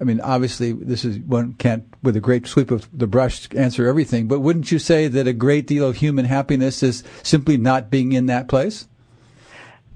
I 0.00 0.04
mean, 0.04 0.20
obviously 0.20 0.72
this 0.72 1.04
is 1.04 1.18
one 1.18 1.54
can't 1.54 1.82
with 2.00 2.14
a 2.14 2.20
great 2.20 2.46
sweep 2.46 2.70
of 2.70 2.88
the 2.96 3.08
brush 3.08 3.48
answer 3.56 3.88
everything, 3.88 4.28
but 4.28 4.38
wouldn't 4.38 4.70
you 4.70 4.78
say 4.78 5.08
that 5.08 5.26
a 5.26 5.32
great 5.32 5.66
deal 5.66 5.88
of 5.88 5.96
human 5.96 6.26
happiness 6.26 6.80
is 6.80 7.02
simply 7.24 7.56
not 7.56 7.90
being 7.90 8.12
in 8.12 8.26
that 8.26 8.46
place? 8.46 8.86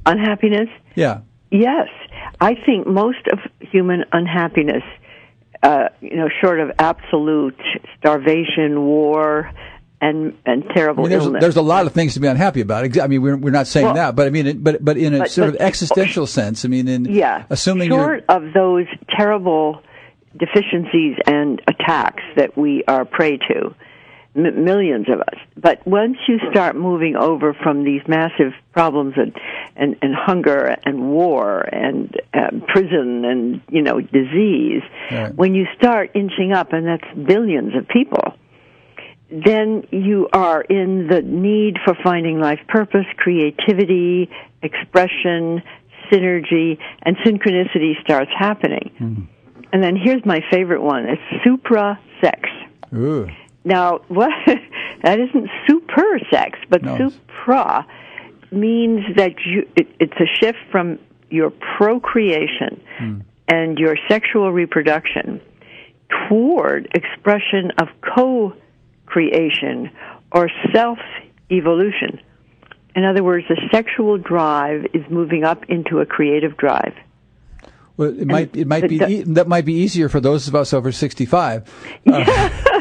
Unhappiness? 0.04 0.68
Yeah. 0.96 1.20
Yes. 1.52 1.88
I 2.40 2.54
think 2.66 2.88
most 2.88 3.26
of 3.32 3.38
human 3.60 4.04
unhappiness, 4.12 4.82
uh, 5.64 5.88
you 6.00 6.16
know, 6.16 6.28
short 6.40 6.60
of 6.60 6.70
absolute 6.78 7.58
starvation, 7.98 8.82
war, 8.82 9.50
and 10.00 10.36
and 10.44 10.62
terrible 10.74 11.02
I 11.04 11.08
mean, 11.08 11.10
there's, 11.10 11.24
illness. 11.24 11.40
there's 11.40 11.56
a 11.56 11.62
lot 11.62 11.86
of 11.86 11.92
things 11.92 12.14
to 12.14 12.20
be 12.20 12.28
unhappy 12.28 12.60
about. 12.60 12.98
I 12.98 13.06
mean, 13.06 13.22
we're 13.22 13.36
we're 13.36 13.50
not 13.50 13.66
saying 13.66 13.86
Well- 13.86 13.94
that, 13.94 14.14
but 14.14 14.26
I 14.26 14.30
mean, 14.30 14.46
it, 14.46 14.62
but 14.62 14.84
but 14.84 14.96
in 14.98 15.14
a 15.14 15.18
But- 15.20 15.30
sort 15.30 15.52
but- 15.52 15.60
of 15.60 15.66
existential 15.66 16.26
sense. 16.26 16.64
I 16.64 16.68
mean, 16.68 16.86
in 16.86 17.06
yeah. 17.06 17.44
assuming 17.50 17.88
you're 17.88 17.98
short 17.98 18.24
of 18.28 18.52
those 18.52 18.86
terrible 19.16 19.80
deficiencies 20.38 21.16
and 21.26 21.62
attacks 21.68 22.22
that 22.36 22.56
we 22.58 22.84
are 22.86 23.04
prey 23.04 23.38
to, 23.38 23.74
m- 24.36 24.64
millions 24.64 25.06
of 25.08 25.20
us. 25.20 25.38
But 25.56 25.86
once 25.86 26.16
you 26.28 26.38
start 26.50 26.76
moving 26.76 27.16
over 27.16 27.54
from 27.54 27.84
these 27.84 28.02
massive 28.08 28.52
problems 28.72 29.14
and 29.16 29.32
and, 29.76 29.96
and 30.02 30.14
hunger 30.14 30.76
and 30.84 31.10
war 31.10 31.60
and 31.60 32.14
um, 32.34 32.62
prison 32.68 33.24
and 33.24 33.60
you 33.70 33.82
know 33.82 34.00
disease, 34.00 34.82
Right. 35.10 35.34
when 35.34 35.54
you 35.54 35.66
start 35.76 36.10
inching 36.14 36.52
up, 36.52 36.72
and 36.72 36.86
that's 36.86 37.04
billions 37.26 37.74
of 37.76 37.88
people. 37.88 38.34
Then 39.30 39.84
you 39.90 40.28
are 40.32 40.60
in 40.60 41.08
the 41.08 41.20
need 41.22 41.78
for 41.84 41.94
finding 42.04 42.38
life 42.40 42.60
purpose, 42.68 43.06
creativity, 43.16 44.30
expression, 44.62 45.62
synergy, 46.12 46.78
and 47.02 47.16
synchronicity 47.18 48.00
starts 48.02 48.30
happening. 48.38 49.28
And 49.72 49.82
then 49.82 49.96
here's 49.96 50.24
my 50.24 50.40
favorite 50.52 50.82
one: 50.82 51.06
it's 51.06 51.44
supra 51.44 51.98
sex. 52.22 52.48
Ooh. 52.94 53.26
Now, 53.64 54.00
what 54.08 54.30
that 55.02 55.18
isn't 55.18 55.50
super 55.66 56.20
sex, 56.30 56.58
but 56.68 56.82
No. 56.82 56.96
supra 56.96 57.86
means 58.50 59.16
that 59.16 59.34
you 59.44 59.66
it, 59.76 59.88
it's 59.98 60.20
a 60.20 60.26
shift 60.40 60.58
from 60.70 60.98
your 61.30 61.50
procreation 61.50 62.80
hmm. 62.98 63.20
and 63.48 63.78
your 63.78 63.96
sexual 64.08 64.52
reproduction 64.52 65.40
toward 66.28 66.88
expression 66.94 67.72
of 67.78 67.88
co-creation 68.14 69.90
or 70.30 70.48
self-evolution. 70.72 72.20
In 72.94 73.04
other 73.04 73.24
words, 73.24 73.46
the 73.48 73.60
sexual 73.72 74.18
drive 74.18 74.86
is 74.94 75.02
moving 75.10 75.44
up 75.44 75.64
into 75.68 75.98
a 75.98 76.06
creative 76.06 76.56
drive. 76.56 76.94
Well, 77.96 78.08
it 78.08 78.26
might 78.26 78.56
it 78.56 78.66
might 78.66 78.88
be 78.88 78.96
e- 79.08 79.22
that 79.22 79.46
might 79.48 79.64
be 79.64 79.74
easier 79.74 80.08
for 80.08 80.20
those 80.20 80.48
of 80.48 80.54
us 80.54 80.72
over 80.72 80.92
65. 80.92 82.00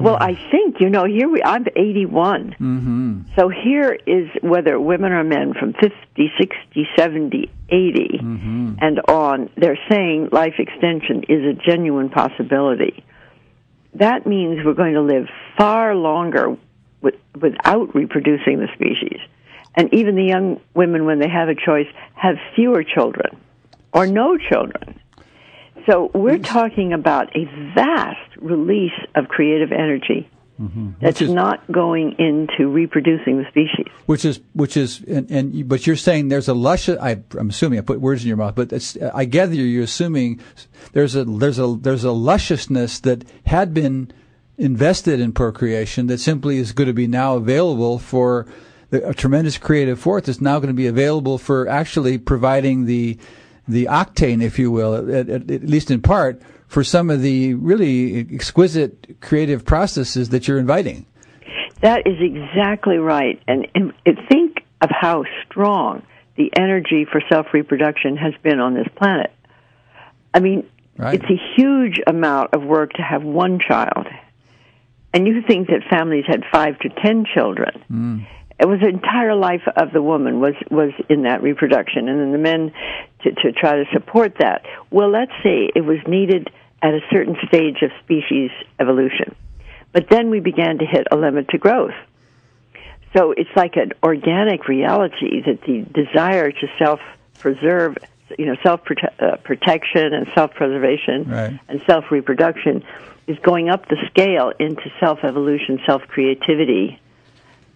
Well, 0.00 0.16
I 0.20 0.34
think 0.50 0.76
you 0.80 0.90
know 0.90 1.04
here 1.04 1.28
we 1.28 1.42
I'm 1.42 1.64
81. 1.76 2.56
Mm-hmm. 2.60 3.20
So 3.36 3.48
here 3.48 3.96
is 4.06 4.28
whether 4.42 4.80
women 4.80 5.12
or 5.12 5.22
men 5.22 5.54
from 5.54 5.74
50, 5.74 6.32
60, 6.38 6.88
70, 6.96 7.50
80 7.68 8.18
Mm-hmm. 8.22 8.74
and 8.80 9.00
on, 9.08 9.50
they're 9.56 9.78
saying 9.90 10.30
life 10.32 10.54
extension 10.58 11.24
is 11.28 11.44
a 11.44 11.52
genuine 11.52 12.08
possibility. 12.10 13.04
That 13.94 14.26
means 14.26 14.64
we're 14.64 14.74
going 14.74 14.94
to 14.94 15.02
live 15.02 15.26
far 15.56 15.94
longer 15.94 16.56
with, 17.00 17.14
without 17.40 17.94
reproducing 17.94 18.58
the 18.58 18.68
species. 18.74 19.20
And 19.74 19.92
even 19.94 20.16
the 20.16 20.24
young 20.24 20.60
women, 20.74 21.04
when 21.04 21.18
they 21.18 21.28
have 21.28 21.48
a 21.48 21.54
choice, 21.54 21.86
have 22.14 22.36
fewer 22.54 22.82
children 22.84 23.38
or 23.92 24.06
no 24.06 24.38
children. 24.38 24.98
So 25.86 26.10
we're 26.14 26.38
talking 26.38 26.92
about 26.92 27.34
a 27.36 27.44
vast 27.74 28.36
release 28.36 28.92
of 29.16 29.28
creative 29.28 29.72
energy 29.72 30.30
mm-hmm. 30.60 30.90
that's 31.00 31.20
is- 31.20 31.30
not 31.30 31.70
going 31.70 32.14
into 32.18 32.68
reproducing 32.68 33.38
the 33.38 33.48
species. 33.48 33.86
Which 34.06 34.24
is 34.24 34.40
which 34.54 34.76
is 34.76 35.00
and, 35.02 35.30
and 35.30 35.68
but 35.68 35.86
you're 35.86 35.96
saying 35.96 36.28
there's 36.28 36.48
a 36.48 36.54
luscious. 36.54 36.98
I, 37.00 37.22
I'm 37.38 37.50
assuming 37.50 37.78
I 37.78 37.82
put 37.82 38.00
words 38.00 38.22
in 38.22 38.28
your 38.28 38.36
mouth, 38.36 38.54
but 38.54 38.72
it's, 38.72 38.96
I 39.14 39.24
gather 39.24 39.54
you're 39.54 39.84
assuming 39.84 40.40
there's 40.92 41.16
a 41.16 41.24
there's 41.24 41.58
a 41.58 41.76
there's 41.80 42.04
a 42.04 42.12
lusciousness 42.12 43.00
that 43.00 43.24
had 43.46 43.74
been 43.74 44.12
invested 44.58 45.18
in 45.18 45.32
procreation 45.32 46.06
that 46.06 46.18
simply 46.18 46.58
is 46.58 46.72
going 46.72 46.86
to 46.86 46.92
be 46.92 47.06
now 47.06 47.36
available 47.36 47.98
for 47.98 48.46
the, 48.90 49.08
a 49.08 49.14
tremendous 49.14 49.58
creative 49.58 49.98
force 49.98 50.26
that's 50.26 50.40
now 50.40 50.58
going 50.58 50.68
to 50.68 50.74
be 50.74 50.86
available 50.86 51.38
for 51.38 51.66
actually 51.68 52.18
providing 52.18 52.84
the 52.84 53.18
the 53.68 53.86
octane, 53.86 54.42
if 54.42 54.58
you 54.58 54.70
will, 54.70 54.94
at, 54.94 55.28
at, 55.28 55.50
at 55.50 55.64
least 55.64 55.90
in 55.90 56.02
part, 56.02 56.42
for 56.66 56.82
some 56.82 57.10
of 57.10 57.22
the 57.22 57.54
really 57.54 58.20
exquisite 58.32 59.20
creative 59.20 59.64
processes 59.64 60.30
that 60.30 60.48
you're 60.48 60.58
inviting. 60.58 61.06
That 61.82 62.06
is 62.06 62.16
exactly 62.20 62.96
right. 62.96 63.40
And, 63.46 63.66
and 63.74 63.92
think 64.28 64.64
of 64.80 64.90
how 64.90 65.24
strong 65.46 66.02
the 66.36 66.50
energy 66.56 67.06
for 67.10 67.20
self 67.28 67.46
reproduction 67.52 68.16
has 68.16 68.34
been 68.42 68.60
on 68.60 68.74
this 68.74 68.88
planet. 68.96 69.32
I 70.32 70.40
mean, 70.40 70.68
Right. 70.96 71.14
it's 71.14 71.24
a 71.24 71.40
huge 71.56 72.00
amount 72.06 72.52
of 72.52 72.62
work 72.62 72.92
to 72.94 73.02
have 73.02 73.22
one 73.22 73.58
child. 73.66 74.06
And 75.14 75.26
you 75.26 75.42
think 75.46 75.68
that 75.68 75.80
families 75.90 76.24
had 76.26 76.42
five 76.52 76.78
to 76.80 76.88
ten 76.90 77.24
children. 77.34 77.82
Mm. 77.90 78.26
It 78.58 78.66
was 78.66 78.80
the 78.80 78.88
entire 78.88 79.34
life 79.34 79.62
of 79.76 79.92
the 79.92 80.02
woman 80.02 80.40
was 80.40 80.54
was 80.70 80.90
in 81.08 81.22
that 81.22 81.42
reproduction, 81.42 82.08
and 82.08 82.20
then 82.20 82.32
the 82.32 82.38
men 82.38 82.72
to 83.24 83.32
to 83.32 83.52
try 83.52 83.76
to 83.76 83.84
support 83.92 84.36
that. 84.38 84.64
Well, 84.90 85.10
let's 85.10 85.32
say 85.42 85.70
it 85.74 85.84
was 85.84 85.98
needed 86.06 86.50
at 86.82 86.94
a 86.94 87.00
certain 87.10 87.36
stage 87.46 87.82
of 87.82 87.90
species 88.02 88.50
evolution, 88.80 89.34
but 89.92 90.08
then 90.08 90.30
we 90.30 90.40
began 90.40 90.78
to 90.78 90.84
hit 90.86 91.06
a 91.10 91.16
limit 91.16 91.48
to 91.50 91.58
growth. 91.58 91.94
So 93.16 93.32
it's 93.32 93.50
like 93.54 93.76
an 93.76 93.92
organic 94.02 94.68
reality 94.68 95.42
that 95.42 95.60
the 95.62 95.82
desire 95.82 96.50
to 96.50 96.68
self 96.78 97.00
preserve, 97.38 97.98
you 98.38 98.46
know, 98.46 98.56
self 98.62 98.80
uh, 99.20 99.36
protection 99.44 100.14
and 100.14 100.26
self 100.34 100.54
preservation 100.54 101.28
Right. 101.28 101.60
and 101.68 101.82
self 101.86 102.10
reproduction 102.10 102.82
is 103.26 103.38
going 103.40 103.68
up 103.68 103.88
the 103.88 103.96
scale 104.10 104.52
into 104.58 104.90
self 104.98 105.20
evolution, 105.24 105.80
self 105.86 106.02
creativity, 106.08 106.98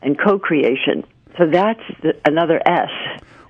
and 0.03 0.18
co 0.18 0.38
creation. 0.38 1.05
So 1.38 1.47
that's 1.47 1.82
the, 2.03 2.16
another 2.24 2.61
S. 2.66 2.90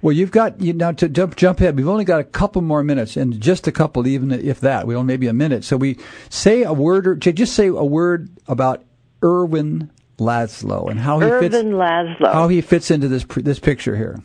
Well, 0.03 0.12
you've 0.12 0.30
got 0.30 0.61
you 0.61 0.72
now 0.72 0.92
to 0.92 1.09
jump 1.09 1.36
jump 1.36 1.61
ahead. 1.61 1.76
We've 1.76 1.88
only 1.88 2.05
got 2.05 2.20
a 2.20 2.24
couple 2.24 2.62
more 2.62 2.82
minutes, 2.82 3.16
and 3.16 3.40
just 3.40 3.66
a 3.66 3.72
couple, 3.72 4.07
even 4.07 4.30
if 4.30 4.61
that. 4.61 4.86
We 4.86 4.94
only 4.94 5.12
maybe 5.12 5.26
a 5.26 5.32
minute. 5.32 5.64
So 5.64 5.76
we 5.76 5.99
say 6.28 6.62
a 6.62 6.72
word 6.72 7.07
or 7.07 7.16
just 7.16 7.55
say 7.55 7.68
a 7.68 7.84
word 7.84 8.28
about 8.47 8.84
Ervin 9.22 9.90
Laszlo 10.18 10.90
and 10.90 10.99
how 11.01 11.18
he 11.20 11.26
Ervin 11.26 11.51
fits 11.51 11.64
Laszlo. 11.64 12.32
how 12.32 12.49
he 12.49 12.61
fits 12.61 12.90
into 12.90 13.09
this 13.09 13.24
this 13.36 13.59
picture 13.59 13.97
here. 13.97 14.20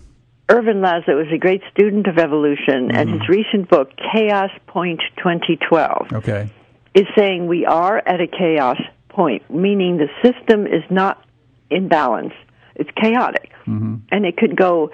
Ervin 0.49 0.81
Laszlo 0.81 1.15
was 1.15 1.27
a 1.33 1.37
great 1.37 1.61
student 1.71 2.07
of 2.07 2.17
evolution, 2.17 2.91
and 2.91 3.09
mm-hmm. 3.09 3.19
his 3.19 3.29
recent 3.29 3.69
book, 3.69 3.91
Chaos 4.11 4.51
Point 4.67 4.99
2012, 5.17 6.11
Okay. 6.11 6.49
is 6.93 7.05
saying 7.17 7.47
we 7.47 7.65
are 7.65 7.97
at 8.05 8.19
a 8.19 8.27
chaos 8.27 8.77
point, 9.07 9.49
meaning 9.49 9.97
the 9.97 10.09
system 10.21 10.67
is 10.67 10.83
not 10.89 11.23
in 11.69 11.87
balance. 11.87 12.33
It's 12.75 12.89
chaotic. 13.01 13.51
Mm-hmm. 13.65 13.95
And 14.11 14.25
it 14.25 14.35
could 14.37 14.55
go, 14.57 14.91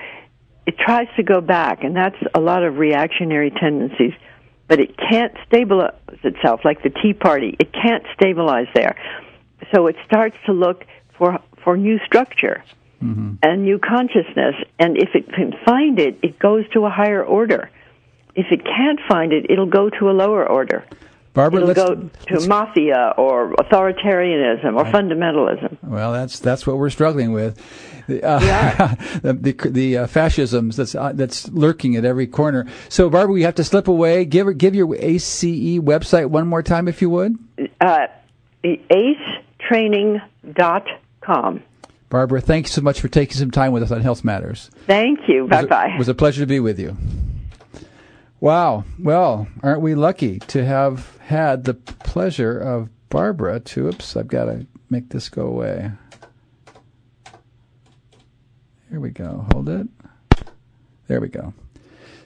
it 0.67 0.77
tries 0.77 1.07
to 1.15 1.23
go 1.23 1.39
back, 1.39 1.85
and 1.85 1.95
that's 1.95 2.17
a 2.35 2.41
lot 2.41 2.63
of 2.63 2.77
reactionary 2.77 3.51
tendencies, 3.51 4.11
but 4.67 4.81
it 4.81 4.97
can't 4.97 5.33
stabilize 5.47 5.93
itself 6.25 6.59
like 6.65 6.83
the 6.83 6.89
Tea 6.89 7.13
Party. 7.13 7.55
It 7.57 7.71
can't 7.71 8.03
stabilize 8.13 8.67
there. 8.75 8.97
So 9.73 9.87
it 9.87 9.95
starts 10.05 10.35
to 10.45 10.51
look 10.51 10.83
for, 11.17 11.39
for 11.63 11.77
new 11.77 11.99
structure 12.05 12.65
mm-hmm. 13.01 13.35
and 13.41 13.63
new 13.63 13.79
consciousness, 13.79 14.55
and 14.77 14.97
if 14.97 15.15
it 15.15 15.31
can 15.33 15.53
find 15.65 15.99
it, 15.99 16.19
it 16.21 16.37
goes 16.37 16.67
to 16.73 16.85
a 16.85 16.89
higher 16.89 17.23
order. 17.23 17.71
If 18.35 18.47
it 18.51 18.65
can't 18.65 18.99
find 19.07 19.31
it, 19.31 19.49
it'll 19.49 19.65
go 19.65 19.89
to 19.89 20.09
a 20.09 20.11
lower 20.11 20.45
order. 20.45 20.85
Barbara, 21.37 21.61
It'll 21.61 21.67
let's, 21.67 21.79
go 21.79 21.93
to 22.39 22.47
mafia 22.47 23.13
or 23.15 23.53
authoritarianism 23.53 24.75
or 24.75 24.83
fundamentalism. 24.85 25.77
well, 25.83 26.11
that's 26.11 26.39
that's 26.39 26.65
what 26.65 26.79
we're 26.79 26.89
struggling 26.89 27.31
with. 27.31 27.61
The, 28.07 28.23
uh, 28.23 28.39
the 29.21 29.33
the, 29.33 29.51
the 29.69 29.97
uh, 29.97 30.07
fascisms 30.07 30.77
that's 30.77 30.95
uh, 30.95 31.11
that's 31.13 31.47
lurking 31.49 31.95
at 31.95 32.05
every 32.05 32.25
corner. 32.25 32.65
So, 32.89 33.07
Barbara, 33.11 33.33
we 33.33 33.43
have 33.43 33.53
to 33.53 33.63
slip 33.63 33.87
away. 33.87 34.25
Give 34.25 34.57
give 34.57 34.73
your 34.73 34.95
ACE 34.95 35.43
website 35.43 36.31
one 36.31 36.47
more 36.47 36.63
time, 36.63 36.87
if 36.87 37.03
you 37.03 37.11
would. 37.11 37.35
Uh, 37.79 38.07
acetraining.com. 38.63 41.63
Barbara, 42.09 42.41
thank 42.41 42.65
you 42.65 42.71
so 42.71 42.81
much 42.81 42.99
for 42.99 43.09
taking 43.09 43.37
some 43.37 43.51
time 43.51 43.73
with 43.73 43.83
us 43.83 43.91
on 43.91 44.01
Health 44.01 44.23
Matters. 44.23 44.71
Thank 44.87 45.19
you. 45.27 45.47
Bye 45.47 45.65
bye. 45.65 45.91
It 45.93 45.99
was 45.99 46.09
a 46.09 46.15
pleasure 46.15 46.41
to 46.41 46.47
be 46.47 46.59
with 46.59 46.79
you. 46.79 46.97
Wow. 48.39 48.83
Well, 48.99 49.47
aren't 49.63 49.81
we 49.81 49.95
lucky 49.95 50.39
to 50.39 50.63
have 50.63 51.17
had 51.19 51.63
the 51.63 51.73
pleasure 51.73 52.59
of 52.59 52.89
Barbara 53.09 53.59
to, 53.61 53.87
oops, 53.87 54.15
I've 54.15 54.27
got 54.27 54.45
to 54.45 54.67
make 54.89 55.09
this 55.09 55.29
go 55.29 55.47
away. 55.47 55.91
Here 58.89 58.99
we 58.99 59.09
go. 59.09 59.45
Hold 59.51 59.69
it. 59.69 59.87
There 61.07 61.19
we 61.19 61.29
go. 61.29 61.53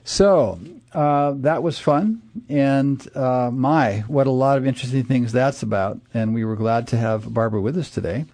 So 0.04 0.58
uh, 0.92 1.34
that 1.38 1.62
was 1.62 1.78
fun, 1.78 2.22
and 2.48 3.06
uh, 3.16 3.50
my, 3.52 4.00
what 4.00 4.26
a 4.26 4.32
lot 4.32 4.58
of 4.58 4.66
interesting 4.66 5.04
things 5.04 5.32
that's 5.32 5.62
about. 5.62 6.00
And 6.12 6.34
we 6.34 6.44
were 6.44 6.56
glad 6.56 6.88
to 6.88 6.96
have 6.98 7.32
Barbara 7.32 7.60
with 7.60 7.78
us 7.78 7.90
today. 7.90 8.26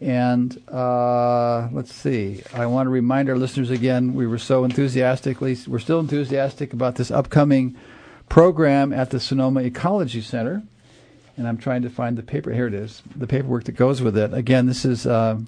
And 0.00 0.62
uh, 0.70 1.68
let's 1.72 1.92
see. 1.92 2.42
I 2.52 2.66
want 2.66 2.86
to 2.86 2.90
remind 2.90 3.30
our 3.30 3.36
listeners 3.36 3.70
again. 3.70 4.14
We 4.14 4.26
were 4.26 4.38
so 4.38 4.64
enthusiastically, 4.64 5.56
we're 5.66 5.78
still 5.78 6.00
enthusiastic 6.00 6.72
about 6.72 6.96
this 6.96 7.10
upcoming 7.10 7.76
program 8.28 8.92
at 8.92 9.10
the 9.10 9.20
Sonoma 9.20 9.62
Ecology 9.62 10.20
Center. 10.20 10.62
And 11.38 11.48
I'm 11.48 11.58
trying 11.58 11.82
to 11.82 11.90
find 11.90 12.16
the 12.16 12.22
paper. 12.22 12.52
Here 12.52 12.66
it 12.66 12.74
is. 12.74 13.02
The 13.14 13.26
paperwork 13.26 13.64
that 13.64 13.72
goes 13.72 14.02
with 14.02 14.16
it. 14.16 14.32
Again, 14.32 14.66
this 14.66 14.84
is 14.84 15.06
uh, 15.06 15.38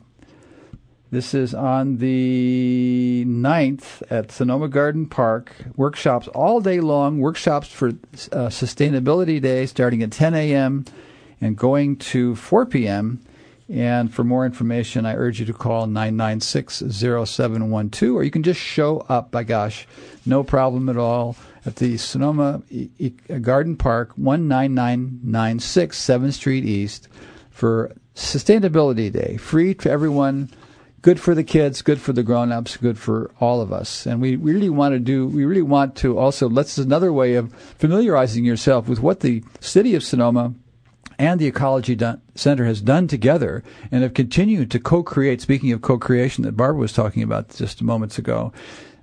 this 1.10 1.32
is 1.32 1.54
on 1.54 1.96
the 1.96 3.24
9th 3.26 4.02
at 4.10 4.30
Sonoma 4.30 4.68
Garden 4.68 5.06
Park. 5.06 5.54
Workshops 5.74 6.28
all 6.28 6.60
day 6.60 6.80
long. 6.80 7.18
Workshops 7.20 7.68
for 7.68 7.88
uh, 7.88 8.48
Sustainability 8.50 9.40
Day 9.40 9.64
starting 9.64 10.02
at 10.02 10.12
10 10.12 10.34
a.m. 10.34 10.84
and 11.40 11.56
going 11.56 11.96
to 11.96 12.34
4 12.34 12.66
p.m. 12.66 13.20
And 13.68 14.12
for 14.12 14.24
more 14.24 14.46
information, 14.46 15.04
I 15.04 15.14
urge 15.14 15.40
you 15.40 15.46
to 15.46 15.52
call 15.52 15.86
996 15.86 16.82
0712, 16.88 18.16
or 18.16 18.22
you 18.22 18.30
can 18.30 18.42
just 18.42 18.60
show 18.60 19.00
up, 19.10 19.30
by 19.30 19.44
gosh, 19.44 19.86
no 20.24 20.42
problem 20.42 20.88
at 20.88 20.96
all, 20.96 21.36
at 21.66 21.76
the 21.76 21.98
Sonoma 21.98 22.62
Garden 23.42 23.76
Park, 23.76 24.16
19996 24.16 25.98
7th 26.02 26.32
Street 26.32 26.64
East, 26.64 27.08
for 27.50 27.92
Sustainability 28.14 29.12
Day. 29.12 29.36
Free 29.36 29.74
to 29.74 29.90
everyone, 29.90 30.50
good 31.02 31.20
for 31.20 31.34
the 31.34 31.44
kids, 31.44 31.82
good 31.82 32.00
for 32.00 32.14
the 32.14 32.22
grown 32.22 32.50
ups, 32.50 32.78
good 32.78 32.98
for 32.98 33.30
all 33.38 33.60
of 33.60 33.70
us. 33.70 34.06
And 34.06 34.22
we 34.22 34.36
really 34.36 34.70
want 34.70 34.94
to 34.94 34.98
do, 34.98 35.26
we 35.26 35.44
really 35.44 35.60
want 35.60 35.94
to 35.96 36.18
also, 36.18 36.48
let's 36.48 36.78
another 36.78 37.12
way 37.12 37.34
of 37.34 37.52
familiarizing 37.52 38.46
yourself 38.46 38.88
with 38.88 39.00
what 39.00 39.20
the 39.20 39.44
city 39.60 39.94
of 39.94 40.02
Sonoma 40.02 40.54
and 41.18 41.40
the 41.40 41.46
Ecology 41.46 41.98
Center 42.34 42.64
has 42.64 42.80
done 42.80 43.08
together 43.08 43.64
and 43.90 44.02
have 44.02 44.14
continued 44.14 44.70
to 44.70 44.78
co-create. 44.78 45.40
Speaking 45.40 45.72
of 45.72 45.82
co-creation 45.82 46.44
that 46.44 46.56
Barbara 46.56 46.80
was 46.80 46.92
talking 46.92 47.22
about 47.22 47.50
just 47.50 47.82
moments 47.82 48.18
ago, 48.18 48.52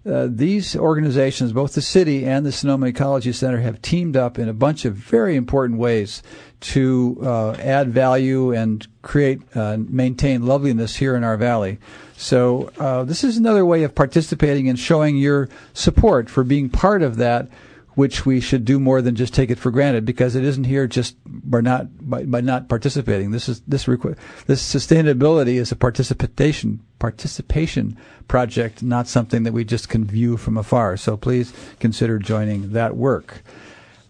uh, 0.05 0.28
these 0.30 0.76
organizations, 0.76 1.51
both 1.51 1.74
the 1.74 1.82
city 1.82 2.26
and 2.26 2.45
the 2.45 2.51
Sonoma 2.51 2.88
Ecology 2.88 3.32
Center, 3.32 3.59
have 3.61 3.82
teamed 3.82 4.16
up 4.16 4.38
in 4.38 4.47
a 4.47 4.53
bunch 4.53 4.86
of 4.86 4.93
very 4.93 5.36
important 5.36 5.80
ways 5.80 6.22
to 6.59 7.18
uh, 7.24 7.53
add 7.53 7.89
value 7.89 8.53
and 8.53 8.88
create, 9.01 9.41
uh, 9.55 9.78
maintain 9.80 10.45
loveliness 10.45 10.95
here 10.95 11.16
in 11.16 11.24
our 11.24 11.38
valley. 11.38 11.80
So 12.18 12.72
uh, 12.80 13.03
this 13.03 13.24
is 13.24 13.38
another 13.38 13.66
way 13.66 13.84
of 13.84 13.95
participating 13.95 14.70
and 14.70 14.78
showing 14.78 15.18
your 15.18 15.49
support 15.74 16.30
for 16.30 16.43
being 16.43 16.70
part 16.70 17.01
of 17.01 17.18
that 17.18 17.49
which 17.96 18.26
we 18.26 18.39
should 18.39 18.66
do 18.66 18.80
more 18.80 19.02
than 19.02 19.16
just 19.16 19.34
take 19.34 19.50
it 19.50 19.58
for 19.58 19.72
granted 19.72 20.06
because 20.06 20.36
it 20.36 20.43
isn't 20.43 20.66
here 20.66 20.86
just 20.86 21.16
by 21.26 21.62
not 21.62 21.88
by, 22.08 22.24
by 22.24 22.41
not 22.41 22.70
participating. 22.70 23.32
This 23.32 23.50
is 23.50 23.62
this 23.62 23.86
requ- 23.86 24.18
this 24.46 24.62
sustainability 24.62 25.56
is 25.56 25.72
a 25.72 25.76
participation 25.76 26.82
participation 27.00 27.98
project, 28.28 28.84
not 28.84 29.08
something 29.08 29.43
that 29.43 29.54
we 29.54 29.64
just 29.64 29.89
can 29.89 30.06
view 30.06 30.38
from 30.38 30.58
afar. 30.58 30.98
So 30.98 31.18
please 31.18 31.54
consider 31.80 32.20
joining 32.20 32.74
that 32.74 32.96
work. 32.96 33.43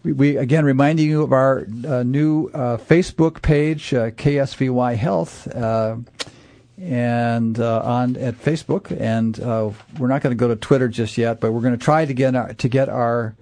We, 0.04 0.14
we 0.14 0.38
again 0.38 0.66
reminding 0.66 1.08
you 1.08 1.22
of 1.22 1.32
our 1.32 1.68
uh, 1.88 2.04
new 2.04 2.50
uh, 2.54 2.78
Facebook 2.78 3.42
page, 3.42 3.94
uh, 3.94 4.12
KSVY 4.12 4.96
Health 4.96 5.48
uh, 5.56 5.98
and 6.80 7.60
uh, 7.60 7.82
on 7.82 8.18
at 8.18 8.36
Facebook, 8.36 8.96
and 9.00 9.40
uh, 9.40 9.72
we're 9.98 10.08
not 10.08 10.22
going 10.22 10.36
to 10.36 10.40
go 10.40 10.48
to 10.48 10.56
Twitter 10.56 10.88
just 10.88 11.18
yet, 11.18 11.40
but 11.40 11.52
we're 11.52 11.62
going 11.62 11.78
to 11.78 11.84
try 11.84 12.06
to 12.06 12.14
get 12.14 12.36
our, 12.36 12.54
to 12.54 12.68
get 12.68 12.90
our 12.90 13.36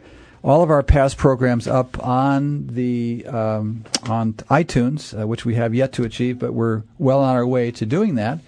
all 0.44 0.62
of 0.62 0.70
our 0.70 0.84
past 0.84 1.18
programs 1.18 1.68
up 1.68 2.06
on 2.06 2.68
the 2.68 3.26
um, 3.26 3.86
on 4.10 4.34
iTunes, 4.34 5.20
uh, 5.20 5.26
which 5.26 5.46
we 5.46 5.56
have 5.56 5.74
yet 5.74 5.94
to 5.94 6.04
achieve, 6.04 6.38
but 6.38 6.54
we're 6.54 6.84
well 6.98 7.22
on 7.22 7.36
our 7.36 7.48
way 7.48 7.72
to 7.72 7.86
doing 7.86 8.16
that. 8.16 8.39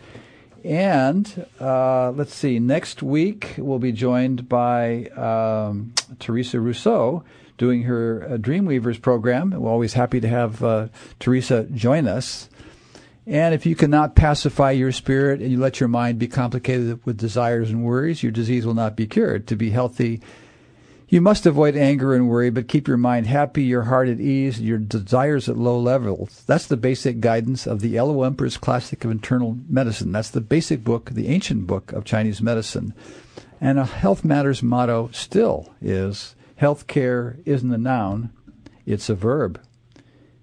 And 0.65 1.45
uh, 1.59 2.11
let's 2.11 2.33
see, 2.33 2.59
next 2.59 3.03
week 3.03 3.53
we'll 3.57 3.79
be 3.79 3.91
joined 3.91 4.49
by 4.49 5.05
um, 5.09 5.93
Teresa 6.19 6.59
Rousseau 6.59 7.23
doing 7.57 7.83
her 7.83 8.23
uh, 8.23 8.37
Dreamweavers 8.37 9.01
program. 9.01 9.51
We're 9.51 9.69
always 9.69 9.93
happy 9.93 10.19
to 10.19 10.27
have 10.27 10.63
uh, 10.63 10.87
Teresa 11.19 11.63
join 11.65 12.07
us. 12.07 12.49
And 13.27 13.55
if 13.55 13.65
you 13.65 13.75
cannot 13.75 14.15
pacify 14.15 14.71
your 14.71 14.91
spirit 14.91 15.41
and 15.41 15.51
you 15.51 15.59
let 15.59 15.79
your 15.79 15.89
mind 15.89 16.19
be 16.19 16.27
complicated 16.27 17.03
with 17.05 17.17
desires 17.17 17.69
and 17.69 17.83
worries, 17.83 18.21
your 18.21 18.31
disease 18.31 18.65
will 18.65 18.73
not 18.73 18.95
be 18.95 19.07
cured. 19.07 19.47
To 19.47 19.55
be 19.55 19.69
healthy, 19.69 20.21
you 21.15 21.21
must 21.21 21.45
avoid 21.45 21.77
anger 21.77 22.13
and 22.13 22.27
worry, 22.27 22.49
but 22.49 22.67
keep 22.67 22.89
your 22.89 22.97
mind 22.97 23.25
happy, 23.25 23.63
your 23.63 23.83
heart 23.83 24.09
at 24.09 24.19
ease, 24.19 24.57
and 24.57 24.67
your 24.67 24.77
desires 24.77 25.47
at 25.47 25.57
low 25.57 25.79
levels. 25.79 26.43
That's 26.45 26.67
the 26.67 26.75
basic 26.75 27.21
guidance 27.21 27.65
of 27.65 27.79
the 27.79 27.87
Yellow 27.87 28.23
Emperor's 28.23 28.57
Classic 28.57 29.01
of 29.05 29.11
Internal 29.11 29.57
Medicine. 29.69 30.11
That's 30.11 30.29
the 30.29 30.41
basic 30.41 30.83
book, 30.83 31.11
the 31.11 31.29
ancient 31.29 31.67
book 31.67 31.93
of 31.93 32.03
Chinese 32.03 32.41
medicine. 32.41 32.93
And 33.61 33.79
a 33.79 33.85
Health 33.85 34.25
Matters 34.25 34.61
motto 34.61 35.09
still 35.13 35.73
is 35.81 36.35
health 36.57 36.85
care 36.87 37.37
isn't 37.45 37.73
a 37.73 37.77
noun, 37.77 38.31
it's 38.85 39.09
a 39.09 39.15
verb. 39.15 39.61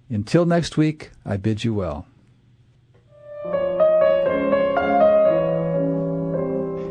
Until 0.09 0.45
next 0.45 0.75
week, 0.75 1.11
I 1.23 1.37
bid 1.37 1.63
you 1.63 1.75
well. 1.75 2.07